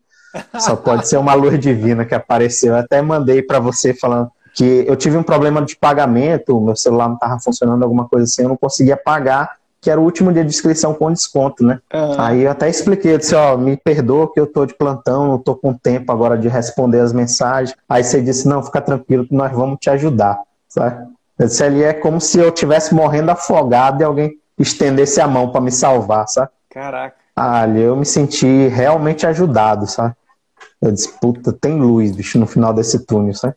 Só 0.59 0.77
pode 0.77 1.09
ser 1.09 1.17
uma 1.17 1.35
luz 1.35 1.59
divina 1.59 2.05
que 2.05 2.15
apareceu. 2.15 2.75
Eu 2.75 2.81
até 2.81 3.01
mandei 3.01 3.43
para 3.43 3.59
você 3.59 3.95
falando 3.95 4.31
que 4.55 4.85
eu 4.87 4.97
tive 4.97 5.17
um 5.17 5.23
problema 5.23 5.63
de 5.63 5.77
pagamento, 5.77 6.61
meu 6.61 6.77
celular 6.77 7.09
não 7.09 7.15
estava 7.15 7.39
funcionando, 7.41 7.83
alguma 7.83 8.09
coisa 8.09 8.25
assim, 8.25 8.43
eu 8.43 8.49
não 8.49 8.57
conseguia 8.57 8.97
pagar 8.97 9.59
que 9.81 9.91
era 9.91 10.01
o 10.01 10.05
último 10.05 10.33
dia 10.33 10.45
de 10.45 10.51
inscrição 10.51 10.93
com 10.93 11.13
desconto, 11.13 11.65
né? 11.65 11.79
Uhum. 11.95 12.15
Aí 12.19 12.43
eu 12.43 12.51
até 12.51 12.69
expliquei, 12.69 13.15
eu 13.15 13.19
disse, 13.19 13.35
ó, 13.35 13.57
me 13.57 13.77
perdoa 13.77 14.33
que 14.33 14.41
eu 14.41 14.47
tô 14.47 14.67
de 14.67 14.75
plantão, 14.75 15.29
não 15.29 15.39
tô 15.39 15.55
com 15.55 15.73
tempo 15.73 16.11
agora 16.11 16.37
de 16.37 16.49
responder 16.49 17.01
as 17.01 17.13
mensagens. 17.13 17.77
Aí 17.89 18.03
você 18.03 18.21
disse, 18.21 18.49
não, 18.49 18.63
fica 18.63 18.81
tranquilo 18.81 19.27
que 19.27 19.35
nós 19.35 19.53
vamos 19.53 19.79
te 19.81 19.89
ajudar, 19.89 20.39
sabe? 20.69 21.07
Eu 21.39 21.47
disse, 21.47 21.63
ali 21.63 21.85
é 21.85 21.93
como 21.93 22.21
se 22.21 22.39
eu 22.41 22.51
tivesse 22.51 22.93
morrendo 22.93 23.31
afogado 23.31 24.03
e 24.03 24.05
alguém 24.05 24.33
estendesse 24.59 25.21
a 25.21 25.29
mão 25.29 25.53
para 25.53 25.61
me 25.61 25.71
salvar, 25.71 26.27
sabe? 26.27 26.51
Caraca. 26.79 27.17
Ali 27.35 27.81
eu 27.81 27.97
me 27.97 28.07
senti 28.07 28.69
realmente 28.69 29.27
ajudado, 29.27 29.85
sabe? 29.89 30.15
Eu 30.81 30.93
disse, 30.93 31.13
puta, 31.21 31.53
tem 31.53 31.77
luz, 31.77 32.15
bicho, 32.15 32.39
no 32.39 32.47
final 32.47 32.73
desse 32.73 33.05
túnel, 33.05 33.35
sabe? 33.35 33.57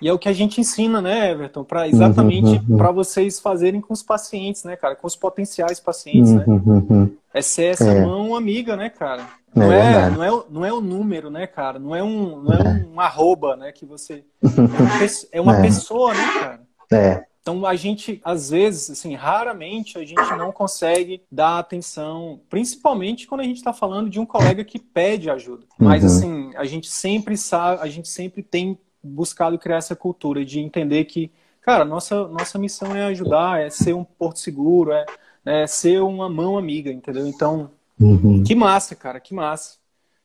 E 0.00 0.08
é 0.08 0.12
o 0.12 0.18
que 0.18 0.28
a 0.28 0.32
gente 0.32 0.60
ensina, 0.60 1.00
né, 1.02 1.32
Everton? 1.32 1.64
Para 1.64 1.88
exatamente 1.88 2.46
uhum, 2.46 2.64
uhum. 2.70 2.76
para 2.76 2.92
vocês 2.92 3.40
fazerem 3.40 3.80
com 3.80 3.92
os 3.92 4.04
pacientes, 4.04 4.62
né, 4.62 4.76
cara? 4.76 4.94
Com 4.94 5.06
os 5.06 5.16
potenciais 5.16 5.80
pacientes, 5.80 6.30
né? 6.32 6.44
Uhum, 6.46 6.86
uhum. 6.88 7.16
é 7.34 7.42
ser 7.42 7.72
essa 7.72 7.90
é. 7.90 8.04
mão 8.04 8.36
amiga, 8.36 8.76
né, 8.76 8.88
cara? 8.88 9.22
É 9.54 9.58
não 9.58 9.72
é, 9.72 9.92
é 9.92 10.10
não, 10.10 10.24
é, 10.24 10.44
não 10.48 10.64
é 10.64 10.72
o 10.72 10.80
número, 10.80 11.28
né, 11.28 11.48
cara? 11.48 11.80
Não 11.80 11.94
é 11.94 12.04
um, 12.04 12.40
não 12.40 12.52
é, 12.52 12.60
é. 12.60 12.86
um 12.86 13.00
arroba, 13.00 13.56
né, 13.56 13.72
que 13.72 13.84
você... 13.84 14.22
É 15.32 15.40
uma, 15.40 15.58
é. 15.58 15.62
pessoa, 15.62 16.14
né, 16.14 16.24
cara? 16.40 16.60
É. 16.92 17.24
Então 17.42 17.66
a 17.66 17.74
gente, 17.74 18.20
às 18.24 18.50
vezes, 18.50 18.88
assim, 18.88 19.14
raramente 19.14 19.98
a 19.98 20.04
gente 20.04 20.30
não 20.36 20.52
consegue 20.52 21.22
dar 21.30 21.58
atenção, 21.58 22.40
principalmente 22.48 23.26
quando 23.26 23.40
a 23.40 23.44
gente 23.44 23.56
está 23.56 23.72
falando 23.72 24.08
de 24.08 24.20
um 24.20 24.24
colega 24.24 24.64
que 24.64 24.78
pede 24.78 25.28
ajuda. 25.28 25.64
Mas 25.76 26.04
uhum. 26.04 26.08
assim, 26.08 26.50
a 26.56 26.64
gente 26.64 26.88
sempre 26.88 27.36
sabe, 27.36 27.82
a 27.82 27.88
gente 27.88 28.08
sempre 28.08 28.44
tem 28.44 28.78
buscado 29.02 29.58
criar 29.58 29.78
essa 29.78 29.96
cultura 29.96 30.44
de 30.44 30.60
entender 30.60 31.04
que, 31.06 31.32
cara, 31.60 31.84
nossa, 31.84 32.28
nossa 32.28 32.60
missão 32.60 32.94
é 32.94 33.06
ajudar, 33.06 33.60
é 33.60 33.68
ser 33.68 33.92
um 33.92 34.04
porto 34.04 34.38
seguro, 34.38 34.92
é, 34.92 35.04
é 35.44 35.66
ser 35.66 36.00
uma 36.00 36.28
mão 36.28 36.56
amiga, 36.56 36.92
entendeu? 36.92 37.26
Então, 37.26 37.72
uhum. 38.00 38.44
que 38.44 38.54
massa, 38.54 38.94
cara, 38.94 39.18
que 39.18 39.34
massa. 39.34 39.78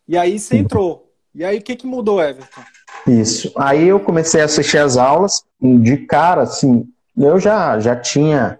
E 0.08 0.16
aí 0.16 0.38
você 0.38 0.58
entrou. 0.58 1.12
E 1.34 1.44
aí 1.44 1.58
o 1.58 1.62
que, 1.64 1.76
que 1.76 1.88
mudou, 1.88 2.22
Everton? 2.22 2.62
Isso. 3.08 3.52
Aí 3.56 3.88
eu 3.88 4.00
comecei 4.00 4.42
a 4.42 4.46
assistir 4.46 4.78
as 4.78 4.98
aulas, 4.98 5.44
de 5.60 5.98
cara, 6.06 6.44
assim, 6.44 6.88
eu 7.18 7.40
já, 7.40 7.80
já 7.80 7.96
tinha 7.96 8.60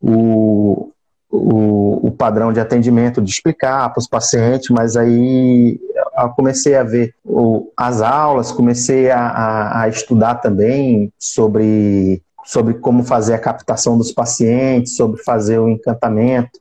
o, 0.00 0.90
o, 1.30 2.08
o 2.08 2.10
padrão 2.10 2.52
de 2.52 2.60
atendimento, 2.60 3.22
de 3.22 3.30
explicar 3.30 3.88
para 3.90 4.00
os 4.00 4.08
pacientes, 4.08 4.68
mas 4.70 4.96
aí 4.96 5.80
comecei 6.36 6.76
a 6.76 6.82
ver 6.82 7.14
o, 7.24 7.70
as 7.76 8.02
aulas, 8.02 8.52
comecei 8.52 9.10
a, 9.10 9.20
a, 9.20 9.82
a, 9.82 9.88
estudar 9.88 10.36
também 10.36 11.12
sobre, 11.18 12.22
sobre 12.44 12.74
como 12.74 13.02
fazer 13.02 13.34
a 13.34 13.38
captação 13.38 13.96
dos 13.96 14.12
pacientes, 14.12 14.96
sobre 14.96 15.22
fazer 15.22 15.58
o 15.58 15.68
encantamento, 15.68 16.60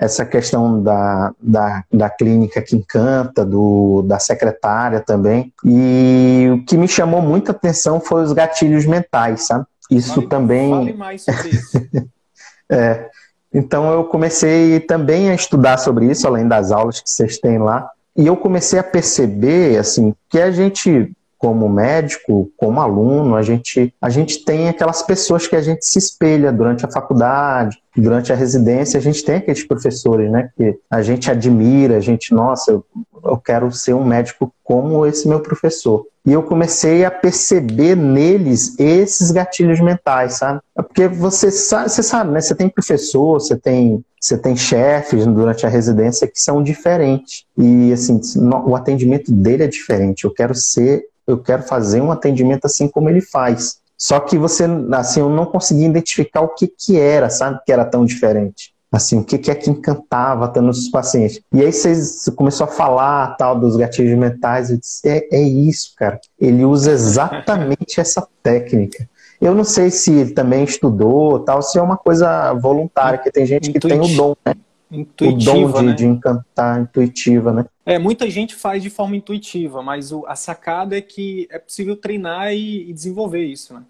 essa 0.00 0.24
questão 0.24 0.80
da, 0.80 1.32
da, 1.40 1.84
da 1.92 2.08
clínica 2.08 2.62
que 2.62 2.76
encanta, 2.76 3.44
do, 3.44 4.02
da 4.02 4.18
secretária 4.20 5.00
também. 5.00 5.52
E 5.64 6.48
o 6.52 6.64
que 6.64 6.76
me 6.76 6.86
chamou 6.86 7.20
muita 7.20 7.50
atenção 7.50 8.00
foi 8.00 8.22
os 8.22 8.32
gatilhos 8.32 8.86
mentais, 8.86 9.48
sabe? 9.48 9.66
Isso 9.90 10.14
fale, 10.14 10.26
também. 10.28 10.70
Fale 10.70 10.92
mais 10.92 11.22
sobre 11.22 11.48
isso. 11.48 11.78
é, 12.70 13.08
então 13.52 13.90
eu 13.90 14.04
comecei 14.04 14.80
também 14.80 15.30
a 15.30 15.34
estudar 15.34 15.78
sobre 15.78 16.10
isso, 16.10 16.26
além 16.26 16.46
das 16.46 16.70
aulas 16.70 17.00
que 17.00 17.08
vocês 17.08 17.38
têm 17.38 17.58
lá. 17.58 17.90
E 18.16 18.26
eu 18.26 18.36
comecei 18.36 18.78
a 18.78 18.82
perceber, 18.82 19.78
assim, 19.78 20.14
que 20.28 20.40
a 20.40 20.50
gente, 20.50 21.12
como 21.38 21.68
médico, 21.68 22.50
como 22.56 22.80
aluno, 22.80 23.36
a 23.36 23.42
gente, 23.42 23.94
a 24.00 24.10
gente 24.10 24.44
tem 24.44 24.68
aquelas 24.68 25.02
pessoas 25.02 25.46
que 25.46 25.54
a 25.54 25.62
gente 25.62 25.86
se 25.86 25.98
espelha 25.98 26.52
durante 26.52 26.84
a 26.84 26.90
faculdade, 26.90 27.78
durante 27.96 28.32
a 28.32 28.36
residência, 28.36 28.98
a 28.98 29.02
gente 29.02 29.24
tem 29.24 29.36
aqueles 29.36 29.66
professores, 29.66 30.30
né, 30.30 30.50
que 30.56 30.78
a 30.90 31.00
gente 31.00 31.30
admira, 31.30 31.96
a 31.96 32.00
gente, 32.00 32.34
nossa, 32.34 32.72
eu, 32.72 32.84
eu 33.24 33.36
quero 33.38 33.70
ser 33.72 33.94
um 33.94 34.04
médico 34.04 34.52
como 34.64 35.06
esse 35.06 35.26
meu 35.28 35.40
professor. 35.40 36.04
E 36.28 36.32
eu 36.32 36.42
comecei 36.42 37.06
a 37.06 37.10
perceber 37.10 37.96
neles 37.96 38.78
esses 38.78 39.30
gatilhos 39.30 39.80
mentais, 39.80 40.34
sabe? 40.34 40.60
É 40.76 40.82
porque 40.82 41.08
você 41.08 41.50
sabe, 41.50 41.88
você 41.88 42.02
sabe, 42.02 42.30
né? 42.32 42.40
Você 42.42 42.54
tem 42.54 42.68
professor, 42.68 43.40
você 43.40 43.56
tem, 43.56 44.04
você 44.20 44.36
tem 44.36 44.54
chefes 44.54 45.26
durante 45.26 45.64
a 45.64 45.70
residência 45.70 46.28
que 46.28 46.38
são 46.38 46.62
diferentes. 46.62 47.46
E 47.56 47.90
assim, 47.94 48.20
o 48.66 48.76
atendimento 48.76 49.32
dele 49.32 49.64
é 49.64 49.68
diferente. 49.68 50.26
Eu 50.26 50.30
quero 50.30 50.54
ser, 50.54 51.02
eu 51.28 51.38
quero 51.38 51.62
fazer 51.62 52.00
um 52.00 52.10
atendimento 52.10 52.64
assim 52.64 52.88
como 52.88 53.08
ele 53.08 53.20
faz. 53.20 53.78
Só 53.96 54.18
que 54.18 54.38
você, 54.38 54.64
assim, 54.92 55.20
eu 55.20 55.28
não 55.28 55.46
conseguia 55.46 55.86
identificar 55.86 56.40
o 56.40 56.54
que 56.54 56.66
que 56.66 56.98
era, 56.98 57.28
sabe? 57.30 57.60
Que 57.64 57.72
era 57.72 57.84
tão 57.84 58.04
diferente 58.04 58.72
assim, 58.90 59.18
o 59.18 59.24
que, 59.24 59.38
que 59.38 59.50
é 59.50 59.54
que 59.54 59.70
encantava 59.70 60.48
tanto 60.48 60.66
nos 60.66 60.88
pacientes. 60.88 61.40
E 61.52 61.60
aí 61.60 61.72
você 61.72 62.30
começou 62.32 62.64
a 62.64 62.68
falar 62.68 63.36
tal 63.36 63.58
dos 63.58 63.76
gatilhos 63.76 64.18
mentais, 64.18 64.70
eu 64.70 64.78
disse, 64.78 65.06
é, 65.06 65.28
é 65.30 65.42
isso, 65.42 65.92
cara. 65.96 66.18
Ele 66.38 66.64
usa 66.64 66.90
exatamente 66.90 68.00
essa 68.00 68.26
técnica. 68.42 69.08
Eu 69.40 69.54
não 69.54 69.62
sei 69.62 69.90
se 69.90 70.12
ele 70.12 70.32
também 70.32 70.64
estudou 70.64 71.38
tal, 71.40 71.62
se 71.62 71.78
é 71.78 71.82
uma 71.82 71.96
coisa 71.96 72.52
voluntária, 72.54 73.18
que 73.18 73.30
tem 73.30 73.46
gente 73.46 73.70
que 73.70 73.78
tem 73.78 74.00
o 74.00 74.08
dom, 74.16 74.34
né? 74.44 74.54
Intuitiva, 74.90 75.52
o 75.52 75.72
dom 75.72 75.80
de, 75.80 75.86
né? 75.86 75.92
de 75.92 76.06
encantar, 76.06 76.80
intuitiva, 76.80 77.52
né? 77.52 77.66
É, 77.84 77.98
muita 77.98 78.28
gente 78.30 78.54
faz 78.54 78.82
de 78.82 78.88
forma 78.88 79.16
intuitiva, 79.16 79.82
mas 79.82 80.12
o, 80.12 80.24
a 80.26 80.34
sacada 80.34 80.96
é 80.96 81.02
que 81.02 81.46
é 81.50 81.58
possível 81.58 81.94
treinar 81.94 82.54
e, 82.54 82.88
e 82.88 82.92
desenvolver 82.92 83.44
isso, 83.44 83.74
né? 83.74 83.82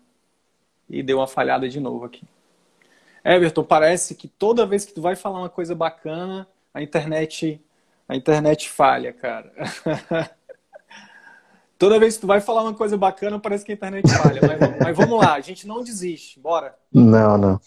E 0.91 1.03
deu 1.03 1.19
uma 1.19 1.29
falhada 1.29 1.69
de 1.69 1.79
novo 1.79 2.05
aqui. 2.05 2.25
Everton, 3.25 3.63
parece 3.63 4.15
que 4.15 4.27
toda 4.27 4.67
vez 4.67 4.85
que 4.85 4.93
tu 4.93 5.01
vai 5.01 5.15
falar 5.15 5.39
uma 5.39 5.49
coisa 5.49 5.75
bacana, 5.75 6.49
a 6.75 6.83
internet, 6.83 7.61
a 8.09 8.17
internet 8.17 8.69
falha, 8.69 9.13
cara. 9.13 9.53
toda 11.79 12.01
vez 12.01 12.17
que 12.17 12.23
tu 12.23 12.27
vai 12.27 12.41
falar 12.41 12.63
uma 12.63 12.75
coisa 12.75 12.97
bacana, 12.97 13.39
parece 13.39 13.65
que 13.65 13.71
a 13.71 13.75
internet 13.75 14.09
falha. 14.09 14.41
Mas, 14.43 14.79
mas 14.81 14.97
vamos 14.97 15.21
lá, 15.21 15.35
a 15.35 15.41
gente 15.41 15.67
não 15.67 15.83
desiste, 15.83 16.41
bora. 16.41 16.75
Não, 16.93 17.39
não. 17.39 17.61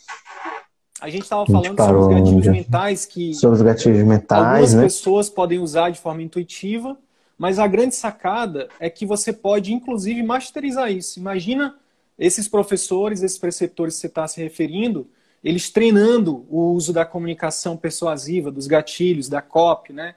A 1.02 1.10
gente 1.10 1.24
estava 1.24 1.48
falando 1.48 1.76
sobre 1.76 1.98
os 1.98 2.08
gatilhos 2.08 2.48
mentais 2.48 3.06
que 3.08 3.34
sobre 3.34 3.58
os 3.58 3.64
gatilhos 3.64 4.04
mentais, 4.06 4.42
algumas 4.42 4.74
né? 4.76 4.84
pessoas 4.84 5.30
podem 5.30 5.58
usar 5.58 5.90
de 5.90 6.00
forma 6.00 6.22
intuitiva, 6.22 6.96
mas 7.36 7.58
a 7.58 7.66
grande 7.66 7.96
sacada 7.96 8.70
é 8.80 8.88
que 8.88 9.04
você 9.04 9.34
pode 9.34 9.74
inclusive 9.74 10.22
masterizar 10.22 10.92
isso. 10.92 11.20
Imagina 11.20 11.76
esses 12.20 12.48
professores, 12.48 13.24
esses 13.24 13.40
preceptores 13.40 13.96
que 13.96 14.02
você 14.02 14.08
está 14.08 14.28
se 14.28 14.40
referindo, 14.40 15.10
eles 15.44 15.72
treinando 15.72 16.46
o 16.48 16.72
uso 16.72 16.94
da 16.94 17.04
comunicação 17.04 17.76
persuasiva, 17.76 18.52
dos 18.52 18.68
gatilhos, 18.68 19.28
da 19.28 19.42
COP, 19.42 19.92
né? 19.92 20.14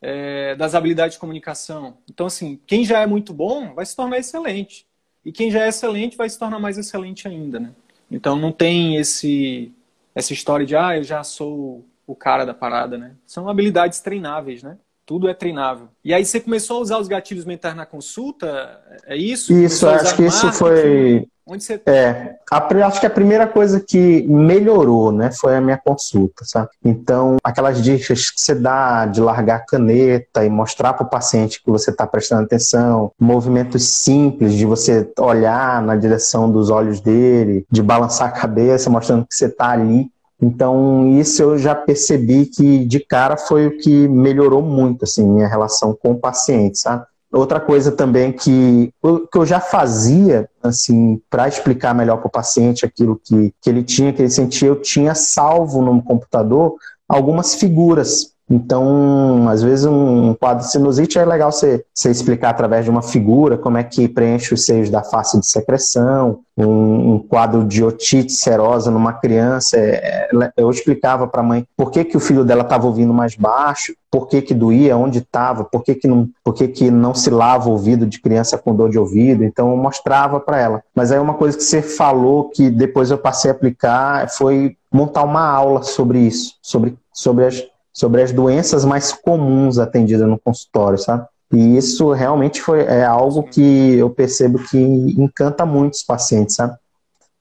É, 0.00 0.56
das 0.56 0.74
habilidades 0.74 1.14
de 1.14 1.20
comunicação. 1.20 1.98
Então, 2.10 2.26
assim, 2.26 2.58
quem 2.66 2.86
já 2.86 3.00
é 3.00 3.06
muito 3.06 3.34
bom 3.34 3.74
vai 3.74 3.84
se 3.84 3.94
tornar 3.94 4.18
excelente. 4.18 4.86
E 5.24 5.30
quem 5.30 5.50
já 5.50 5.66
é 5.66 5.68
excelente 5.68 6.16
vai 6.16 6.28
se 6.28 6.38
tornar 6.38 6.58
mais 6.58 6.78
excelente 6.78 7.28
ainda, 7.28 7.60
né? 7.60 7.70
Então, 8.10 8.34
não 8.34 8.50
tem 8.50 8.96
esse 8.96 9.72
essa 10.14 10.32
história 10.32 10.66
de, 10.66 10.76
ah, 10.76 10.96
eu 10.96 11.04
já 11.04 11.22
sou 11.24 11.86
o 12.06 12.14
cara 12.16 12.44
da 12.44 12.54
parada, 12.54 12.98
né? 12.98 13.16
São 13.26 13.48
habilidades 13.48 14.00
treináveis, 14.00 14.62
né? 14.62 14.78
Tudo 15.04 15.28
é 15.28 15.34
treinável. 15.34 15.88
E 16.04 16.14
aí 16.14 16.24
você 16.24 16.40
começou 16.40 16.78
a 16.78 16.80
usar 16.80 16.98
os 16.98 17.08
gatilhos 17.08 17.44
mentais 17.44 17.74
na 17.74 17.84
consulta? 17.84 18.80
É 19.06 19.16
isso? 19.16 19.52
Isso, 19.52 19.88
acho 19.88 20.14
que 20.14 20.24
isso 20.24 20.52
foi 20.52 21.26
Onde 21.44 21.64
você 21.64 21.80
É, 21.86 22.36
a, 22.50 22.86
acho 22.86 23.00
que 23.00 23.06
a 23.06 23.10
primeira 23.10 23.48
coisa 23.48 23.80
que 23.80 24.22
melhorou, 24.28 25.10
né, 25.10 25.30
foi 25.32 25.56
a 25.56 25.60
minha 25.60 25.76
consulta, 25.76 26.44
sabe? 26.44 26.68
Então, 26.84 27.36
aquelas 27.42 27.82
dicas 27.82 28.30
que 28.30 28.40
você 28.40 28.54
dá 28.54 29.06
de 29.06 29.20
largar 29.20 29.56
a 29.56 29.66
caneta 29.66 30.44
e 30.44 30.50
mostrar 30.50 30.92
para 30.92 31.04
o 31.04 31.10
paciente 31.10 31.60
que 31.62 31.70
você 31.70 31.90
está 31.90 32.06
prestando 32.06 32.44
atenção, 32.44 33.10
movimentos 33.18 33.88
simples 33.88 34.54
de 34.54 34.64
você 34.64 35.10
olhar 35.18 35.82
na 35.82 35.96
direção 35.96 36.50
dos 36.50 36.70
olhos 36.70 37.00
dele, 37.00 37.66
de 37.70 37.82
balançar 37.82 38.28
a 38.28 38.32
cabeça, 38.32 38.88
mostrando 38.88 39.26
que 39.26 39.34
você 39.34 39.46
está 39.46 39.70
ali 39.70 40.11
Então, 40.42 41.20
isso 41.20 41.40
eu 41.40 41.56
já 41.56 41.72
percebi 41.72 42.46
que 42.46 42.84
de 42.84 42.98
cara 42.98 43.36
foi 43.36 43.68
o 43.68 43.78
que 43.78 44.08
melhorou 44.08 44.60
muito, 44.60 45.04
assim, 45.04 45.24
minha 45.24 45.46
relação 45.46 45.94
com 45.94 46.10
o 46.10 46.18
paciente, 46.18 46.80
sabe? 46.80 47.06
Outra 47.32 47.60
coisa 47.60 47.92
também 47.92 48.32
que, 48.32 48.92
que 49.30 49.38
eu 49.38 49.46
já 49.46 49.60
fazia, 49.60 50.50
assim, 50.60 51.22
para 51.30 51.46
explicar 51.46 51.94
melhor 51.94 52.18
para 52.18 52.26
o 52.26 52.30
paciente 52.30 52.84
aquilo 52.84 53.18
que, 53.24 53.54
que 53.60 53.70
ele 53.70 53.84
tinha, 53.84 54.12
que 54.12 54.20
ele 54.20 54.30
sentia, 54.30 54.68
eu 54.68 54.80
tinha 54.82 55.14
salvo 55.14 55.80
no 55.80 56.02
computador 56.02 56.74
algumas 57.08 57.54
figuras 57.54 58.32
então, 58.54 59.48
às 59.48 59.62
vezes, 59.62 59.86
um 59.86 60.34
quadro 60.34 60.62
de 60.62 60.70
sinusite 60.70 61.18
é 61.18 61.24
legal 61.24 61.50
você, 61.50 61.82
você 61.94 62.10
explicar 62.10 62.50
através 62.50 62.84
de 62.84 62.90
uma 62.90 63.00
figura 63.00 63.56
como 63.56 63.78
é 63.78 63.82
que 63.82 64.06
preenche 64.06 64.52
os 64.52 64.66
seios 64.66 64.90
da 64.90 65.02
face 65.02 65.40
de 65.40 65.46
secreção, 65.46 66.40
um, 66.54 67.14
um 67.14 67.18
quadro 67.18 67.64
de 67.64 67.82
otite 67.82 68.30
serosa 68.30 68.90
numa 68.90 69.14
criança. 69.14 69.78
É, 69.78 70.28
é 70.30 70.52
eu 70.54 70.70
explicava 70.70 71.26
para 71.26 71.40
a 71.40 71.44
mãe 71.44 71.66
por 71.74 71.90
que, 71.90 72.04
que 72.04 72.14
o 72.14 72.20
filho 72.20 72.44
dela 72.44 72.60
estava 72.60 72.86
ouvindo 72.86 73.14
mais 73.14 73.34
baixo, 73.34 73.94
por 74.10 74.28
que, 74.28 74.42
que 74.42 74.52
doía, 74.52 74.98
onde 74.98 75.20
estava, 75.20 75.64
por, 75.64 75.82
que, 75.82 75.94
que, 75.94 76.06
não, 76.06 76.28
por 76.44 76.52
que, 76.52 76.68
que 76.68 76.90
não 76.90 77.14
se 77.14 77.30
lava 77.30 77.70
o 77.70 77.72
ouvido 77.72 78.04
de 78.04 78.20
criança 78.20 78.58
com 78.58 78.76
dor 78.76 78.90
de 78.90 78.98
ouvido. 78.98 79.44
Então, 79.44 79.70
eu 79.70 79.78
mostrava 79.78 80.38
para 80.38 80.60
ela. 80.60 80.82
Mas 80.94 81.10
aí, 81.10 81.18
uma 81.18 81.34
coisa 81.34 81.56
que 81.56 81.64
você 81.64 81.80
falou 81.80 82.50
que 82.50 82.68
depois 82.68 83.10
eu 83.10 83.16
passei 83.16 83.50
a 83.50 83.54
aplicar 83.54 84.28
foi 84.28 84.76
montar 84.92 85.22
uma 85.22 85.40
aula 85.40 85.82
sobre 85.82 86.18
isso, 86.18 86.56
sobre, 86.60 86.98
sobre 87.14 87.46
as 87.46 87.71
sobre 87.92 88.22
as 88.22 88.32
doenças 88.32 88.84
mais 88.84 89.12
comuns 89.12 89.78
atendidas 89.78 90.26
no 90.26 90.38
consultório, 90.38 90.98
sabe? 90.98 91.26
E 91.52 91.76
isso 91.76 92.12
realmente 92.12 92.62
foi, 92.62 92.80
é 92.80 93.04
algo 93.04 93.42
que 93.42 93.94
eu 93.94 94.08
percebo 94.08 94.58
que 94.58 94.78
encanta 94.78 95.66
muito 95.66 95.94
os 95.94 96.02
pacientes, 96.02 96.54
sabe? 96.54 96.74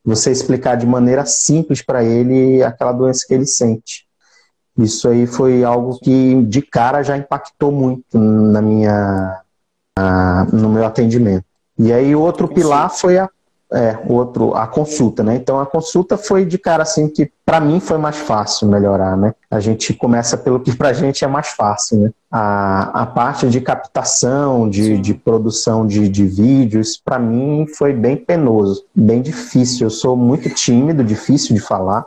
Você 0.03 0.31
explicar 0.31 0.75
de 0.75 0.85
maneira 0.85 1.25
simples 1.25 1.81
para 1.81 2.03
ele 2.03 2.61
aquela 2.63 2.91
doença 2.91 3.25
que 3.25 3.33
ele 3.33 3.45
sente. 3.45 4.05
Isso 4.77 5.07
aí 5.07 5.27
foi 5.27 5.63
algo 5.63 5.97
que 5.99 6.41
de 6.43 6.61
cara 6.61 7.03
já 7.03 7.17
impactou 7.17 7.71
muito 7.71 8.17
na 8.17 8.61
minha, 8.61 9.41
no 10.51 10.69
meu 10.69 10.85
atendimento. 10.85 11.45
E 11.77 11.93
aí 11.93 12.15
outro 12.15 12.47
pilar 12.47 12.89
foi 12.89 13.17
a 13.17 13.29
é, 13.73 13.97
outro, 14.05 14.53
a 14.53 14.67
consulta, 14.67 15.23
né? 15.23 15.35
Então 15.35 15.59
a 15.59 15.65
consulta 15.65 16.17
foi 16.17 16.45
de 16.45 16.57
cara 16.57 16.83
assim 16.83 17.07
que 17.07 17.31
para 17.45 17.59
mim 17.59 17.79
foi 17.79 17.97
mais 17.97 18.17
fácil 18.17 18.67
melhorar, 18.67 19.15
né? 19.15 19.33
A 19.49 19.59
gente 19.59 19.93
começa 19.93 20.37
pelo 20.37 20.59
que 20.59 20.75
pra 20.75 20.91
gente 20.91 21.23
é 21.23 21.27
mais 21.27 21.49
fácil, 21.49 21.99
né? 21.99 22.11
A, 22.29 23.01
a 23.01 23.05
parte 23.05 23.49
de 23.49 23.61
captação, 23.61 24.69
de, 24.69 24.97
de 24.97 25.13
produção 25.13 25.87
de, 25.87 26.09
de 26.09 26.25
vídeos, 26.25 27.01
para 27.03 27.17
mim 27.17 27.65
foi 27.77 27.93
bem 27.93 28.17
penoso, 28.17 28.83
bem 28.93 29.21
difícil. 29.21 29.87
Eu 29.87 29.91
sou 29.91 30.17
muito 30.17 30.49
tímido, 30.49 31.03
difícil 31.03 31.55
de 31.55 31.61
falar, 31.61 32.05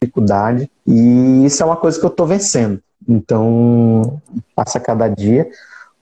dificuldade, 0.00 0.70
e 0.86 1.44
isso 1.44 1.62
é 1.62 1.66
uma 1.66 1.76
coisa 1.76 1.98
que 1.98 2.06
eu 2.06 2.10
tô 2.10 2.24
vencendo. 2.24 2.80
Então, 3.08 4.20
passa 4.54 4.78
cada 4.78 5.08
dia. 5.08 5.48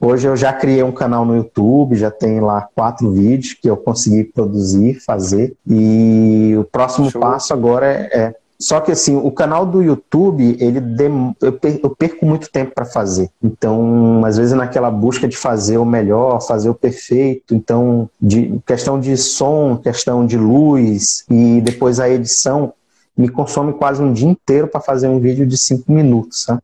Hoje 0.01 0.29
eu 0.29 0.37
já 0.37 0.53
criei 0.53 0.83
um 0.83 0.93
canal 0.93 1.25
no 1.25 1.35
YouTube, 1.35 1.97
já 1.97 2.11
tem 2.11 2.41
lá 2.41 2.69
quatro 2.75 3.11
vídeos 3.11 3.55
que 3.55 3.69
eu 3.69 3.77
consegui 3.77 4.23
produzir, 4.23 5.01
fazer. 5.05 5.55
E 5.67 6.55
o 6.57 6.65
próximo 6.65 7.11
Show. 7.11 7.21
passo 7.21 7.53
agora 7.53 7.87
é, 7.87 8.19
é, 8.19 8.35
Só 8.61 8.81
que 8.81 8.93
assim, 8.93 9.17
o 9.17 9.31
canal 9.33 9.67
do 9.67 9.83
YouTube, 9.83 10.57
ele 10.61 10.81
dem... 10.81 11.35
eu 11.43 11.91
perco 11.91 12.25
muito 12.25 12.49
tempo 12.49 12.73
para 12.75 12.85
fazer. 12.85 13.29
Então, 13.43 14.25
às 14.25 14.37
vezes 14.37 14.55
naquela 14.55 14.91
busca 14.91 15.27
de 15.27 15.37
fazer 15.37 15.79
o 15.79 15.85
melhor, 15.85 16.41
fazer 16.41 16.71
o 16.71 16.75
perfeito. 16.75 17.53
Então, 17.53 18.09
de 18.21 18.57
questão 18.65 19.01
de 19.01 19.17
som, 19.17 19.77
questão 19.77 20.25
de 20.25 20.39
luz 20.39 21.25
e 21.29 21.61
depois 21.61 21.99
a 21.99 22.09
edição, 22.09 22.73
me 23.17 23.29
consome 23.29 23.73
quase 23.73 24.01
um 24.01 24.13
dia 24.13 24.29
inteiro 24.29 24.69
para 24.69 24.81
fazer 24.81 25.09
um 25.09 25.19
vídeo 25.19 25.45
de 25.45 25.59
cinco 25.59 25.91
minutos, 25.91 26.45
sabe? 26.45 26.63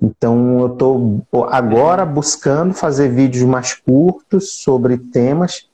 Então, 0.00 0.60
eu 0.60 0.72
estou 0.72 1.24
agora 1.48 2.06
buscando 2.06 2.72
fazer 2.72 3.10
vídeos 3.10 3.44
mais 3.44 3.74
curtos 3.74 4.52
sobre 4.52 4.96
temas, 4.96 5.68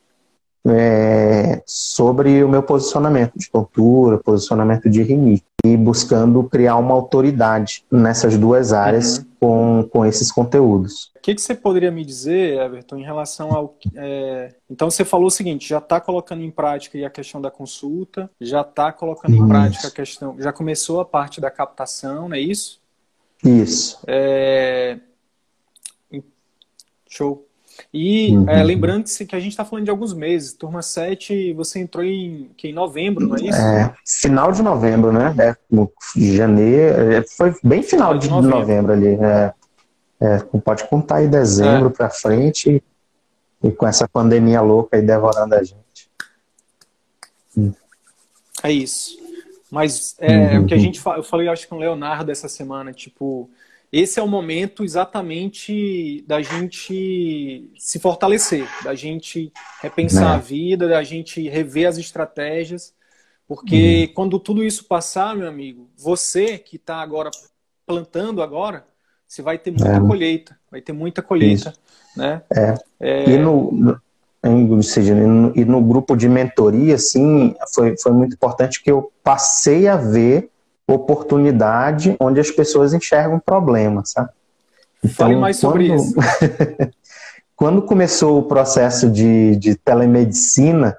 é, 0.67 1.61
sobre 1.65 2.43
o 2.43 2.49
meu 2.49 2.61
posicionamento 2.61 3.37
de 3.37 3.49
tontura, 3.49 4.17
posicionamento 4.17 4.89
de 4.89 5.01
rinite, 5.01 5.45
e 5.65 5.75
buscando 5.75 6.43
criar 6.43 6.75
uma 6.77 6.93
autoridade 6.93 7.83
nessas 7.91 8.37
duas 8.37 8.73
áreas 8.73 9.17
uhum. 9.17 9.25
com, 9.39 9.89
com 9.89 10.05
esses 10.05 10.31
conteúdos. 10.31 11.11
O 11.15 11.19
que, 11.21 11.35
que, 11.35 11.41
você 11.41 11.55
poderia 11.55 11.91
me 11.91 12.05
dizer, 12.05 12.59
Everton, 12.59 12.97
em 12.97 13.03
relação 13.03 13.53
ao. 13.53 13.75
É... 13.95 14.53
Então, 14.69 14.89
você 14.89 15.03
falou 15.03 15.27
o 15.27 15.31
seguinte: 15.31 15.67
já 15.67 15.79
está 15.79 15.99
colocando 15.99 16.43
em 16.43 16.51
prática 16.51 17.05
a 17.05 17.09
questão 17.09 17.41
da 17.41 17.51
consulta, 17.51 18.29
já 18.39 18.61
está 18.61 18.91
colocando 18.91 19.35
em 19.35 19.47
prática 19.47 19.87
a 19.87 19.91
questão. 19.91 20.35
Já 20.39 20.53
começou 20.53 20.99
a 20.99 21.05
parte 21.05 21.41
da 21.41 21.49
captação, 21.49 22.29
não 22.29 22.35
é 22.35 22.39
isso? 22.39 22.79
Isso. 23.43 23.99
É... 24.07 24.99
Show. 27.09 27.47
E 27.93 28.35
uhum. 28.35 28.49
é, 28.49 28.63
lembrando 28.63 29.05
que 29.05 29.35
a 29.35 29.39
gente 29.39 29.51
está 29.51 29.63
falando 29.63 29.85
de 29.85 29.91
alguns 29.91 30.13
meses. 30.13 30.53
Turma 30.53 30.81
7, 30.81 31.53
você 31.53 31.79
entrou 31.79 32.03
em, 32.03 32.49
que, 32.57 32.69
em 32.69 32.73
novembro, 32.73 33.27
não 33.27 33.35
é 33.35 33.41
isso? 33.41 33.57
É, 33.57 33.95
final 34.05 34.51
de 34.51 34.61
novembro, 34.61 35.11
né? 35.11 35.33
É, 35.39 35.55
janeiro. 36.15 37.13
É, 37.13 37.23
foi 37.23 37.55
bem 37.63 37.83
final 37.83 38.13
de, 38.15 38.27
de 38.27 38.29
novembro. 38.29 38.59
novembro, 38.59 38.93
ali. 38.93 39.07
É, 39.07 39.53
é, 40.19 40.39
pode 40.63 40.87
contar 40.87 41.17
aí 41.17 41.27
dezembro 41.27 41.89
é. 41.89 41.91
para 41.91 42.09
frente 42.09 42.83
e 43.63 43.71
com 43.71 43.87
essa 43.87 44.07
pandemia 44.07 44.61
louca 44.61 44.97
aí 44.97 45.01
devorando 45.01 45.55
a 45.55 45.63
gente. 45.63 46.09
É 48.63 48.71
isso. 48.71 49.17
Mas 49.71 50.15
é, 50.19 50.57
uhum. 50.57 50.63
o 50.63 50.65
que 50.65 50.73
a 50.73 50.77
gente 50.77 51.01
eu 51.05 51.23
falei, 51.23 51.47
acho 51.47 51.63
que 51.63 51.69
com 51.69 51.75
o 51.75 51.79
Leonardo 51.79 52.31
essa 52.31 52.47
semana, 52.47 52.93
tipo, 52.93 53.49
esse 53.91 54.19
é 54.19 54.23
o 54.23 54.27
momento 54.27 54.83
exatamente 54.83 56.23
da 56.27 56.41
gente 56.41 57.69
se 57.77 57.99
fortalecer, 57.99 58.67
da 58.83 58.95
gente 58.95 59.51
repensar 59.81 60.33
é. 60.33 60.35
a 60.35 60.37
vida, 60.37 60.87
da 60.87 61.03
gente 61.03 61.47
rever 61.47 61.87
as 61.87 61.97
estratégias, 61.97 62.93
porque 63.47 64.07
uhum. 64.07 64.13
quando 64.13 64.39
tudo 64.39 64.63
isso 64.63 64.85
passar, 64.85 65.35
meu 65.35 65.47
amigo, 65.47 65.89
você 65.97 66.57
que 66.57 66.75
está 66.75 66.97
agora 66.97 67.29
plantando 67.85 68.41
agora, 68.41 68.85
você 69.27 69.41
vai 69.41 69.57
ter 69.57 69.71
muita 69.71 69.97
é. 69.97 69.99
colheita, 69.99 70.59
vai 70.69 70.81
ter 70.81 70.93
muita 70.93 71.21
colheita, 71.21 71.69
isso. 71.69 71.81
né? 72.15 72.41
É. 72.53 72.75
é. 72.99 73.29
E 73.29 73.37
no, 73.37 73.99
ou 74.43 74.83
seja, 74.83 75.13
e 75.55 75.65
no 75.65 75.81
grupo 75.81 76.15
de 76.15 76.29
mentoria, 76.29 76.95
assim, 76.95 77.55
foi, 77.73 77.95
foi 77.97 78.11
muito 78.11 78.35
importante 78.35 78.81
que 78.83 78.91
eu 78.91 79.11
passei 79.23 79.87
a 79.87 79.97
ver 79.97 80.49
oportunidade 80.87 82.15
onde 82.19 82.39
as 82.39 82.49
pessoas 82.49 82.93
enxergam 82.93 83.39
problemas, 83.39 84.11
sabe? 84.11 84.29
Então, 85.03 85.27
Fale 85.27 85.35
mais 85.35 85.57
sobre 85.57 85.89
quando, 85.89 85.99
isso. 85.99 86.15
quando 87.55 87.81
começou 87.81 88.39
o 88.39 88.43
processo 88.43 89.09
de, 89.09 89.57
de 89.57 89.75
telemedicina, 89.75 90.97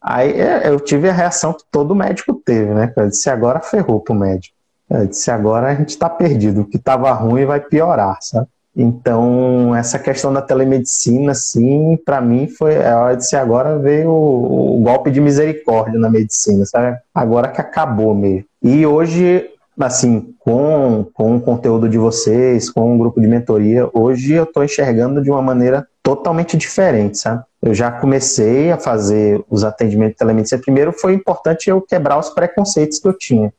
aí 0.00 0.32
é, 0.40 0.68
eu 0.68 0.78
tive 0.78 1.08
a 1.08 1.12
reação 1.12 1.52
que 1.52 1.64
todo 1.70 1.94
médico 1.94 2.34
teve, 2.34 2.72
né? 2.72 2.92
Eu 2.96 3.08
disse, 3.08 3.28
agora 3.28 3.60
ferrou 3.60 4.00
pro 4.00 4.14
médico. 4.14 4.54
Eu 4.88 5.06
disse, 5.06 5.30
agora 5.30 5.68
a 5.68 5.74
gente 5.74 5.90
está 5.90 6.08
perdido. 6.08 6.60
O 6.60 6.64
que 6.64 6.76
estava 6.76 7.12
ruim 7.12 7.44
vai 7.44 7.60
piorar, 7.60 8.18
sabe? 8.20 8.46
Então, 8.76 9.74
essa 9.74 9.98
questão 9.98 10.30
da 10.30 10.42
telemedicina, 10.42 11.32
sim, 11.34 11.98
para 12.04 12.20
mim 12.20 12.46
foi 12.46 12.74
é 12.74 12.94
hora 12.94 13.16
de 13.16 13.26
ser 13.26 13.36
agora 13.36 13.78
veio 13.78 14.10
o, 14.10 14.76
o, 14.76 14.82
golpe 14.82 15.10
de 15.10 15.18
misericórdia 15.18 15.98
na 15.98 16.10
medicina, 16.10 16.66
sabe? 16.66 16.98
Agora 17.14 17.48
que 17.48 17.58
acabou 17.58 18.14
mesmo. 18.14 18.44
E 18.62 18.84
hoje, 18.84 19.48
assim, 19.80 20.34
com, 20.40 21.06
com 21.14 21.36
o 21.36 21.40
conteúdo 21.40 21.88
de 21.88 21.96
vocês, 21.96 22.68
com 22.68 22.94
o 22.94 22.98
grupo 22.98 23.18
de 23.18 23.26
mentoria, 23.26 23.88
hoje 23.94 24.34
eu 24.34 24.44
estou 24.44 24.62
enxergando 24.62 25.22
de 25.22 25.30
uma 25.30 25.40
maneira 25.40 25.86
totalmente 26.02 26.54
diferente, 26.54 27.16
sabe? 27.16 27.42
Eu 27.62 27.72
já 27.72 27.90
comecei 27.90 28.70
a 28.70 28.76
fazer 28.76 29.42
os 29.48 29.64
atendimentos 29.64 30.12
de 30.12 30.18
telemedicina. 30.18 30.60
Primeiro 30.60 30.92
foi 30.92 31.14
importante 31.14 31.70
eu 31.70 31.80
quebrar 31.80 32.18
os 32.18 32.28
preconceitos 32.28 32.98
que 32.98 33.08
eu 33.08 33.16
tinha 33.16 33.50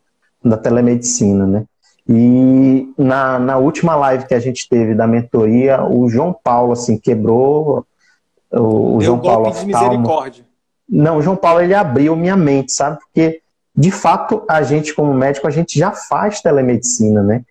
da 0.44 0.56
telemedicina, 0.56 1.44
né? 1.44 1.64
E 2.08 2.90
na, 2.96 3.38
na 3.38 3.58
última 3.58 3.94
live 3.94 4.26
que 4.26 4.34
a 4.34 4.40
gente 4.40 4.66
teve 4.68 4.94
da 4.94 5.06
mentoria, 5.06 5.84
o 5.84 6.08
João 6.08 6.32
Paulo, 6.32 6.72
assim, 6.72 6.96
quebrou 6.96 7.86
o, 8.50 8.98
Deu 8.98 9.00
João 9.02 9.18
Paulo 9.20 9.50
de 9.50 9.66
misericórdia. 9.66 10.44
Não, 10.88 11.18
o 11.18 11.22
João 11.22 11.36
Paulo, 11.36 11.60
ele 11.60 11.74
abriu 11.74 12.16
minha 12.16 12.36
mente, 12.36 12.72
sabe? 12.72 12.98
Porque, 12.98 13.42
de 13.76 13.90
fato, 13.90 14.42
a 14.48 14.62
gente, 14.62 14.94
como 14.94 15.12
médico, 15.12 15.46
a 15.46 15.50
gente 15.50 15.78
já 15.78 15.92
faz 15.92 16.40
telemedicina, 16.40 17.22
né? 17.22 17.42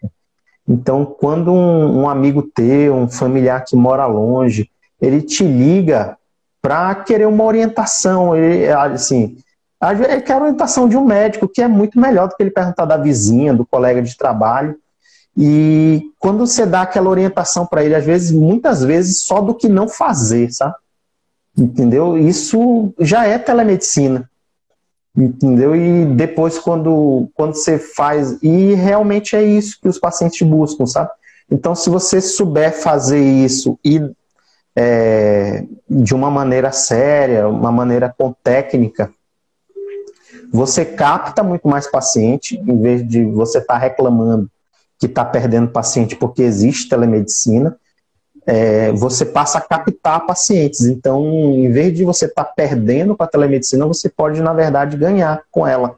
Então, 0.68 1.06
quando 1.06 1.54
um, 1.54 2.02
um 2.02 2.10
amigo 2.10 2.42
teu, 2.42 2.96
um 2.96 3.08
familiar 3.08 3.64
que 3.64 3.76
mora 3.76 4.08
longe, 4.08 4.70
ele 5.00 5.22
te 5.22 5.44
liga 5.44 6.18
para 6.62 6.96
querer 6.96 7.28
uma 7.28 7.44
orientação, 7.44 8.36
ele, 8.36 8.68
assim, 8.70 9.38
ele 9.82 10.22
quer 10.22 10.34
a 10.34 10.42
orientação 10.42 10.90
de 10.90 10.98
um 10.98 11.06
médico, 11.06 11.48
que 11.48 11.62
é 11.62 11.68
muito 11.68 12.00
melhor 12.00 12.28
do 12.28 12.36
que 12.36 12.44
ele 12.44 12.52
perguntar 12.52 12.86
da 12.86 12.98
vizinha, 12.98 13.54
do 13.54 13.66
colega 13.66 14.02
de 14.02 14.18
trabalho. 14.18 14.76
E 15.36 16.12
quando 16.18 16.40
você 16.40 16.66
dá 16.66 16.82
aquela 16.82 17.10
orientação 17.10 17.66
para 17.66 17.84
ele, 17.84 17.94
às 17.94 18.06
vezes, 18.06 18.32
muitas 18.32 18.84
vezes, 18.84 19.22
só 19.22 19.40
do 19.40 19.54
que 19.54 19.70
não 19.70 19.88
fazer, 19.88 20.52
sabe? 20.52 20.76
Entendeu? 21.56 22.18
Isso 22.18 22.94
já 23.00 23.26
é 23.28 23.38
telemedicina. 23.38 24.28
Entendeu? 25.16 25.76
E 25.76 26.06
depois, 26.06 26.58
quando, 26.58 27.30
quando 27.36 27.54
você 27.54 27.78
faz. 27.78 28.38
E 28.42 28.74
realmente 28.74 29.36
é 29.36 29.44
isso 29.44 29.80
que 29.80 29.88
os 29.88 30.00
pacientes 30.00 30.48
buscam, 30.48 30.88
sabe? 30.88 31.12
Então, 31.50 31.76
se 31.76 31.90
você 31.90 32.20
souber 32.20 32.74
fazer 32.74 33.20
isso 33.20 33.80
e 33.84 34.02
é, 34.76 35.64
de 35.90 36.14
uma 36.14 36.30
maneira 36.30 36.72
séria, 36.72 37.48
uma 37.48 37.72
maneira 37.72 38.14
com 38.16 38.32
técnica, 38.44 39.12
você 40.52 40.86
capta 40.86 41.44
muito 41.44 41.68
mais 41.68 41.90
paciente, 41.90 42.58
em 42.58 42.82
vez 42.82 43.08
de 43.08 43.24
você 43.26 43.60
estar 43.60 43.74
tá 43.74 43.80
reclamando 43.80 44.50
que 45.00 45.06
está 45.06 45.24
perdendo 45.24 45.70
paciente 45.70 46.16
porque 46.16 46.42
existe 46.42 46.90
telemedicina, 46.90 47.78
é, 48.46 48.92
você 48.94 49.26
passa 49.26 49.58
a 49.58 49.62
captar 49.62 50.26
pacientes. 50.26 50.86
Então, 50.86 51.24
em 51.54 51.70
vez 51.70 51.94
de 51.94 52.06
você 52.06 52.26
estar 52.26 52.46
tá 52.46 52.54
perdendo 52.56 53.16
com 53.16 53.24
a 53.24 53.28
telemedicina, 53.28 53.86
você 53.86 54.10
pode, 54.10 54.42
na 54.42 54.54
verdade, 54.54 54.98
ganhar 54.98 55.44
com 55.52 55.68
ela. 55.68 55.98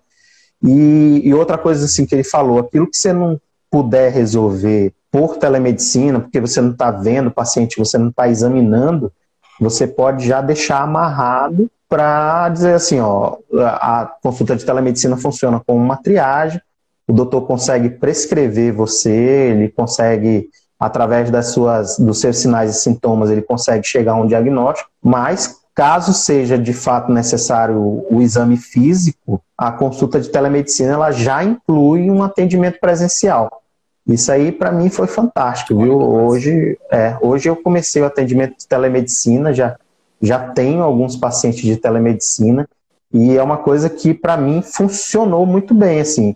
E, 0.62 1.22
e, 1.24 1.34
outra 1.34 1.58
coisa 1.58 1.86
assim 1.86 2.06
que 2.06 2.14
ele 2.14 2.24
falou, 2.24 2.60
aquilo 2.60 2.90
que 2.90 2.98
você 2.98 3.14
não 3.14 3.40
puder 3.72 4.12
resolver 4.12 4.92
por 5.12 5.38
telemedicina, 5.38 6.20
porque 6.20 6.42
você 6.42 6.60
não 6.60 6.72
está 6.72 6.92
vendo 6.92 7.28
o 7.28 7.34
paciente, 7.34 7.78
você 7.78 7.98
não 7.98 8.10
está 8.10 8.28
examinando, 8.28 9.12
você 9.60 9.88
pode 9.88 10.28
já 10.28 10.42
deixar 10.42 10.82
amarrado 10.82 11.70
para 11.90 12.50
dizer 12.50 12.76
assim, 12.76 13.00
ó, 13.00 13.38
a 13.58 14.10
consulta 14.22 14.56
de 14.56 14.64
telemedicina 14.64 15.18
funciona 15.18 15.60
como 15.66 15.84
uma 15.84 15.98
triagem, 15.98 16.62
o 17.08 17.12
doutor 17.12 17.42
consegue 17.48 17.90
prescrever 17.90 18.72
você, 18.72 19.10
ele 19.10 19.70
consegue, 19.70 20.48
através 20.80 21.32
das 21.32 21.48
suas, 21.48 21.98
dos 21.98 22.22
seus 22.22 22.38
sinais 22.38 22.70
e 22.70 22.80
sintomas, 22.80 23.32
ele 23.32 23.42
consegue 23.42 23.86
chegar 23.88 24.12
a 24.14 24.18
um 24.18 24.28
diagnóstico, 24.28 24.88
mas 25.04 25.60
caso 25.74 26.14
seja 26.14 26.60
de 26.60 26.74
fato 26.74 27.12
necessário 27.12 28.06
o 28.12 28.22
exame 28.22 28.58
físico, 28.58 29.42
a 29.58 29.72
consulta 29.72 30.22
de 30.22 30.30
telemedicina 30.30 30.94
ela 30.94 31.12
já 31.12 31.44
inclui 31.44 32.12
um 32.12 32.22
atendimento 32.22 32.80
presencial. 32.80 33.64
Isso 34.06 34.32
aí 34.32 34.52
para 34.52 34.72
mim 34.72 34.90
foi 34.90 35.08
fantástico, 35.08 35.82
viu? 35.82 35.98
Hoje, 36.00 36.78
é, 36.92 37.18
hoje 37.22 37.50
eu 37.50 37.56
comecei 37.56 38.02
o 38.02 38.06
atendimento 38.06 38.58
de 38.58 38.68
telemedicina, 38.68 39.54
já, 39.54 39.78
já 40.22 40.40
tenho 40.50 40.82
alguns 40.84 41.16
pacientes 41.16 41.62
de 41.62 41.78
telemedicina 41.78 42.68
e 43.14 43.38
é 43.38 43.44
uma 43.44 43.58
coisa 43.58 43.90
que 43.90 44.14
para 44.14 44.38
mim 44.38 44.62
funcionou 44.62 45.46
muito 45.46 45.74
bem, 45.74 46.00
assim 46.00 46.36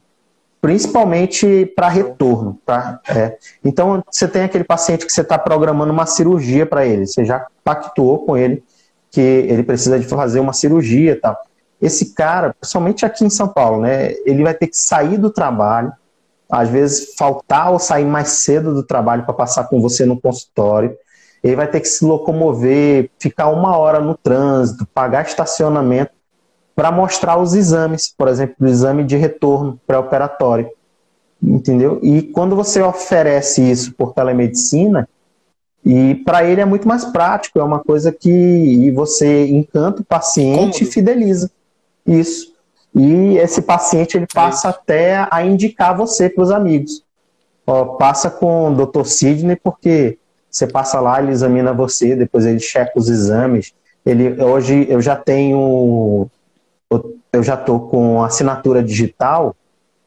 principalmente 0.64 1.66
para 1.76 1.90
retorno. 1.90 2.58
Tá? 2.66 3.02
É. 3.10 3.38
Então, 3.66 4.02
você 4.10 4.26
tem 4.30 4.44
aquele 4.44 4.64
paciente 4.64 5.06
que 5.06 5.12
você 5.12 5.20
está 5.20 5.38
programando 5.38 5.92
uma 5.92 6.06
cirurgia 6.06 6.66
para 6.66 6.86
ele, 6.86 7.06
você 7.06 7.26
já 7.26 7.46
pactuou 7.66 8.20
com 8.26 8.38
ele 8.38 8.64
que 9.12 9.20
ele 9.20 9.62
precisa 9.62 10.00
de 10.00 10.08
fazer 10.08 10.40
uma 10.40 10.54
cirurgia 10.54 11.20
tal. 11.22 11.38
Esse 11.82 12.14
cara, 12.14 12.56
principalmente 12.58 13.06
aqui 13.06 13.26
em 13.26 13.30
São 13.30 13.48
Paulo, 13.48 13.82
né, 13.82 14.14
ele 14.26 14.42
vai 14.42 14.54
ter 14.54 14.68
que 14.68 14.78
sair 14.78 15.18
do 15.18 15.30
trabalho, 15.30 15.92
às 16.50 16.70
vezes 16.70 17.14
faltar 17.16 17.72
ou 17.72 17.78
sair 17.78 18.06
mais 18.06 18.30
cedo 18.30 18.74
do 18.74 18.84
trabalho 18.84 19.24
para 19.24 19.34
passar 19.34 19.66
com 19.66 19.82
você 19.82 20.06
no 20.06 20.20
consultório. 20.20 20.96
Ele 21.44 21.56
vai 21.56 21.68
ter 21.68 21.82
que 21.82 21.88
se 21.88 22.06
locomover, 22.06 23.10
ficar 23.20 23.50
uma 23.50 23.78
hora 23.78 24.00
no 24.00 24.16
trânsito, 24.16 24.88
pagar 24.94 25.26
estacionamento 25.26 26.12
para 26.76 26.92
mostrar 26.92 27.38
os 27.38 27.54
exames, 27.54 28.14
por 28.18 28.28
exemplo, 28.28 28.56
o 28.62 28.68
exame 28.68 29.04
de 29.04 29.18
retorno 29.18 29.80
pré-operatório. 29.86 30.70
Entendeu? 31.42 32.00
E 32.02 32.22
quando 32.22 32.56
você 32.56 32.82
oferece 32.82 33.62
isso 33.70 33.94
por 33.94 34.14
telemedicina, 34.14 35.08
e 35.86 36.16
para 36.16 36.46
ele 36.46 36.62
é 36.62 36.66
muito 36.66 36.88
mais 36.88 37.04
prático, 37.04 37.60
é 37.60 37.64
uma 37.64 37.80
coisa 37.80 38.12
que 38.12 38.90
você 38.92 39.48
encanta 39.48 40.02
o 40.02 40.06
paciente 40.06 40.80
Cômodo. 40.80 40.84
e 40.84 40.86
fideliza. 40.86 41.52
Isso. 42.08 42.54
E 42.96 43.38
esse 43.38 43.62
paciente 43.62 44.16
ele 44.16 44.28
passa 44.34 44.68
é 44.68 44.72
até 44.72 45.28
a 45.30 45.44
indicar 45.44 45.98
você 45.98 46.30
para 46.30 46.44
os 46.44 46.52
amigos. 46.52 47.04
Ó, 47.68 47.86
passa 47.96 48.30
com 48.30 48.72
o 48.72 48.86
Dr. 48.86 49.04
Sidney, 49.04 49.58
porque 49.58 50.18
você 50.54 50.68
passa 50.68 51.00
lá, 51.00 51.20
ele 51.20 51.32
examina 51.32 51.74
você, 51.74 52.16
depois 52.16 52.46
ele 52.46 52.60
checa 52.60 52.92
os 52.96 53.10
exames. 53.10 53.74
Ele, 54.06 54.40
hoje 54.42 54.86
eu 54.88 55.02
já 55.02 55.16
tenho 55.16 56.28
eu 57.32 57.42
já 57.42 57.56
estou 57.56 57.88
com 57.88 58.22
assinatura 58.22 58.84
digital, 58.84 59.56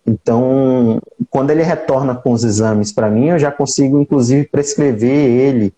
então 0.07 1.01
quando 1.29 1.51
ele 1.51 1.65
retorna 1.65 2.15
com 2.15 2.31
os 2.31 2.45
exames 2.45 2.93
para 2.93 3.11
mim, 3.11 3.31
eu 3.31 3.39
já 3.41 3.51
consigo 3.51 4.01
inclusive 4.01 4.47
prescrever 4.47 5.11
ele, 5.11 5.75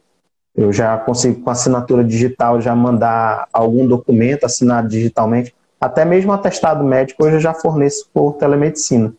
eu 0.55 0.71
já 0.71 0.99
consigo 0.99 1.41
com 1.41 1.49
assinatura 1.49 2.05
digital 2.05 2.61
já 2.61 2.77
mandar 2.77 3.49
algum 3.51 3.87
documento 3.87 4.45
assinado 4.45 4.89
digitalmente, 4.89 5.55
até 5.81 6.05
mesmo 6.05 6.31
atestado 6.31 6.85
médico 6.85 7.25
hoje 7.25 7.37
eu 7.37 7.41
já 7.41 7.55
forneço 7.55 8.11
por 8.13 8.35
telemedicina. 8.35 9.15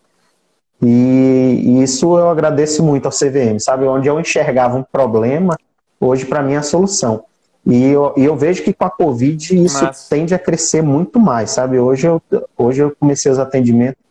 E, 0.82 1.62
e 1.64 1.84
isso 1.84 2.18
eu 2.18 2.30
agradeço 2.30 2.84
muito 2.84 3.06
ao 3.06 3.12
CVM, 3.12 3.60
sabe? 3.60 3.86
Onde 3.86 4.08
eu 4.08 4.20
enxergava 4.20 4.78
um 4.78 4.84
problema, 4.84 5.58
hoje 6.00 6.26
para 6.26 6.42
mim 6.42 6.54
é 6.54 6.58
a 6.58 6.64
solução. 6.64 7.24
E 7.66 7.88
eu, 7.88 8.14
eu 8.16 8.36
vejo 8.36 8.64
que 8.64 8.74
com 8.74 8.86
a 8.86 8.90
Covid 8.90 9.64
isso 9.64 9.84
Mas... 9.84 10.08
tende 10.08 10.34
a 10.34 10.40
crescer 10.40 10.82
muito 10.82 11.20
mais, 11.20 11.52
sabe? 11.52 11.78
Hoje 11.80 12.08
eu, 12.08 12.22
hoje 12.58 12.82
eu 12.82 12.96
comecei 12.98 13.32
os 13.32 13.38
atendimentos 13.38 14.02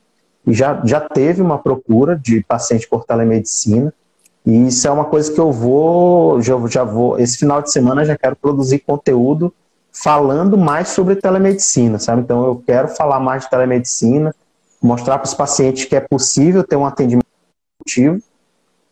e 0.47 0.53
já, 0.53 0.81
já 0.85 1.01
teve 1.01 1.41
uma 1.43 1.59
procura 1.59 2.17
de 2.17 2.43
paciente 2.45 2.87
por 2.89 3.05
telemedicina. 3.05 3.93
E 4.45 4.69
isso 4.69 4.87
é 4.87 4.91
uma 4.91 5.05
coisa 5.05 5.33
que 5.33 5.39
eu 5.39 5.51
vou, 5.51 6.41
já, 6.41 6.55
já 6.69 6.85
vou, 6.85 7.19
esse 7.19 7.39
final 7.39 7.61
de 7.61 7.73
semana 7.73 8.05
já 8.05 8.17
quero 8.17 8.37
produzir 8.37 8.79
conteúdo 8.79 9.53
falando 9.93 10.57
mais 10.57 10.89
sobre 10.89 11.17
telemedicina, 11.17 11.99
sabe? 11.99 12.23
Então 12.23 12.45
eu 12.45 12.63
quero 12.65 12.89
falar 12.89 13.19
mais 13.19 13.43
de 13.43 13.51
telemedicina, 13.51 14.35
mostrar 14.83 15.19
para 15.19 15.27
os 15.27 15.35
pacientes 15.35 15.85
que 15.85 15.97
é 15.97 16.01
possível 16.01 16.63
ter 16.65 16.77
um 16.77 16.87
atendimento 16.87 17.27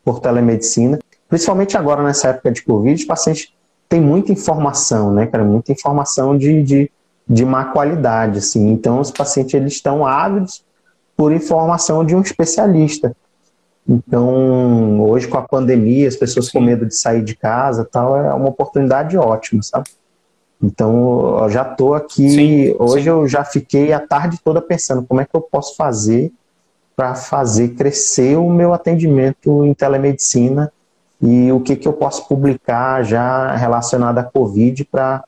por 0.04 0.20
telemedicina, 0.20 0.98
principalmente 1.28 1.76
agora 1.76 2.02
nessa 2.02 2.28
época 2.28 2.50
de 2.52 2.62
Covid, 2.62 3.00
os 3.00 3.06
pacientes 3.06 3.52
tem 3.88 4.00
muita 4.00 4.32
informação, 4.32 5.12
né, 5.12 5.26
cara? 5.26 5.44
Muita 5.44 5.72
informação 5.72 6.36
de, 6.36 6.62
de, 6.62 6.90
de 7.28 7.44
má 7.44 7.66
qualidade, 7.66 8.38
assim. 8.38 8.68
Então, 8.68 9.00
os 9.00 9.10
pacientes, 9.10 9.54
eles 9.54 9.74
estão 9.74 10.04
ávidos 10.04 10.64
por 11.16 11.32
informação 11.32 12.04
de 12.04 12.14
um 12.14 12.20
especialista. 12.20 13.14
Então, 13.88 15.00
hoje 15.00 15.28
com 15.28 15.38
a 15.38 15.42
pandemia, 15.42 16.08
as 16.08 16.16
pessoas 16.16 16.46
Sim. 16.46 16.52
com 16.52 16.60
medo 16.60 16.86
de 16.86 16.96
sair 16.96 17.22
de 17.22 17.36
casa 17.36 17.84
tal, 17.84 18.16
é 18.16 18.34
uma 18.34 18.48
oportunidade 18.48 19.16
ótima, 19.16 19.62
sabe? 19.62 19.88
Então, 20.62 21.38
eu 21.42 21.50
já 21.50 21.70
estou 21.70 21.94
aqui, 21.94 22.30
sim, 22.30 22.76
hoje 22.78 23.04
sim. 23.04 23.10
eu 23.10 23.28
já 23.28 23.44
fiquei 23.44 23.92
a 23.92 24.00
tarde 24.00 24.40
toda 24.42 24.60
pensando 24.60 25.04
como 25.06 25.20
é 25.20 25.24
que 25.24 25.34
eu 25.34 25.40
posso 25.40 25.76
fazer 25.76 26.32
para 26.94 27.14
fazer 27.14 27.74
crescer 27.74 28.38
o 28.38 28.48
meu 28.48 28.72
atendimento 28.72 29.64
em 29.66 29.74
telemedicina 29.74 30.72
e 31.20 31.52
o 31.52 31.60
que, 31.60 31.76
que 31.76 31.86
eu 31.86 31.92
posso 31.92 32.26
publicar 32.26 33.02
já 33.02 33.54
relacionado 33.54 34.18
à 34.18 34.24
Covid 34.24 34.84
para. 34.86 35.24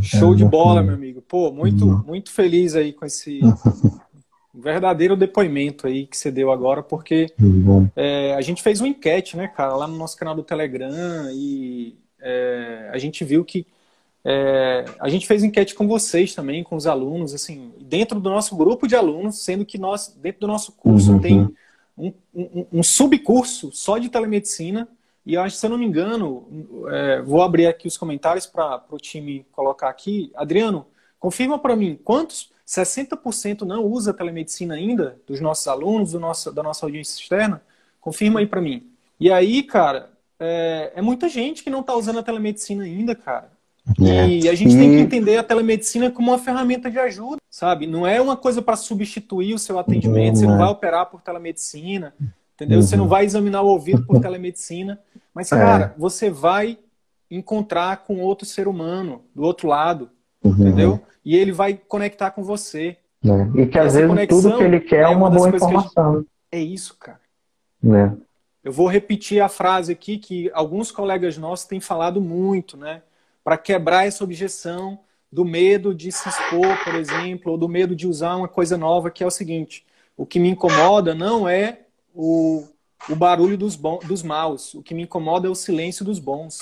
Show 0.00 0.34
de 0.34 0.44
bola, 0.44 0.82
meu 0.82 0.94
amigo. 0.94 1.22
Pô, 1.22 1.52
muito, 1.52 1.86
uhum. 1.86 2.02
muito 2.06 2.32
feliz 2.32 2.74
aí 2.74 2.92
com 2.92 3.04
esse 3.04 3.40
verdadeiro 4.52 5.16
depoimento 5.16 5.86
aí 5.86 6.06
que 6.06 6.16
você 6.16 6.30
deu 6.30 6.50
agora, 6.50 6.82
porque 6.82 7.26
é, 7.94 8.34
a 8.34 8.40
gente 8.40 8.62
fez 8.62 8.80
uma 8.80 8.88
enquete, 8.88 9.36
né, 9.36 9.46
cara, 9.46 9.76
lá 9.76 9.86
no 9.86 9.96
nosso 9.96 10.16
canal 10.16 10.34
do 10.34 10.42
Telegram 10.42 10.90
e 11.32 11.96
é, 12.20 12.88
a 12.92 12.98
gente 12.98 13.24
viu 13.24 13.44
que 13.44 13.66
é, 14.24 14.84
a 14.98 15.08
gente 15.08 15.26
fez 15.26 15.44
enquete 15.44 15.74
com 15.74 15.86
vocês 15.86 16.34
também, 16.34 16.64
com 16.64 16.76
os 16.76 16.86
alunos, 16.86 17.34
assim, 17.34 17.72
dentro 17.80 18.18
do 18.18 18.30
nosso 18.30 18.56
grupo 18.56 18.88
de 18.88 18.96
alunos, 18.96 19.42
sendo 19.42 19.66
que 19.66 19.76
nós, 19.76 20.16
dentro 20.20 20.40
do 20.40 20.46
nosso 20.46 20.72
curso, 20.72 21.12
uhum. 21.12 21.20
tem 21.20 21.54
um, 21.96 22.12
um, 22.34 22.66
um 22.72 22.82
subcurso 22.82 23.70
só 23.72 23.98
de 23.98 24.08
telemedicina. 24.08 24.88
E 25.26 25.34
eu 25.34 25.42
acho, 25.42 25.56
se 25.56 25.66
eu 25.66 25.70
não 25.70 25.78
me 25.78 25.84
engano, 25.84 26.46
é, 26.90 27.22
vou 27.22 27.42
abrir 27.42 27.66
aqui 27.66 27.86
os 27.86 27.96
comentários 27.96 28.46
para 28.46 28.82
o 28.90 28.98
time 28.98 29.44
colocar 29.52 29.88
aqui. 29.88 30.32
Adriano, 30.34 30.86
confirma 31.18 31.58
para 31.58 31.76
mim, 31.76 31.98
quantos 32.02 32.50
60% 32.66 33.62
não 33.62 33.84
usa 33.84 34.14
telemedicina 34.14 34.74
ainda 34.74 35.20
dos 35.26 35.40
nossos 35.40 35.68
alunos, 35.68 36.12
do 36.12 36.20
nosso, 36.20 36.50
da 36.50 36.62
nossa 36.62 36.86
audiência 36.86 37.20
externa? 37.20 37.62
Confirma 38.00 38.40
aí 38.40 38.46
para 38.46 38.60
mim. 38.60 38.90
E 39.20 39.30
aí, 39.30 39.62
cara, 39.62 40.10
é, 40.38 40.92
é, 40.96 41.02
muita 41.02 41.28
gente 41.28 41.62
que 41.62 41.70
não 41.70 41.80
está 41.80 41.94
usando 41.94 42.18
a 42.18 42.22
telemedicina 42.22 42.84
ainda, 42.84 43.14
cara. 43.14 43.53
É. 44.00 44.28
E 44.28 44.48
a 44.48 44.54
gente 44.54 44.74
tem 44.74 44.90
que 44.90 44.98
entender 44.98 45.36
a 45.36 45.42
telemedicina 45.42 46.10
como 46.10 46.30
uma 46.30 46.38
ferramenta 46.38 46.90
de 46.90 46.98
ajuda, 46.98 47.36
sabe? 47.50 47.86
Não 47.86 48.06
é 48.06 48.20
uma 48.20 48.36
coisa 48.36 48.62
para 48.62 48.76
substituir 48.76 49.54
o 49.54 49.58
seu 49.58 49.78
atendimento, 49.78 50.38
você 50.38 50.46
não 50.46 50.56
vai 50.56 50.68
operar 50.68 51.06
por 51.06 51.20
telemedicina, 51.20 52.14
entendeu? 52.54 52.78
Uhum. 52.78 52.82
Você 52.82 52.96
não 52.96 53.06
vai 53.06 53.24
examinar 53.24 53.62
o 53.62 53.66
ouvido 53.66 54.04
por 54.06 54.20
telemedicina, 54.20 54.98
mas, 55.34 55.52
é. 55.52 55.56
cara, 55.56 55.84
é. 55.84 56.00
você 56.00 56.30
vai 56.30 56.78
encontrar 57.30 57.98
com 57.98 58.20
outro 58.20 58.46
ser 58.46 58.66
humano 58.68 59.22
do 59.34 59.42
outro 59.42 59.68
lado, 59.68 60.08
uhum. 60.42 60.52
entendeu? 60.52 61.00
E 61.24 61.36
ele 61.36 61.52
vai 61.52 61.74
conectar 61.74 62.30
com 62.30 62.42
você. 62.42 62.96
É. 63.22 63.60
E 63.60 63.66
que 63.66 63.78
às 63.78 63.94
vezes 63.94 64.28
tudo 64.28 64.56
que 64.56 64.62
ele 64.62 64.80
quer 64.80 65.02
é 65.02 65.08
uma, 65.08 65.28
uma 65.28 65.30
boa 65.30 65.48
informação. 65.48 66.16
Gente... 66.16 66.28
É 66.52 66.60
isso, 66.60 66.96
cara. 66.98 67.20
É. 67.84 68.12
Eu 68.62 68.72
vou 68.72 68.86
repetir 68.86 69.42
a 69.42 69.48
frase 69.48 69.92
aqui 69.92 70.16
que 70.16 70.50
alguns 70.54 70.90
colegas 70.90 71.36
nossos 71.36 71.66
têm 71.66 71.80
falado 71.80 72.20
muito, 72.20 72.78
né? 72.78 73.02
Para 73.44 73.58
quebrar 73.58 74.06
essa 74.06 74.24
objeção 74.24 74.98
do 75.30 75.44
medo 75.44 75.94
de 75.94 76.10
se 76.10 76.28
expor, 76.28 76.82
por 76.82 76.94
exemplo, 76.94 77.52
ou 77.52 77.58
do 77.58 77.68
medo 77.68 77.94
de 77.94 78.06
usar 78.06 78.36
uma 78.36 78.48
coisa 78.48 78.78
nova, 78.78 79.10
que 79.10 79.22
é 79.22 79.26
o 79.26 79.30
seguinte: 79.30 79.84
o 80.16 80.24
que 80.24 80.40
me 80.40 80.48
incomoda 80.48 81.14
não 81.14 81.48
é 81.48 81.80
o, 82.14 82.66
o 83.08 83.14
barulho 83.14 83.58
dos, 83.58 83.76
bons, 83.76 84.04
dos 84.06 84.22
maus, 84.22 84.72
o 84.74 84.82
que 84.82 84.94
me 84.94 85.02
incomoda 85.02 85.46
é 85.46 85.50
o 85.50 85.54
silêncio 85.54 86.04
dos 86.04 86.18
bons. 86.18 86.60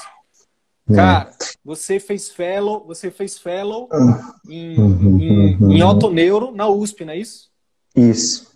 É. 0.90 0.94
Cara, 0.94 1.32
você 1.64 2.00
fez 2.00 2.30
fellow, 2.30 2.84
você 2.84 3.10
fez 3.10 3.38
fellow 3.38 3.88
em, 4.48 4.76
uhum, 4.76 5.20
em, 5.20 5.56
uhum. 5.56 5.72
em 5.72 5.80
Autoneuro 5.80 6.50
na 6.50 6.66
USP, 6.66 7.04
não 7.04 7.12
é 7.12 7.18
isso? 7.18 7.50
Isso. 7.94 8.50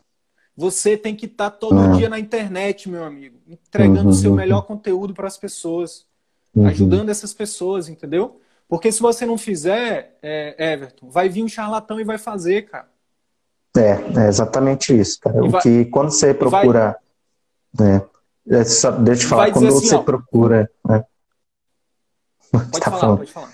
Você 0.56 0.96
tem 0.96 1.14
que 1.14 1.26
estar 1.26 1.50
tá 1.50 1.56
todo 1.56 1.76
uhum. 1.76 1.96
dia 1.98 2.08
na 2.08 2.18
internet, 2.18 2.88
meu 2.88 3.04
amigo, 3.04 3.38
entregando 3.46 4.08
o 4.08 4.14
seu 4.14 4.34
melhor 4.34 4.62
conteúdo 4.62 5.12
para 5.12 5.26
as 5.26 5.36
pessoas, 5.36 6.06
ajudando 6.64 7.10
essas 7.10 7.34
pessoas, 7.34 7.88
entendeu? 7.88 8.40
Porque 8.68 8.90
se 8.90 9.00
você 9.00 9.24
não 9.26 9.38
fizer, 9.38 10.16
é, 10.22 10.72
Everton, 10.72 11.08
vai 11.08 11.28
vir 11.28 11.42
um 11.42 11.48
charlatão 11.48 12.00
e 12.00 12.04
vai 12.04 12.18
fazer, 12.18 12.62
cara. 12.62 12.88
É, 13.76 14.22
é 14.24 14.28
exatamente 14.28 14.98
isso, 14.98 15.20
cara. 15.20 15.44
o 15.44 15.50
vai, 15.50 15.62
que 15.62 15.84
quando 15.86 16.10
você 16.10 16.32
procura. 16.32 16.96
Vai, 17.72 17.96
é, 17.96 18.02
deixa 18.46 18.88
eu 18.88 19.16
te 19.16 19.26
falar, 19.26 19.52
quando 19.52 19.68
assim, 19.68 19.86
você 19.86 19.94
ó, 19.94 20.02
procura. 20.02 20.70
Né? 20.88 21.04
Pode 22.50 22.70
tá 22.70 22.90
falar, 22.90 22.98
falando. 22.98 23.18
pode 23.18 23.32
falar. 23.32 23.52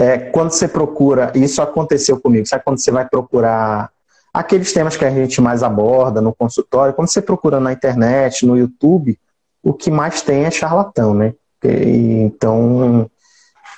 É, 0.00 0.18
quando 0.18 0.50
você 0.50 0.68
procura, 0.68 1.32
isso 1.34 1.60
aconteceu 1.60 2.20
comigo, 2.20 2.46
sabe 2.46 2.62
quando 2.62 2.78
você 2.78 2.90
vai 2.90 3.08
procurar 3.08 3.90
aqueles 4.32 4.72
temas 4.72 4.96
que 4.96 5.04
a 5.04 5.10
gente 5.10 5.40
mais 5.40 5.62
aborda 5.62 6.20
no 6.20 6.32
consultório, 6.32 6.94
quando 6.94 7.08
você 7.08 7.20
procura 7.20 7.58
na 7.58 7.72
internet, 7.72 8.46
no 8.46 8.56
YouTube, 8.56 9.18
o 9.62 9.74
que 9.74 9.90
mais 9.90 10.22
tem 10.22 10.44
é 10.44 10.50
charlatão, 10.50 11.14
né? 11.14 11.34
Então, 11.64 13.10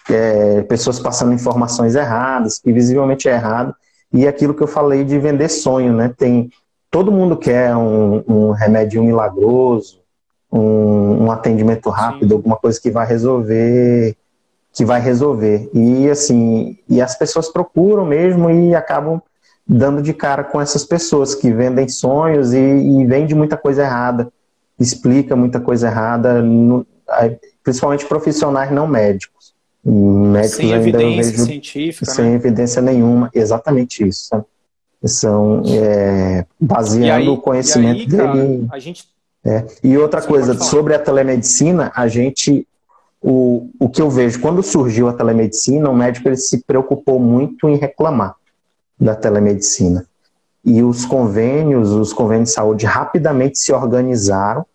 é, 0.08 0.62
pessoas 0.62 0.98
passando 0.98 1.32
informações 1.32 1.94
erradas, 1.94 2.58
que 2.58 2.72
visivelmente 2.72 3.28
é 3.28 3.32
errado, 3.32 3.74
e 4.12 4.26
aquilo 4.26 4.54
que 4.54 4.62
eu 4.62 4.66
falei 4.66 5.04
de 5.04 5.18
vender 5.18 5.48
sonho, 5.48 5.92
né? 5.92 6.12
Tem 6.16 6.50
todo 6.90 7.12
mundo 7.12 7.36
quer 7.36 7.74
um, 7.76 8.22
um 8.26 8.50
remédio 8.50 9.02
milagroso, 9.02 10.00
um, 10.50 11.24
um 11.24 11.30
atendimento 11.30 11.88
rápido, 11.88 12.30
Sim. 12.30 12.34
alguma 12.34 12.56
coisa 12.56 12.80
que 12.80 12.90
vai 12.90 13.06
resolver, 13.06 14.16
que 14.72 14.84
vai 14.84 15.00
resolver. 15.00 15.70
E 15.72 16.10
assim, 16.10 16.76
e 16.88 17.00
as 17.00 17.16
pessoas 17.16 17.48
procuram 17.48 18.04
mesmo 18.04 18.50
e 18.50 18.74
acabam 18.74 19.22
dando 19.66 20.02
de 20.02 20.12
cara 20.12 20.42
com 20.42 20.60
essas 20.60 20.84
pessoas 20.84 21.34
que 21.34 21.52
vendem 21.52 21.88
sonhos 21.88 22.52
e, 22.52 22.58
e 22.58 23.06
vende 23.06 23.34
muita 23.34 23.56
coisa 23.56 23.84
errada, 23.84 24.32
explica 24.78 25.36
muita 25.36 25.60
coisa 25.60 25.86
errada, 25.86 26.42
no, 26.42 26.84
principalmente 27.62 28.04
profissionais 28.06 28.70
não 28.70 28.86
médicos. 28.86 29.54
Médicos 29.84 30.56
sem 30.56 30.72
evidência 30.72 31.32
vejo, 31.32 31.44
científica. 31.44 32.10
Sem 32.10 32.24
né? 32.26 32.34
evidência 32.34 32.82
nenhuma, 32.82 33.30
exatamente 33.34 34.06
isso. 34.06 34.28
Sabe? 34.28 34.44
São 35.06 35.62
é, 35.66 36.44
baseando 36.60 37.22
aí, 37.22 37.28
o 37.28 37.38
conhecimento 37.38 38.00
aí, 38.00 38.06
dele. 38.06 38.68
a 38.70 38.78
gente... 38.78 39.08
É. 39.42 39.64
E 39.82 39.96
outra 39.96 40.20
Você 40.20 40.28
coisa, 40.28 40.58
sobre 40.58 40.94
a 40.94 40.98
telemedicina, 40.98 41.90
a 41.94 42.06
gente. 42.06 42.66
O, 43.22 43.70
o 43.78 43.88
que 43.88 44.00
eu 44.00 44.10
vejo, 44.10 44.38
quando 44.40 44.62
surgiu 44.62 45.08
a 45.08 45.14
telemedicina, 45.14 45.88
o 45.88 45.96
médico 45.96 46.28
ele 46.28 46.36
se 46.36 46.62
preocupou 46.64 47.18
muito 47.18 47.68
em 47.68 47.76
reclamar 47.76 48.34
da 48.98 49.14
telemedicina. 49.14 50.06
E 50.62 50.82
os 50.82 51.06
convênios, 51.06 51.90
os 51.90 52.12
convênios 52.12 52.50
de 52.50 52.54
saúde 52.54 52.84
rapidamente 52.84 53.58
se 53.58 53.72
organizaram 53.72 54.66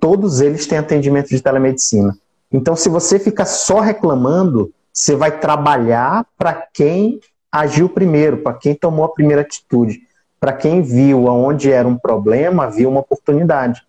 todos 0.00 0.40
eles 0.40 0.66
têm 0.66 0.78
atendimento 0.78 1.28
de 1.28 1.42
telemedicina. 1.42 2.16
Então, 2.50 2.74
se 2.74 2.88
você 2.88 3.18
fica 3.18 3.44
só 3.44 3.80
reclamando, 3.80 4.72
você 4.92 5.14
vai 5.14 5.38
trabalhar 5.38 6.26
para 6.36 6.54
quem 6.54 7.20
agiu 7.52 7.88
primeiro, 7.88 8.38
para 8.38 8.54
quem 8.54 8.74
tomou 8.74 9.04
a 9.04 9.12
primeira 9.12 9.42
atitude, 9.42 10.00
para 10.40 10.52
quem 10.52 10.82
viu 10.82 11.28
aonde 11.28 11.70
era 11.70 11.86
um 11.86 11.96
problema, 11.96 12.70
viu 12.70 12.88
uma 12.88 13.00
oportunidade. 13.00 13.82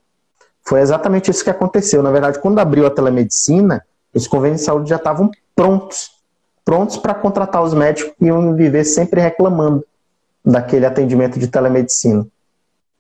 Foi 0.64 0.82
exatamente 0.82 1.32
isso 1.32 1.44
que 1.44 1.50
aconteceu. 1.50 2.04
Na 2.04 2.12
verdade, 2.12 2.40
quando 2.40 2.60
abriu 2.60 2.86
a 2.86 2.92
telemedicina, 2.92 3.84
os 4.14 4.28
convênios 4.28 4.62
de 4.62 4.66
saúde 4.66 4.90
já 4.90 4.98
estavam 4.98 5.32
prontos, 5.56 6.12
prontos 6.64 6.98
para 6.98 7.14
contratar 7.14 7.64
os 7.64 7.74
médicos 7.74 8.14
que 8.18 8.26
iam 8.26 8.54
viver 8.56 8.84
sempre 8.84 9.22
reclamando 9.22 9.86
daquele 10.44 10.86
atendimento 10.86 11.40
de 11.40 11.48
telemedicina. 11.48 12.28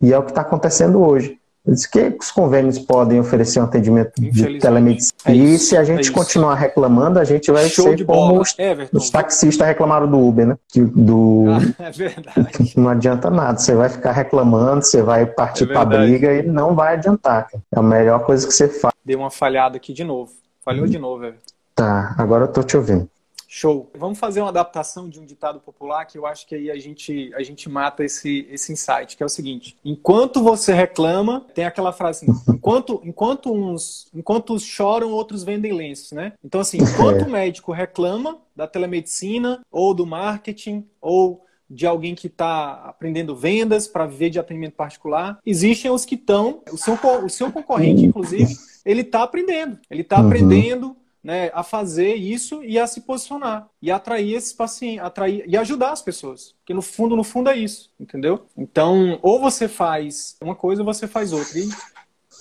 E 0.01 0.13
é 0.13 0.17
o 0.17 0.23
que 0.23 0.31
está 0.31 0.41
acontecendo 0.41 1.01
hoje. 1.01 1.37
Diz 1.65 1.85
que 1.85 2.17
os 2.19 2.31
convênios 2.31 2.79
podem 2.79 3.19
oferecer 3.19 3.59
um 3.59 3.63
atendimento 3.63 4.19
de 4.19 4.57
telemedicina. 4.57 5.13
É 5.25 5.33
e 5.33 5.59
se 5.59 5.77
a 5.77 5.83
gente 5.83 6.09
é 6.09 6.11
continuar 6.11 6.55
reclamando, 6.55 7.19
a 7.19 7.23
gente 7.23 7.51
vai 7.51 7.69
Show 7.69 7.85
ser 7.85 8.03
como 8.03 8.41
os, 8.41 8.55
os, 8.91 9.09
taxistas 9.11 9.67
reclamaram 9.67 10.09
do 10.09 10.19
Uber, 10.19 10.47
né? 10.47 10.57
Do... 10.75 11.45
Ah, 11.77 11.85
é 11.85 11.91
verdade. 11.91 12.73
Não 12.75 12.89
adianta 12.89 13.29
nada. 13.29 13.59
Você 13.59 13.75
vai 13.75 13.89
ficar 13.89 14.11
reclamando, 14.11 14.83
você 14.83 15.03
vai 15.03 15.27
partir 15.27 15.65
é 15.65 15.67
para 15.67 15.85
briga 15.85 16.33
e 16.33 16.41
não 16.41 16.73
vai 16.73 16.95
adiantar. 16.95 17.47
É 17.53 17.79
a 17.79 17.83
melhor 17.83 18.25
coisa 18.25 18.47
que 18.47 18.53
você 18.53 18.67
faz. 18.67 18.93
Deu 19.05 19.19
uma 19.19 19.29
falhada 19.29 19.77
aqui 19.77 19.93
de 19.93 20.03
novo. 20.03 20.31
Falhou 20.65 20.87
de 20.87 20.97
novo, 20.97 21.25
Everton. 21.25 21.53
Tá, 21.75 22.15
agora 22.17 22.45
eu 22.45 22.47
tô 22.47 22.63
te 22.63 22.75
ouvindo. 22.75 23.07
Show. 23.53 23.91
Vamos 23.97 24.17
fazer 24.17 24.39
uma 24.39 24.47
adaptação 24.47 25.09
de 25.09 25.19
um 25.19 25.25
ditado 25.25 25.59
popular 25.59 26.05
que 26.05 26.17
eu 26.17 26.25
acho 26.25 26.47
que 26.47 26.55
aí 26.55 26.71
a 26.71 26.79
gente, 26.79 27.33
a 27.35 27.43
gente 27.43 27.67
mata 27.67 28.01
esse, 28.01 28.47
esse 28.49 28.71
insight, 28.71 29.17
que 29.17 29.21
é 29.21 29.25
o 29.25 29.29
seguinte: 29.29 29.77
enquanto 29.83 30.41
você 30.41 30.73
reclama, 30.73 31.45
tem 31.53 31.65
aquela 31.65 31.91
frase 31.91 32.23
assim, 32.23 32.41
enquanto, 32.47 33.01
enquanto 33.03 33.53
uns 33.53 34.07
enquanto 34.15 34.53
uns 34.53 34.63
choram, 34.63 35.11
outros 35.11 35.43
vendem 35.43 35.73
lenços, 35.73 36.13
né? 36.13 36.31
Então, 36.41 36.61
assim, 36.61 36.77
enquanto 36.77 37.23
o 37.23 37.29
médico 37.29 37.73
reclama 37.73 38.39
da 38.55 38.67
telemedicina, 38.67 39.59
ou 39.69 39.93
do 39.93 40.05
marketing, 40.05 40.87
ou 41.01 41.43
de 41.69 41.85
alguém 41.85 42.15
que 42.15 42.27
está 42.27 42.85
aprendendo 42.85 43.35
vendas 43.35 43.85
para 43.85 44.05
viver 44.05 44.29
de 44.29 44.39
atendimento 44.39 44.75
particular. 44.75 45.39
Existem 45.45 45.91
os 45.91 46.05
que 46.05 46.15
estão, 46.15 46.61
o 46.71 46.77
seu, 46.77 46.97
o 47.25 47.29
seu 47.29 47.51
concorrente, 47.51 48.05
inclusive, 48.05 48.55
ele 48.85 49.01
está 49.01 49.23
aprendendo. 49.23 49.77
Ele 49.89 50.01
está 50.01 50.19
uhum. 50.19 50.27
aprendendo 50.27 50.95
né, 51.23 51.51
a 51.53 51.63
fazer 51.63 52.15
isso 52.15 52.63
e 52.63 52.79
a 52.79 52.87
se 52.87 53.01
posicionar 53.01 53.67
e 53.81 53.91
atrair 53.91 54.33
esses 54.33 54.53
pacientes, 54.53 55.03
atrair 55.03 55.43
e 55.47 55.55
ajudar 55.55 55.91
as 55.91 56.01
pessoas, 56.01 56.55
porque 56.59 56.73
no 56.73 56.81
fundo, 56.81 57.15
no 57.15 57.23
fundo 57.23 57.49
é 57.49 57.57
isso, 57.57 57.91
entendeu? 57.99 58.45
Então, 58.57 59.19
ou 59.21 59.39
você 59.39 59.67
faz 59.67 60.35
uma 60.41 60.55
coisa 60.55 60.81
ou 60.81 60.85
você 60.85 61.07
faz 61.07 61.31
outra. 61.31 61.59
E 61.59 61.69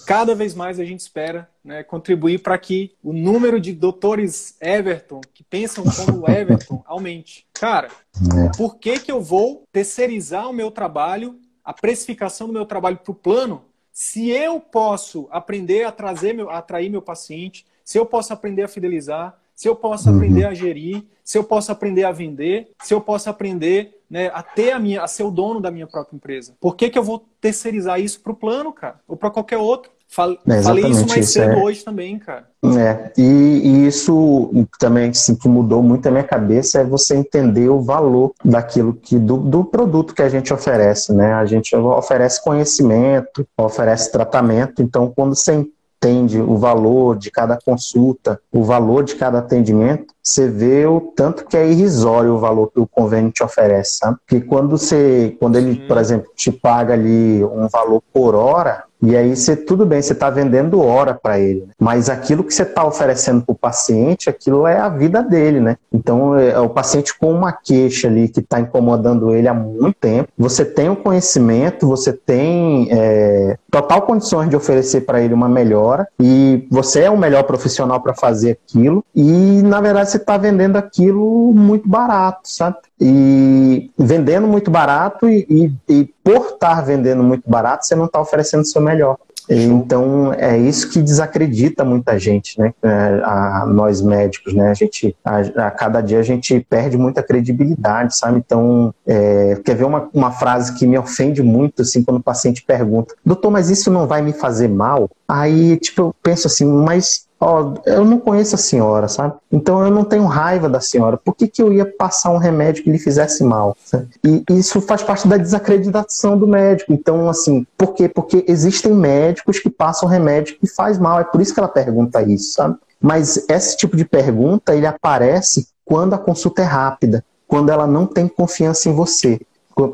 cada 0.06 0.34
vez 0.34 0.54
mais 0.54 0.80
a 0.80 0.84
gente 0.84 1.00
espera 1.00 1.48
né, 1.62 1.82
contribuir 1.82 2.42
para 2.42 2.56
que 2.58 2.94
o 3.02 3.12
número 3.12 3.60
de 3.60 3.72
doutores 3.72 4.56
Everton 4.60 5.20
que 5.32 5.44
pensam 5.44 5.84
como 5.84 6.28
Everton 6.28 6.82
aumente. 6.86 7.46
Cara, 7.52 7.88
é. 7.88 8.56
por 8.56 8.78
que 8.78 8.98
que 8.98 9.12
eu 9.12 9.20
vou 9.20 9.64
terceirizar 9.70 10.48
o 10.48 10.52
meu 10.52 10.70
trabalho, 10.70 11.38
a 11.62 11.72
precificação 11.72 12.46
do 12.46 12.52
meu 12.52 12.64
trabalho 12.64 12.96
para 12.96 13.12
o 13.12 13.14
plano, 13.14 13.64
se 13.92 14.30
eu 14.30 14.58
posso 14.58 15.28
aprender 15.30 15.84
a 15.84 15.92
trazer 15.92 16.32
meu, 16.32 16.48
a 16.48 16.58
atrair 16.58 16.88
meu 16.88 17.02
paciente, 17.02 17.66
se 17.90 17.98
eu 17.98 18.06
posso 18.06 18.32
aprender 18.32 18.62
a 18.62 18.68
fidelizar, 18.68 19.36
se 19.52 19.68
eu 19.68 19.74
posso 19.74 20.08
uhum. 20.08 20.14
aprender 20.14 20.44
a 20.44 20.54
gerir, 20.54 21.02
se 21.24 21.36
eu 21.36 21.42
posso 21.42 21.72
aprender 21.72 22.04
a 22.04 22.12
vender, 22.12 22.70
se 22.80 22.94
eu 22.94 23.00
posso 23.00 23.28
aprender 23.28 23.98
né, 24.08 24.30
a 24.32 24.44
ter 24.44 24.70
a 24.70 24.78
minha, 24.78 25.02
a 25.02 25.08
ser 25.08 25.24
o 25.24 25.30
dono 25.30 25.60
da 25.60 25.72
minha 25.72 25.88
própria 25.88 26.14
empresa. 26.14 26.54
Por 26.60 26.76
que, 26.76 26.88
que 26.88 26.96
eu 26.96 27.02
vou 27.02 27.26
terceirizar 27.40 28.00
isso 28.00 28.20
para 28.20 28.30
o 28.30 28.36
plano, 28.36 28.72
cara? 28.72 29.00
Ou 29.08 29.16
para 29.16 29.28
qualquer 29.28 29.56
outro? 29.56 29.90
Falei, 30.06 30.38
é 30.46 30.62
falei 30.62 30.84
isso 30.86 31.04
mais 31.08 31.24
isso, 31.24 31.32
cedo 31.32 31.50
é... 31.50 31.56
hoje 31.56 31.84
também, 31.84 32.16
cara. 32.16 32.48
É, 32.64 33.12
e, 33.18 33.22
e, 33.22 33.86
isso 33.88 34.50
também 34.78 35.10
assim, 35.10 35.34
que 35.34 35.48
mudou 35.48 35.82
muito 35.82 36.06
a 36.06 36.12
minha 36.12 36.22
cabeça 36.22 36.80
é 36.80 36.84
você 36.84 37.16
entender 37.16 37.68
o 37.70 37.80
valor 37.80 38.32
daquilo 38.44 38.94
que 38.94 39.18
do, 39.18 39.36
do 39.36 39.64
produto 39.64 40.14
que 40.14 40.22
a 40.22 40.28
gente 40.28 40.54
oferece, 40.54 41.12
né? 41.12 41.32
A 41.32 41.44
gente 41.44 41.74
oferece 41.74 42.40
conhecimento, 42.40 43.44
oferece 43.58 44.12
tratamento, 44.12 44.80
então 44.80 45.12
quando 45.12 45.34
você 45.34 45.66
entende 46.02 46.40
o 46.40 46.56
valor 46.56 47.18
de 47.18 47.30
cada 47.30 47.58
consulta, 47.58 48.40
o 48.50 48.64
valor 48.64 49.04
de 49.04 49.14
cada 49.16 49.38
atendimento, 49.38 50.14
você 50.22 50.48
vê 50.48 50.86
o 50.86 51.00
tanto 51.00 51.44
que 51.44 51.56
é 51.56 51.68
irrisório 51.68 52.34
o 52.34 52.38
valor 52.38 52.70
que 52.72 52.80
o 52.80 52.86
convênio 52.86 53.30
te 53.30 53.42
oferece, 53.42 53.98
sabe? 53.98 54.16
Porque 54.26 54.40
quando 54.46 54.70
você, 54.70 55.36
quando 55.38 55.56
ele, 55.56 55.86
por 55.86 55.98
exemplo, 55.98 56.30
te 56.34 56.50
paga 56.50 56.94
ali 56.94 57.44
um 57.44 57.68
valor 57.68 58.02
por 58.12 58.34
hora, 58.34 58.84
e 59.02 59.16
aí 59.16 59.34
você, 59.34 59.56
tudo 59.56 59.86
bem, 59.86 60.02
você 60.02 60.12
está 60.12 60.28
vendendo 60.28 60.80
hora 60.80 61.14
para 61.14 61.38
ele, 61.38 61.60
né? 61.60 61.72
mas 61.78 62.10
aquilo 62.10 62.44
que 62.44 62.52
você 62.52 62.62
está 62.62 62.84
oferecendo 62.86 63.42
para 63.42 63.52
o 63.52 63.56
paciente, 63.56 64.28
aquilo 64.28 64.66
é 64.66 64.78
a 64.78 64.88
vida 64.88 65.22
dele, 65.22 65.60
né? 65.60 65.76
Então, 65.92 66.36
é, 66.36 66.50
é 66.50 66.60
o 66.60 66.68
paciente 66.68 67.16
com 67.18 67.32
uma 67.32 67.52
queixa 67.52 68.08
ali 68.08 68.28
que 68.28 68.40
está 68.40 68.60
incomodando 68.60 69.34
ele 69.34 69.48
há 69.48 69.54
muito 69.54 69.96
tempo, 69.98 70.28
você 70.36 70.64
tem 70.64 70.90
o 70.90 70.96
conhecimento, 70.96 71.86
você 71.86 72.12
tem 72.12 72.88
é, 72.90 73.56
total 73.70 74.02
condições 74.02 74.50
de 74.50 74.56
oferecer 74.56 75.02
para 75.02 75.20
ele 75.20 75.32
uma 75.32 75.48
melhora 75.48 76.06
e 76.20 76.66
você 76.70 77.02
é 77.02 77.10
o 77.10 77.16
melhor 77.16 77.44
profissional 77.44 78.00
para 78.00 78.14
fazer 78.14 78.58
aquilo 78.66 79.04
e, 79.14 79.62
na 79.62 79.80
verdade, 79.80 80.10
você 80.10 80.18
está 80.18 80.36
vendendo 80.36 80.76
aquilo 80.76 81.52
muito 81.54 81.88
barato, 81.88 82.40
sabe? 82.44 82.76
E 83.00 83.90
vendendo 83.98 84.46
muito 84.46 84.70
barato 84.70 85.28
e, 85.28 85.46
e, 85.48 85.72
e 85.88 86.14
por 86.22 86.52
estar 86.52 86.82
vendendo 86.82 87.22
muito 87.22 87.48
barato, 87.48 87.86
você 87.86 87.94
não 87.94 88.04
está 88.04 88.20
oferecendo 88.20 88.60
o 88.60 88.66
seu 88.66 88.82
melhor. 88.82 89.16
Então 89.50 90.32
é 90.32 90.56
isso 90.56 90.88
que 90.88 91.02
desacredita 91.02 91.84
muita 91.84 92.16
gente, 92.18 92.58
né? 92.58 92.72
É, 92.82 92.88
a, 93.24 93.66
nós 93.66 94.00
médicos, 94.00 94.54
né? 94.54 94.70
A 94.70 94.74
gente 94.74 95.16
a, 95.24 95.38
a, 95.66 95.70
cada 95.72 96.00
dia 96.00 96.20
a 96.20 96.22
gente 96.22 96.64
perde 96.70 96.96
muita 96.96 97.20
credibilidade, 97.20 98.16
sabe? 98.16 98.38
Então 98.38 98.94
é, 99.04 99.60
quer 99.64 99.74
ver 99.74 99.84
uma, 99.84 100.08
uma 100.14 100.30
frase 100.30 100.74
que 100.74 100.86
me 100.86 100.96
ofende 100.96 101.42
muito 101.42 101.82
assim 101.82 102.04
quando 102.04 102.18
o 102.18 102.22
paciente 102.22 102.62
pergunta, 102.62 103.14
doutor, 103.24 103.50
mas 103.50 103.70
isso 103.70 103.90
não 103.90 104.06
vai 104.06 104.22
me 104.22 104.32
fazer 104.32 104.68
mal? 104.68 105.10
Aí 105.26 105.76
tipo 105.78 106.00
eu 106.02 106.14
penso 106.22 106.46
assim, 106.46 106.64
mas 106.64 107.28
ó, 107.40 107.74
eu 107.86 108.04
não 108.04 108.18
conheço 108.18 108.54
a 108.54 108.58
senhora, 108.58 109.08
sabe? 109.08 109.34
Então 109.50 109.82
eu 109.82 109.90
não 109.90 110.04
tenho 110.04 110.26
raiva 110.26 110.68
da 110.68 110.80
senhora. 110.80 111.16
Por 111.16 111.34
que, 111.34 111.48
que 111.48 111.62
eu 111.62 111.72
ia 111.72 111.86
passar 111.86 112.30
um 112.30 112.36
remédio 112.36 112.84
que 112.84 112.90
lhe 112.90 112.98
fizesse 112.98 113.42
mal? 113.42 113.74
Sabe? 113.82 114.08
E 114.22 114.44
isso 114.50 114.80
faz 114.82 115.02
parte 115.02 115.26
da 115.26 115.38
desacreditação 115.38 116.38
do 116.38 116.46
médico. 116.46 116.92
Então, 116.92 117.28
assim, 117.28 117.66
por 117.78 117.94
quê? 117.94 118.08
Porque 118.08 118.44
existem 118.46 118.92
médicos 118.92 119.58
que 119.58 119.70
passam 119.70 120.08
remédio 120.08 120.58
que 120.58 120.66
faz 120.66 120.98
mal. 120.98 121.18
É 121.18 121.24
por 121.24 121.40
isso 121.40 121.54
que 121.54 121.60
ela 121.60 121.68
pergunta 121.68 122.22
isso, 122.22 122.52
sabe? 122.52 122.76
Mas 123.00 123.48
esse 123.48 123.76
tipo 123.78 123.96
de 123.96 124.04
pergunta, 124.04 124.74
ele 124.74 124.86
aparece 124.86 125.68
quando 125.84 126.12
a 126.12 126.18
consulta 126.18 126.60
é 126.60 126.66
rápida, 126.66 127.24
quando 127.48 127.70
ela 127.70 127.86
não 127.86 128.06
tem 128.06 128.28
confiança 128.28 128.90
em 128.90 128.92
você. 128.92 129.40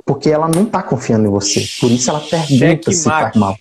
Porque 0.04 0.28
ela 0.28 0.48
não 0.48 0.64
está 0.64 0.82
confiando 0.82 1.28
em 1.28 1.30
você. 1.30 1.64
Por 1.80 1.92
isso 1.92 2.10
ela 2.10 2.20
pergunta 2.20 2.90
se 2.90 3.04
faz 3.04 3.36
mal. 3.36 3.56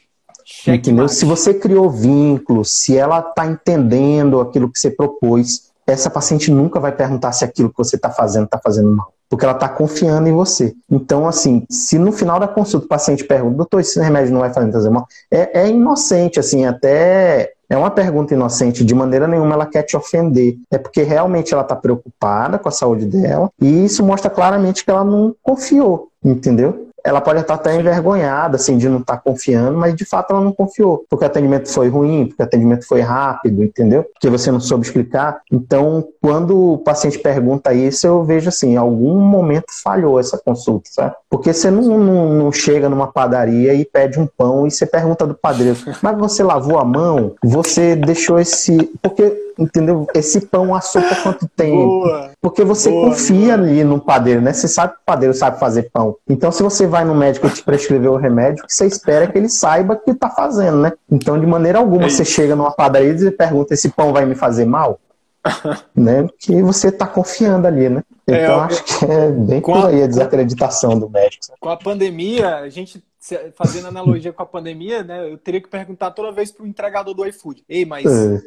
Entendeu? 0.67 1.07
Se 1.07 1.25
você 1.25 1.53
criou 1.53 1.89
vínculo, 1.89 2.65
se 2.65 2.97
ela 2.97 3.19
está 3.19 3.45
entendendo 3.45 4.39
aquilo 4.39 4.71
que 4.71 4.79
você 4.79 4.89
propôs, 4.89 5.71
essa 5.87 6.09
paciente 6.09 6.51
nunca 6.51 6.79
vai 6.79 6.91
perguntar 6.91 7.31
se 7.31 7.45
aquilo 7.45 7.69
que 7.69 7.77
você 7.77 7.95
está 7.95 8.09
fazendo 8.09 8.45
está 8.45 8.59
fazendo 8.63 8.89
mal, 8.89 9.13
porque 9.29 9.45
ela 9.45 9.53
está 9.53 9.69
confiando 9.69 10.27
em 10.27 10.33
você. 10.33 10.73
Então, 10.89 11.27
assim, 11.27 11.63
se 11.69 11.99
no 11.99 12.11
final 12.11 12.39
da 12.39 12.47
consulta 12.47 12.85
o 12.85 12.89
paciente 12.89 13.23
pergunta, 13.23 13.57
doutor, 13.57 13.79
esse 13.81 13.99
remédio 13.99 14.33
não 14.33 14.39
vai 14.39 14.51
fazer 14.51 14.89
mal, 14.89 15.05
é, 15.31 15.61
é 15.61 15.69
inocente, 15.69 16.39
assim, 16.39 16.65
até 16.65 17.53
é 17.69 17.77
uma 17.77 17.91
pergunta 17.91 18.33
inocente, 18.33 18.85
de 18.85 18.93
maneira 18.93 19.27
nenhuma 19.27 19.53
ela 19.53 19.65
quer 19.65 19.83
te 19.83 19.97
ofender. 19.97 20.57
É 20.71 20.77
porque 20.77 21.03
realmente 21.03 21.53
ela 21.53 21.63
está 21.63 21.75
preocupada 21.75 22.59
com 22.59 22.69
a 22.69 22.71
saúde 22.71 23.05
dela 23.05 23.49
e 23.61 23.85
isso 23.85 24.03
mostra 24.03 24.29
claramente 24.29 24.83
que 24.83 24.91
ela 24.91 25.03
não 25.03 25.35
confiou, 25.41 26.09
entendeu? 26.23 26.89
Ela 27.05 27.21
pode 27.21 27.39
estar 27.39 27.53
até 27.53 27.75
envergonhada, 27.75 28.55
assim, 28.55 28.79
de 28.79 28.89
não 28.89 28.97
estar 28.97 29.17
confiando, 29.17 29.77
mas 29.77 29.95
de 29.95 30.03
fato 30.03 30.31
ela 30.31 30.41
não 30.41 30.51
confiou, 30.51 31.05
porque 31.07 31.23
o 31.23 31.27
atendimento 31.27 31.71
foi 31.71 31.87
ruim, 31.87 32.25
porque 32.25 32.41
o 32.41 32.45
atendimento 32.45 32.87
foi 32.87 33.01
rápido, 33.01 33.63
entendeu? 33.63 34.03
Porque 34.03 34.27
você 34.27 34.51
não 34.51 34.59
soube 34.59 34.85
explicar. 34.87 35.39
Então, 35.51 36.07
quando 36.19 36.73
o 36.73 36.77
paciente 36.79 37.19
pergunta 37.19 37.71
isso, 37.75 38.07
eu 38.07 38.23
vejo 38.23 38.49
assim, 38.49 38.73
em 38.73 38.77
algum 38.77 39.19
momento 39.19 39.65
falhou 39.83 40.19
essa 40.19 40.35
consulta, 40.35 40.89
sabe? 40.91 41.15
Porque 41.29 41.53
você 41.53 41.69
não, 41.69 41.83
não, 41.99 42.29
não 42.33 42.51
chega 42.51 42.89
numa 42.89 43.07
padaria 43.07 43.75
e 43.75 43.85
pede 43.85 44.19
um 44.19 44.25
pão 44.25 44.65
e 44.65 44.71
você 44.71 44.87
pergunta 44.87 45.27
do 45.27 45.35
padeiro, 45.35 45.77
mas 46.01 46.17
você 46.17 46.41
lavou 46.41 46.79
a 46.79 46.83
mão? 46.83 47.35
Você 47.43 47.95
deixou 47.95 48.39
esse... 48.39 48.89
Porque 48.99 49.44
entendeu? 49.57 50.07
Esse 50.13 50.41
pão 50.41 50.67
por 50.67 51.23
quanto 51.23 51.47
tempo? 51.49 51.75
Boa, 51.75 52.31
Porque 52.41 52.63
você 52.63 52.89
boa, 52.89 53.09
confia 53.09 53.53
ali 53.53 53.83
no 53.83 53.99
padeiro, 53.99 54.41
né? 54.41 54.53
Você 54.53 54.67
sabe 54.67 54.93
que 54.93 54.99
o 54.99 55.05
padeiro 55.05 55.33
sabe 55.33 55.59
fazer 55.59 55.89
pão. 55.91 56.15
Então, 56.29 56.51
se 56.51 56.61
você 56.61 56.85
vai 56.85 57.03
no 57.03 57.15
médico 57.15 57.47
e 57.47 57.49
te 57.49 57.63
prescrever 57.63 58.09
o 58.09 58.17
remédio, 58.17 58.63
o 58.63 58.67
que 58.67 58.73
você 58.73 58.85
espera 58.85 59.25
é 59.25 59.27
que 59.27 59.37
ele 59.37 59.49
saiba 59.49 59.95
que 59.95 60.11
está 60.11 60.29
fazendo, 60.29 60.77
né? 60.77 60.93
Então, 61.11 61.39
de 61.39 61.45
maneira 61.45 61.79
alguma, 61.79 62.05
é 62.05 62.09
você 62.09 62.25
chega 62.25 62.55
numa 62.55 62.71
padaria 62.71 63.11
e 63.11 63.31
pergunta: 63.31 63.73
esse 63.73 63.89
pão 63.89 64.13
vai 64.13 64.25
me 64.25 64.35
fazer 64.35 64.65
mal? 64.65 64.99
né? 65.95 66.23
Porque 66.23 66.61
você 66.61 66.89
está 66.89 67.05
confiando 67.05 67.67
ali, 67.67 67.89
né? 67.89 68.03
É, 68.27 68.43
então, 68.43 68.55
é, 68.55 68.63
acho 68.63 68.83
que 68.83 69.05
é 69.05 69.31
bem 69.31 69.61
por 69.61 69.85
aí 69.85 70.03
a 70.03 70.07
desacreditação 70.07 70.97
do 70.97 71.09
médico. 71.09 71.45
Com 71.59 71.69
a 71.69 71.77
pandemia, 71.77 72.57
a 72.57 72.69
gente 72.69 73.03
fazendo 73.55 73.87
analogia 73.87 74.31
com 74.31 74.43
a 74.43 74.45
pandemia, 74.45 75.03
né? 75.03 75.31
Eu 75.31 75.37
teria 75.37 75.61
que 75.61 75.67
perguntar 75.67 76.11
toda 76.11 76.31
vez 76.31 76.51
pro 76.51 76.67
entregador 76.67 77.13
do 77.13 77.25
iFood: 77.25 77.63
Ei, 77.67 77.85
mas 77.85 78.05
é. 78.05 78.41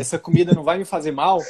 essa 0.00 0.18
comida 0.18 0.54
não 0.54 0.62
vai 0.62 0.78
me 0.78 0.84
fazer 0.84 1.10
mal? 1.10 1.40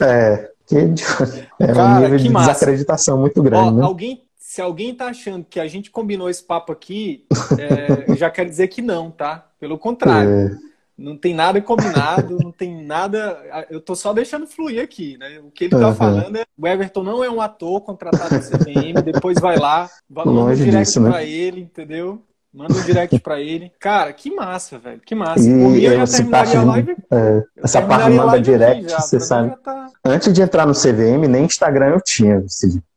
É, 0.00 0.50
que, 0.66 0.76
é 1.60 1.66
Cara, 1.66 1.82
um 1.84 2.00
nível 2.00 2.18
de 2.18 2.28
massa. 2.30 2.52
desacreditação 2.52 3.18
muito 3.18 3.42
grande. 3.42 3.68
Ó, 3.68 3.70
né? 3.72 3.82
Alguém, 3.82 4.22
se 4.38 4.62
alguém 4.62 4.94
tá 4.94 5.06
achando 5.06 5.44
que 5.44 5.60
a 5.60 5.66
gente 5.66 5.90
combinou 5.90 6.30
esse 6.30 6.42
papo 6.42 6.72
aqui, 6.72 7.26
é, 7.58 8.10
eu 8.10 8.16
já 8.16 8.30
quero 8.30 8.48
dizer 8.48 8.68
que 8.68 8.80
não, 8.80 9.10
tá? 9.10 9.48
Pelo 9.60 9.78
contrário. 9.78 10.30
É. 10.30 10.71
Não 10.96 11.16
tem 11.16 11.34
nada 11.34 11.60
combinado, 11.60 12.38
não 12.38 12.52
tem 12.52 12.84
nada. 12.84 13.66
Eu 13.70 13.80
tô 13.80 13.94
só 13.94 14.12
deixando 14.12 14.46
fluir 14.46 14.82
aqui, 14.82 15.16
né? 15.18 15.40
O 15.40 15.50
que 15.50 15.64
ele 15.64 15.70
tá 15.70 15.88
uhum. 15.88 15.94
falando 15.94 16.36
é: 16.36 16.44
o 16.56 16.66
Everton 16.66 17.02
não 17.02 17.24
é 17.24 17.30
um 17.30 17.40
ator 17.40 17.80
contratado 17.80 18.30
da 18.30 18.42
CPM, 18.42 19.00
depois 19.02 19.38
vai 19.40 19.58
lá, 19.58 19.88
manda 20.08 20.30
um 20.30 20.54
direct 20.54 20.78
disso, 20.78 21.00
né? 21.00 21.10
pra 21.10 21.24
ele, 21.24 21.60
entendeu? 21.60 22.22
Manda 22.54 22.74
um 22.74 22.82
direct 22.82 23.18
pra 23.20 23.40
ele. 23.40 23.72
Cara, 23.80 24.12
que 24.12 24.30
massa, 24.30 24.78
velho. 24.78 25.00
Que 25.00 25.14
massa. 25.14 25.40
E 25.40 25.50
Por 25.50 25.70
mim, 25.70 25.80
eu 25.80 26.06
já 26.06 26.16
terminaria 26.18 26.60
a 26.60 26.64
live. 26.64 26.96
É, 27.10 27.42
essa 27.64 27.80
parte 27.80 28.10
manda 28.10 28.38
direct, 28.38 28.90
já, 28.90 29.00
você 29.00 29.18
sabe. 29.18 29.56
Tá... 29.62 29.86
Antes 30.04 30.30
de 30.34 30.42
entrar 30.42 30.66
no 30.66 30.74
CVM, 30.74 31.26
nem 31.28 31.46
Instagram 31.46 31.86
eu 31.94 32.00
tinha. 32.02 32.44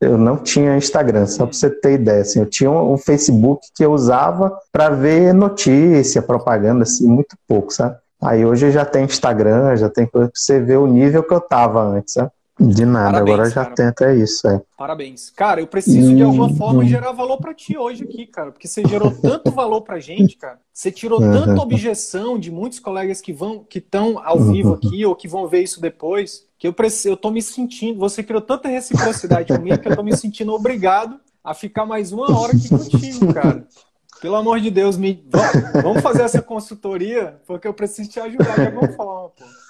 Eu 0.02 0.18
não 0.18 0.36
tinha 0.38 0.76
Instagram, 0.76 1.26
só 1.26 1.44
hum. 1.44 1.48
pra 1.48 1.56
você 1.56 1.70
ter 1.70 1.94
ideia. 1.94 2.22
Assim, 2.22 2.40
eu 2.40 2.46
tinha 2.46 2.70
um, 2.70 2.98
Facebook 2.98 3.68
que 3.74 3.86
eu 3.86 3.94
usava 3.94 4.52
para 4.74 4.90
ver 4.90 5.34
notícia, 5.34 6.22
propaganda, 6.22 6.84
assim, 6.84 7.08
muito 7.08 7.38
pouco, 7.48 7.72
sabe? 7.72 7.96
Aí 8.22 8.46
hoje 8.46 8.72
já 8.72 8.84
tem 8.84 9.06
Instagram, 9.06 9.76
já 9.78 9.90
tem 9.90 10.06
coisa 10.06 10.28
pra 10.28 10.40
você 10.40 10.60
ver 10.60 10.78
o 10.78 10.88
nível 10.88 11.24
que 11.24 11.34
eu 11.34 11.40
tava 11.40 11.82
antes, 11.82 12.14
sabe? 12.14 12.32
De 12.58 12.86
nada, 12.86 13.12
Parabéns, 13.12 13.34
agora 13.34 13.50
já 13.50 13.64
cara. 13.66 13.76
tenta 13.76 14.16
isso, 14.16 14.48
é. 14.48 14.62
Parabéns. 14.78 15.30
Cara, 15.30 15.60
eu 15.60 15.68
preciso 15.68 16.16
de 16.16 16.24
alguma 16.24 16.50
forma 16.56 16.86
gerar 16.86 17.12
valor 17.12 17.38
para 17.38 17.54
ti 17.54 17.78
hoje 17.78 18.06
aqui, 18.06 18.26
cara, 18.26 18.50
porque 18.50 18.66
você 18.68 18.82
gerou 18.88 19.12
tanto 19.12 19.52
valor 19.52 19.82
pra 19.82 20.00
gente, 20.00 20.38
cara. 20.38 20.58
Você 20.72 20.90
tirou 20.90 21.22
uhum. 21.22 21.34
tanta 21.34 21.62
objeção 21.62 22.40
de 22.40 22.50
muitos 22.50 22.80
colegas 22.80 23.20
que 23.20 23.34
vão 23.34 23.62
que 23.62 23.80
estão 23.80 24.22
ao 24.24 24.40
vivo 24.40 24.70
uhum. 24.70 24.76
aqui 24.76 25.06
ou 25.06 25.16
que 25.16 25.28
vão 25.28 25.48
ver 25.50 25.64
isso 25.64 25.82
depois, 25.82 26.46
que 26.58 26.66
eu 26.66 26.72
preciso, 26.72 27.10
eu 27.10 27.18
tô 27.18 27.30
me 27.30 27.42
sentindo, 27.42 28.00
você 28.00 28.24
criou 28.24 28.42
tanta 28.42 28.70
reciprocidade 28.70 29.54
comigo 29.54 29.78
que 29.78 29.90
eu 29.90 29.96
tô 29.96 30.04
me 30.04 30.16
sentindo 30.16 30.54
obrigado 30.54 31.20
a 31.44 31.54
ficar 31.54 31.86
mais 31.86 32.14
uma 32.14 32.40
hora 32.40 32.54
aqui 32.54 32.70
contigo, 32.70 33.34
cara. 33.34 33.68
Pelo 34.22 34.36
amor 34.38 34.62
de 34.62 34.72
Deus, 34.72 34.96
me 34.96 35.28
vamos 35.84 36.02
fazer 36.02 36.24
essa 36.24 36.42
consultoria, 36.42 37.40
porque 37.46 37.68
eu 37.68 37.74
preciso 37.74 38.10
te 38.10 38.20
ajudar 38.20 38.56
de 38.56 38.68
alguma 38.68 38.88
forma, 38.94 39.30
pô. 39.30 39.65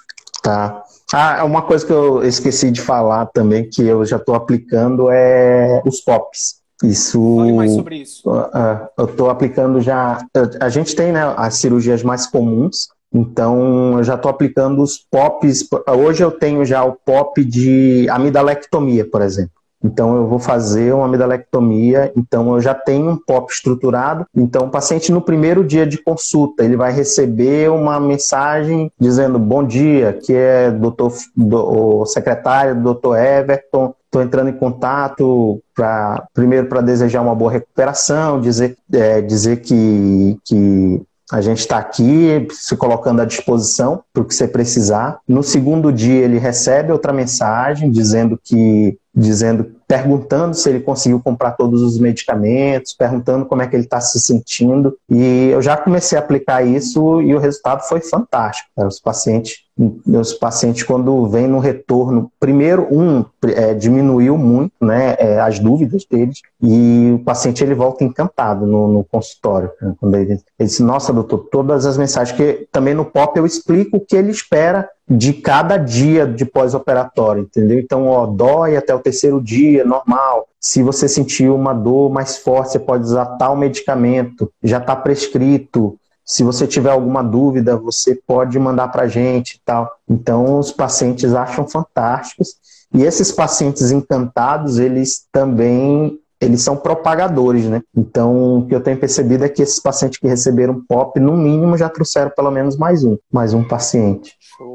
Tá. 0.45 0.83
Ah, 1.11 1.43
uma 1.43 1.63
coisa 1.63 1.83
que 1.83 1.91
eu 1.91 2.23
esqueci 2.23 2.69
de 2.69 2.79
falar 2.79 3.25
também, 3.27 3.67
que 3.67 3.81
eu 3.81 4.05
já 4.05 4.17
estou 4.17 4.35
aplicando, 4.35 5.09
é 5.09 5.81
os 5.83 6.01
POPs. 6.01 6.61
Isso. 6.83 7.37
Fale 7.37 7.53
mais 7.53 7.71
sobre 7.71 7.95
isso. 7.97 8.29
Uh, 8.29 8.87
eu 8.95 9.05
estou 9.05 9.31
aplicando 9.31 9.81
já. 9.81 10.23
A 10.59 10.69
gente 10.69 10.95
tem 10.95 11.11
né, 11.11 11.33
as 11.35 11.55
cirurgias 11.55 12.03
mais 12.03 12.27
comuns, 12.27 12.89
então 13.11 13.97
eu 13.97 14.03
já 14.03 14.13
estou 14.13 14.29
aplicando 14.29 14.83
os 14.83 14.99
POPs. 15.09 15.67
Hoje 15.97 16.23
eu 16.23 16.29
tenho 16.29 16.63
já 16.63 16.83
o 16.83 16.93
POP 16.93 17.43
de 17.43 18.07
amidalectomia, 18.09 19.09
por 19.09 19.23
exemplo. 19.23 19.55
Então 19.83 20.15
eu 20.15 20.27
vou 20.27 20.39
fazer 20.39 20.93
uma 20.93 21.05
amidalectomia, 21.05 22.11
então 22.15 22.55
eu 22.55 22.61
já 22.61 22.73
tenho 22.73 23.11
um 23.11 23.17
POP 23.17 23.51
estruturado. 23.51 24.25
Então 24.35 24.65
o 24.65 24.69
paciente 24.69 25.11
no 25.11 25.21
primeiro 25.21 25.63
dia 25.63 25.85
de 25.85 25.97
consulta, 25.97 26.63
ele 26.63 26.75
vai 26.75 26.91
receber 26.91 27.69
uma 27.69 27.99
mensagem 27.99 28.91
dizendo 28.99 29.37
bom 29.37 29.63
dia, 29.63 30.13
que 30.13 30.33
é 30.33 30.71
doutor, 30.71 31.13
do, 31.35 32.01
o 32.01 32.05
secretário, 32.05 32.81
doutor 32.81 33.17
Everton, 33.17 33.93
estou 34.05 34.21
entrando 34.21 34.49
em 34.49 34.53
contato 34.53 35.61
para 35.75 36.25
primeiro 36.33 36.67
para 36.67 36.81
desejar 36.81 37.21
uma 37.21 37.35
boa 37.35 37.51
recuperação, 37.51 38.39
dizer, 38.39 38.77
é, 38.93 39.21
dizer 39.21 39.57
que, 39.57 40.37
que 40.45 41.01
a 41.31 41.41
gente 41.41 41.59
está 41.59 41.77
aqui 41.77 42.47
se 42.51 42.77
colocando 42.77 43.21
à 43.21 43.25
disposição 43.25 44.03
para 44.13 44.21
o 44.21 44.25
que 44.25 44.33
você 44.33 44.47
precisar. 44.47 45.19
No 45.27 45.43
segundo 45.43 45.91
dia, 45.91 46.23
ele 46.23 46.37
recebe 46.37 46.91
outra 46.91 47.11
mensagem 47.11 47.89
dizendo 47.91 48.39
que 48.41 48.97
dizendo, 49.15 49.71
perguntando 49.87 50.55
se 50.55 50.69
ele 50.69 50.81
conseguiu 50.81 51.21
comprar 51.21 51.51
todos 51.51 51.81
os 51.81 51.97
medicamentos, 51.97 52.93
perguntando 52.93 53.45
como 53.45 53.61
é 53.61 53.67
que 53.67 53.75
ele 53.75 53.83
está 53.83 54.01
se 54.01 54.19
sentindo. 54.19 54.97
E 55.09 55.49
eu 55.49 55.61
já 55.61 55.77
comecei 55.77 56.17
a 56.17 56.21
aplicar 56.21 56.65
isso 56.65 57.21
e 57.21 57.33
o 57.33 57.39
resultado 57.39 57.81
foi 57.87 58.01
fantástico. 58.01 58.69
Os 58.75 58.99
pacientes, 58.99 59.64
os 59.77 60.33
pacientes 60.33 60.83
quando 60.83 61.27
vêm 61.27 61.47
no 61.47 61.59
retorno, 61.59 62.31
primeiro 62.39 62.87
um 62.89 63.25
é, 63.47 63.73
diminuiu 63.73 64.37
muito, 64.37 64.73
né, 64.81 65.15
é, 65.19 65.39
as 65.39 65.59
dúvidas 65.59 66.05
deles 66.09 66.41
e 66.61 67.11
o 67.13 67.19
paciente 67.19 67.63
ele 67.63 67.75
volta 67.75 68.03
encantado 68.03 68.65
no, 68.65 68.87
no 68.87 69.03
consultório. 69.03 69.69
Né, 69.81 69.93
quando 69.99 70.15
ele, 70.15 70.31
ele 70.33 70.41
diz, 70.59 70.79
nossa 70.79 71.11
doutor, 71.11 71.49
todas 71.51 71.85
as 71.85 71.97
mensagens 71.97 72.35
que 72.35 72.67
também 72.71 72.93
no 72.93 73.03
POP 73.03 73.37
eu 73.37 73.45
explico 73.45 73.97
o 73.97 73.99
que 73.99 74.15
ele 74.15 74.31
espera 74.31 74.89
de 75.07 75.33
cada 75.33 75.77
dia 75.77 76.25
de 76.25 76.45
pós-operatório, 76.45 77.43
entendeu? 77.43 77.79
Então, 77.79 78.07
ó, 78.07 78.25
dói 78.25 78.75
até 78.75 78.95
o 78.95 78.99
terceiro 78.99 79.39
dia, 79.39 79.85
normal. 79.85 80.47
Se 80.59 80.81
você 80.81 81.07
sentir 81.07 81.49
uma 81.49 81.73
dor 81.73 82.11
mais 82.11 82.37
forte, 82.37 82.71
você 82.71 82.79
pode 82.79 83.03
usar 83.03 83.25
tal 83.37 83.55
medicamento, 83.55 84.51
já 84.63 84.79
está 84.79 84.95
prescrito. 84.95 85.95
Se 86.25 86.43
você 86.43 86.65
tiver 86.65 86.89
alguma 86.89 87.23
dúvida, 87.23 87.77
você 87.77 88.15
pode 88.15 88.57
mandar 88.57 88.87
para 88.87 89.03
a 89.03 89.07
gente 89.07 89.55
e 89.55 89.61
tal. 89.63 89.91
Então, 90.09 90.59
os 90.59 90.71
pacientes 90.71 91.33
acham 91.33 91.67
fantásticos. 91.67 92.55
E 92.93 93.03
esses 93.03 93.31
pacientes 93.31 93.91
encantados, 93.91 94.79
eles 94.79 95.27
também 95.31 96.19
eles 96.39 96.61
são 96.61 96.75
propagadores, 96.75 97.65
né? 97.65 97.81
Então, 97.95 98.59
o 98.59 98.67
que 98.67 98.75
eu 98.75 98.81
tenho 98.81 98.99
percebido 98.99 99.45
é 99.45 99.49
que 99.49 99.61
esses 99.61 99.79
pacientes 99.79 100.19
que 100.19 100.27
receberam 100.27 100.83
POP, 100.87 101.19
no 101.19 101.35
mínimo, 101.35 101.77
já 101.77 101.89
trouxeram 101.89 102.31
pelo 102.35 102.51
menos 102.51 102.75
mais 102.77 103.03
um, 103.03 103.17
mais 103.31 103.53
um 103.53 103.63
paciente. 103.63 104.35
Show, 104.39 104.74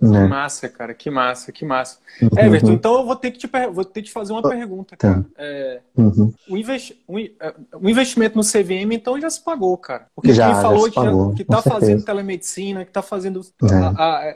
show. 0.00 0.12
Que 0.12 0.18
Né? 0.18 0.26
massa, 0.26 0.68
cara, 0.68 0.94
que 0.94 1.10
massa, 1.10 1.52
que 1.52 1.64
massa. 1.64 1.98
Uhum. 2.22 2.28
Everton, 2.38 2.72
então 2.72 2.94
eu 2.94 3.04
vou 3.06 3.16
ter 3.16 3.30
que 3.30 3.38
te, 3.38 3.50
vou 3.72 3.84
ter 3.84 4.00
que 4.02 4.08
te 4.08 4.12
fazer 4.12 4.32
uma 4.32 4.42
pergunta, 4.42 4.96
cara. 4.96 5.20
Tá. 5.22 5.24
É, 5.38 5.80
Uhum. 5.96 6.32
o, 6.48 6.56
investi- 6.56 7.02
o 7.06 7.18
in- 7.18 7.30
é, 7.40 7.54
o 7.74 7.88
investimento 7.88 8.36
no 8.36 8.42
CVM, 8.42 8.92
então, 8.94 9.20
já 9.20 9.28
se 9.28 9.40
pagou, 9.42 9.76
cara. 9.76 10.06
Porque 10.14 10.32
Já, 10.32 10.46
quem 10.46 10.54
já 10.56 10.62
falou 10.62 10.88
já- 10.88 10.94
pagou, 10.94 11.34
que 11.34 11.44
tá 11.44 11.56
certeza. 11.62 11.74
fazendo 11.80 12.04
telemedicina, 12.04 12.84
que 12.84 12.90
tá 12.92 13.02
fazendo. 13.02 13.40
É. 13.62 13.74
a- 13.74 13.90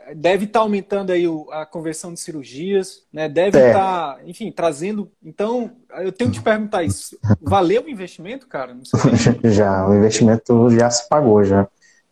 a- 0.09 0.13
deve 0.15 0.45
estar 0.45 0.59
aumentando 0.59 1.11
aí 1.11 1.27
o- 1.27 1.49
a 1.51 1.65
conversão 1.65 2.13
de 2.13 2.19
cirurgias, 2.19 3.03
né? 3.11 3.27
Deve 3.27 3.57
É. 3.57 3.67
estar, 3.69 4.19
enfim, 4.25 4.51
trazendo. 4.51 5.11
Então, 5.23 5.71
eu 5.99 6.11
tenho 6.11 6.29
que 6.31 6.37
te 6.37 6.43
perguntar 6.43 6.83
isso. 6.83 7.17
Valeu 7.41 7.83
o 7.83 7.89
investimento, 7.89 8.47
cara? 8.47 8.75
Já, 9.43 9.87
o 9.87 9.95
investimento 9.95 10.69
já 10.71 10.89
se 10.89 11.07
pagou, 11.09 11.43
já. 11.43 11.67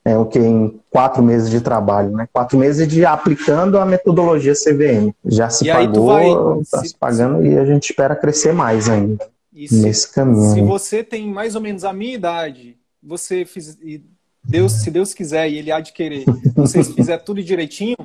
É 0.06 0.18
o 0.18 0.26
que 0.26 0.38
em 0.38 0.80
quatro 0.90 1.24
meses 1.24 1.50
de 1.50 1.62
trabalho, 1.62 2.12
né? 2.12 2.28
Quatro 2.32 2.58
meses 2.58 2.86
de 2.88 3.06
aplicando 3.06 3.78
a 3.80 3.86
metodologia 3.86 4.54
CVM. 4.54 5.14
Já 5.26 5.50
se 5.50 5.66
E 5.66 5.72
pagou, 5.72 6.06
vai- 6.08 6.62
está 6.62 6.80
se- 6.80 6.90
se 6.90 6.96
pagando 6.98 7.46
e 7.46 7.58
a 7.58 7.66
gente 7.66 7.90
espera 7.92 8.14
crescer 8.16 8.54
mais 8.54 8.90
ainda 8.90 9.26
se, 9.66 9.76
nesse 9.82 10.12
caminho. 10.12 10.54
se 10.54 10.62
você 10.62 11.04
tem 11.04 11.28
mais 11.32 11.56
ou 11.56 11.62
menos 11.62 11.86
a 11.86 11.94
minha 11.94 12.14
idade, 12.16 12.78
você 13.02 13.46
fiz, 13.46 13.78
e 13.82 14.04
Deus, 14.44 14.74
se 14.74 14.92
Deus 14.92 15.14
quiser 15.14 15.50
e 15.50 15.58
Ele 15.58 15.72
há 15.72 15.80
de 15.80 15.94
querer, 15.94 16.26
você 16.54 16.84
fizer 16.84 17.18
tudo 17.20 17.42
direitinho, 17.42 17.96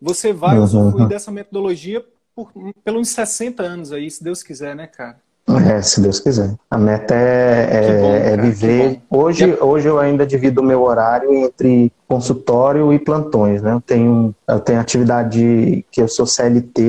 você 0.00 0.32
vai 0.32 0.56
Uhum. 0.56 0.64
usufruir 0.64 1.08
dessa 1.08 1.30
metodologia 1.30 2.02
por 2.34 2.50
pelos 2.82 3.08
60 3.10 3.62
anos 3.62 3.92
aí, 3.92 4.10
se 4.10 4.24
Deus 4.24 4.42
quiser, 4.42 4.74
né, 4.74 4.86
cara? 4.86 5.20
É, 5.46 5.82
se 5.82 6.00
Deus 6.00 6.20
quiser. 6.20 6.54
A 6.70 6.78
meta 6.78 7.14
é, 7.14 7.68
é- 7.70 8.00
bom, 8.00 8.14
é 8.14 8.36
viver. 8.36 9.00
Hoje, 9.10 9.56
hoje 9.60 9.86
eu 9.88 9.98
ainda 9.98 10.26
divido 10.26 10.62
o 10.62 10.64
meu 10.64 10.82
horário 10.82 11.30
entre 11.34 11.92
consultório 12.08 12.92
e 12.94 12.98
plantões, 12.98 13.60
né? 13.60 13.72
Eu 13.74 13.80
tenho, 13.80 14.34
eu 14.48 14.60
tenho 14.60 14.80
atividade 14.80 15.84
que 15.92 16.00
eu 16.00 16.08
sou 16.08 16.24
CLT 16.26 16.82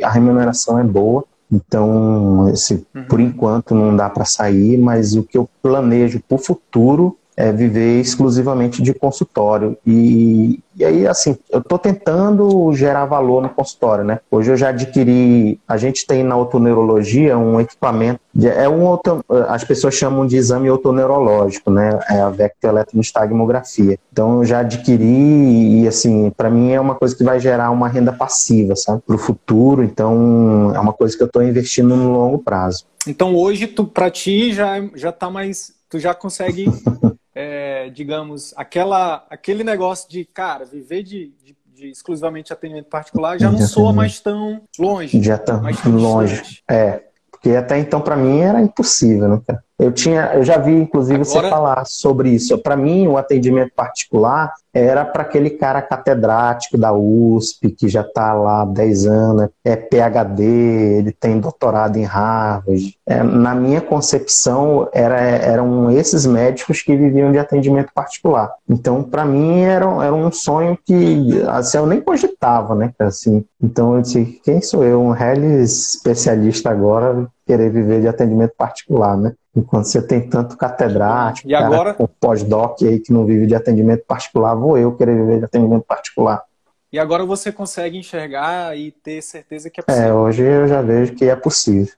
e 0.00 0.04
a 0.04 0.08
remuneração 0.10 0.78
é 0.78 0.84
boa. 0.84 1.24
Então, 1.50 2.48
esse, 2.48 2.82
Uhum. 2.94 3.04
por 3.04 3.20
enquanto 3.20 3.74
não 3.74 3.94
dá 3.94 4.08
para 4.08 4.24
sair, 4.24 4.78
mas 4.78 5.14
o 5.14 5.22
que 5.22 5.36
eu 5.36 5.46
planejo 5.62 6.18
para 6.26 6.34
o 6.36 6.38
futuro 6.38 7.16
é 7.36 7.50
viver 7.52 8.00
exclusivamente 8.00 8.82
de 8.82 8.92
consultório. 8.94 9.76
E, 9.86 10.60
e 10.76 10.84
aí, 10.84 11.06
assim, 11.06 11.36
eu 11.50 11.60
estou 11.60 11.78
tentando 11.78 12.72
gerar 12.74 13.06
valor 13.06 13.42
no 13.42 13.48
consultório, 13.48 14.04
né? 14.04 14.20
Hoje 14.30 14.50
eu 14.50 14.56
já 14.56 14.68
adquiri, 14.68 15.58
a 15.66 15.76
gente 15.76 16.06
tem 16.06 16.22
na 16.22 16.36
otoneurologia 16.36 17.36
um 17.38 17.60
equipamento, 17.60 18.20
de- 18.34 18.48
é 18.48 18.68
um 18.68 18.86
auto, 18.86 19.24
as 19.48 19.64
pessoas 19.64 19.94
chamam 19.94 20.26
de 20.26 20.36
exame 20.36 20.70
otoneurológico, 20.70 21.70
né? 21.70 21.98
É 22.10 22.20
a 22.20 22.30
vectoeletronistagmografia. 22.30 23.98
Então 24.12 24.38
eu 24.38 24.44
já 24.44 24.60
adquiri 24.60 25.82
e, 25.82 25.88
assim, 25.88 26.30
para 26.30 26.50
mim 26.50 26.72
é 26.72 26.80
uma 26.80 26.94
coisa 26.94 27.16
que 27.16 27.24
vai 27.24 27.38
gerar 27.40 27.70
uma 27.70 27.88
renda 27.88 28.12
passiva, 28.12 28.76
sabe? 28.76 29.02
Para 29.06 29.16
o 29.16 29.18
futuro, 29.18 29.82
então 29.82 30.72
é 30.74 30.78
uma 30.80 30.92
coisa 30.92 31.16
que 31.16 31.22
eu 31.22 31.26
estou 31.26 31.42
investindo 31.42 31.96
no 31.96 32.12
longo 32.12 32.38
prazo. 32.38 32.84
Então 33.06 33.34
hoje 33.34 33.66
tu 33.66 33.84
para 33.84 34.10
ti 34.10 34.52
já 34.52 34.76
já 34.94 35.10
tá 35.10 35.28
mais, 35.28 35.72
tu 35.90 35.98
já 35.98 36.14
consegue, 36.14 36.66
é, 37.34 37.88
digamos, 37.90 38.52
aquela 38.56 39.26
aquele 39.30 39.64
negócio 39.64 40.08
de 40.08 40.24
cara 40.24 40.64
viver 40.64 41.02
de, 41.02 41.32
de, 41.42 41.56
de 41.74 41.88
exclusivamente 41.90 42.52
atendimento 42.52 42.88
particular 42.88 43.38
já 43.38 43.50
não 43.50 43.58
De 43.58 43.66
soa 43.66 43.92
mais 43.92 44.20
tão 44.20 44.62
longe, 44.78 45.22
Já 45.22 45.38
tá 45.38 45.56
mais 45.58 45.80
tão 45.80 45.92
longe. 45.96 46.34
distante. 46.34 46.64
É, 46.70 47.02
porque 47.30 47.50
até 47.50 47.78
então 47.78 48.00
para 48.00 48.16
mim 48.16 48.38
era 48.40 48.60
impossível, 48.60 49.28
né, 49.28 49.40
cara? 49.46 49.64
Eu 49.78 49.90
tinha, 49.90 50.32
eu 50.34 50.44
já 50.44 50.58
vi 50.58 50.72
inclusive 50.72 51.18
você 51.24 51.38
Agora- 51.38 51.50
falar 51.54 51.84
sobre 51.86 52.30
isso. 52.30 52.56
Para 52.58 52.76
mim, 52.76 53.06
o 53.08 53.16
atendimento 53.16 53.72
particular 53.74 54.52
era 54.74 55.04
para 55.04 55.22
aquele 55.22 55.50
cara 55.50 55.82
catedrático 55.82 56.78
da 56.78 56.92
USP 56.92 57.70
que 57.70 57.88
já 57.88 58.00
está 58.00 58.32
lá 58.32 58.62
há 58.62 58.64
10 58.64 59.06
anos, 59.06 59.48
é 59.64 59.76
PhD, 59.76 60.42
ele 60.42 61.12
tem 61.12 61.38
doutorado 61.38 61.96
em 61.98 62.04
Harvard. 62.04 62.96
É, 63.06 63.22
na 63.22 63.54
minha 63.54 63.80
concepção, 63.82 64.88
era, 64.92 65.20
eram 65.20 65.90
esses 65.90 66.24
médicos 66.24 66.80
que 66.80 66.96
viviam 66.96 67.30
de 67.32 67.38
atendimento 67.38 67.92
particular. 67.94 68.50
Então, 68.68 69.02
para 69.02 69.24
mim, 69.24 69.60
era, 69.60 69.84
era 70.04 70.14
um 70.14 70.30
sonho 70.32 70.78
que 70.84 71.42
assim, 71.48 71.76
eu 71.78 71.86
nem 71.86 72.00
cogitava, 72.00 72.74
né? 72.74 72.92
Assim, 72.98 73.44
então, 73.62 73.96
eu 73.96 74.02
disse: 74.02 74.40
quem 74.44 74.62
sou 74.62 74.84
eu, 74.84 75.02
um 75.02 75.10
reles 75.10 75.96
especialista 75.96 76.70
agora, 76.70 77.26
querer 77.52 77.70
viver 77.70 78.00
de 78.00 78.08
atendimento 78.08 78.54
particular, 78.56 79.16
né? 79.16 79.34
Enquanto 79.54 79.84
você 79.84 80.00
tem 80.00 80.26
tanto 80.28 80.56
catedrático, 80.56 81.46
E 81.48 81.54
agora- 81.54 81.94
pós-doc 82.18 82.82
aí 82.82 82.98
que 82.98 83.12
não 83.12 83.26
vive 83.26 83.46
de 83.46 83.54
atendimento 83.54 84.04
particular, 84.06 84.54
vou 84.54 84.78
eu 84.78 84.96
querer 84.96 85.14
viver 85.16 85.38
de 85.40 85.44
atendimento 85.44 85.84
particular. 85.84 86.42
E 86.90 86.98
agora 86.98 87.24
você 87.26 87.52
consegue 87.52 87.98
enxergar 87.98 88.76
e 88.76 88.90
ter 88.90 89.22
certeza 89.22 89.68
que 89.68 89.80
é 89.80 89.82
É, 89.82 89.86
possível. 89.86 90.16
hoje 90.16 90.42
eu 90.42 90.66
já 90.66 90.80
vejo 90.80 91.14
que 91.14 91.24
é 91.26 91.36
possível. 91.36 91.92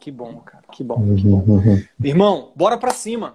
Que 0.00 0.10
bom, 0.10 0.36
cara. 0.44 0.64
Que 0.72 0.82
bom. 0.84 0.96
Que 1.16 1.22
bom. 1.24 1.44
Uhum. 1.46 1.82
Irmão, 2.02 2.52
bora 2.56 2.76
pra 2.78 2.90
cima. 2.92 3.34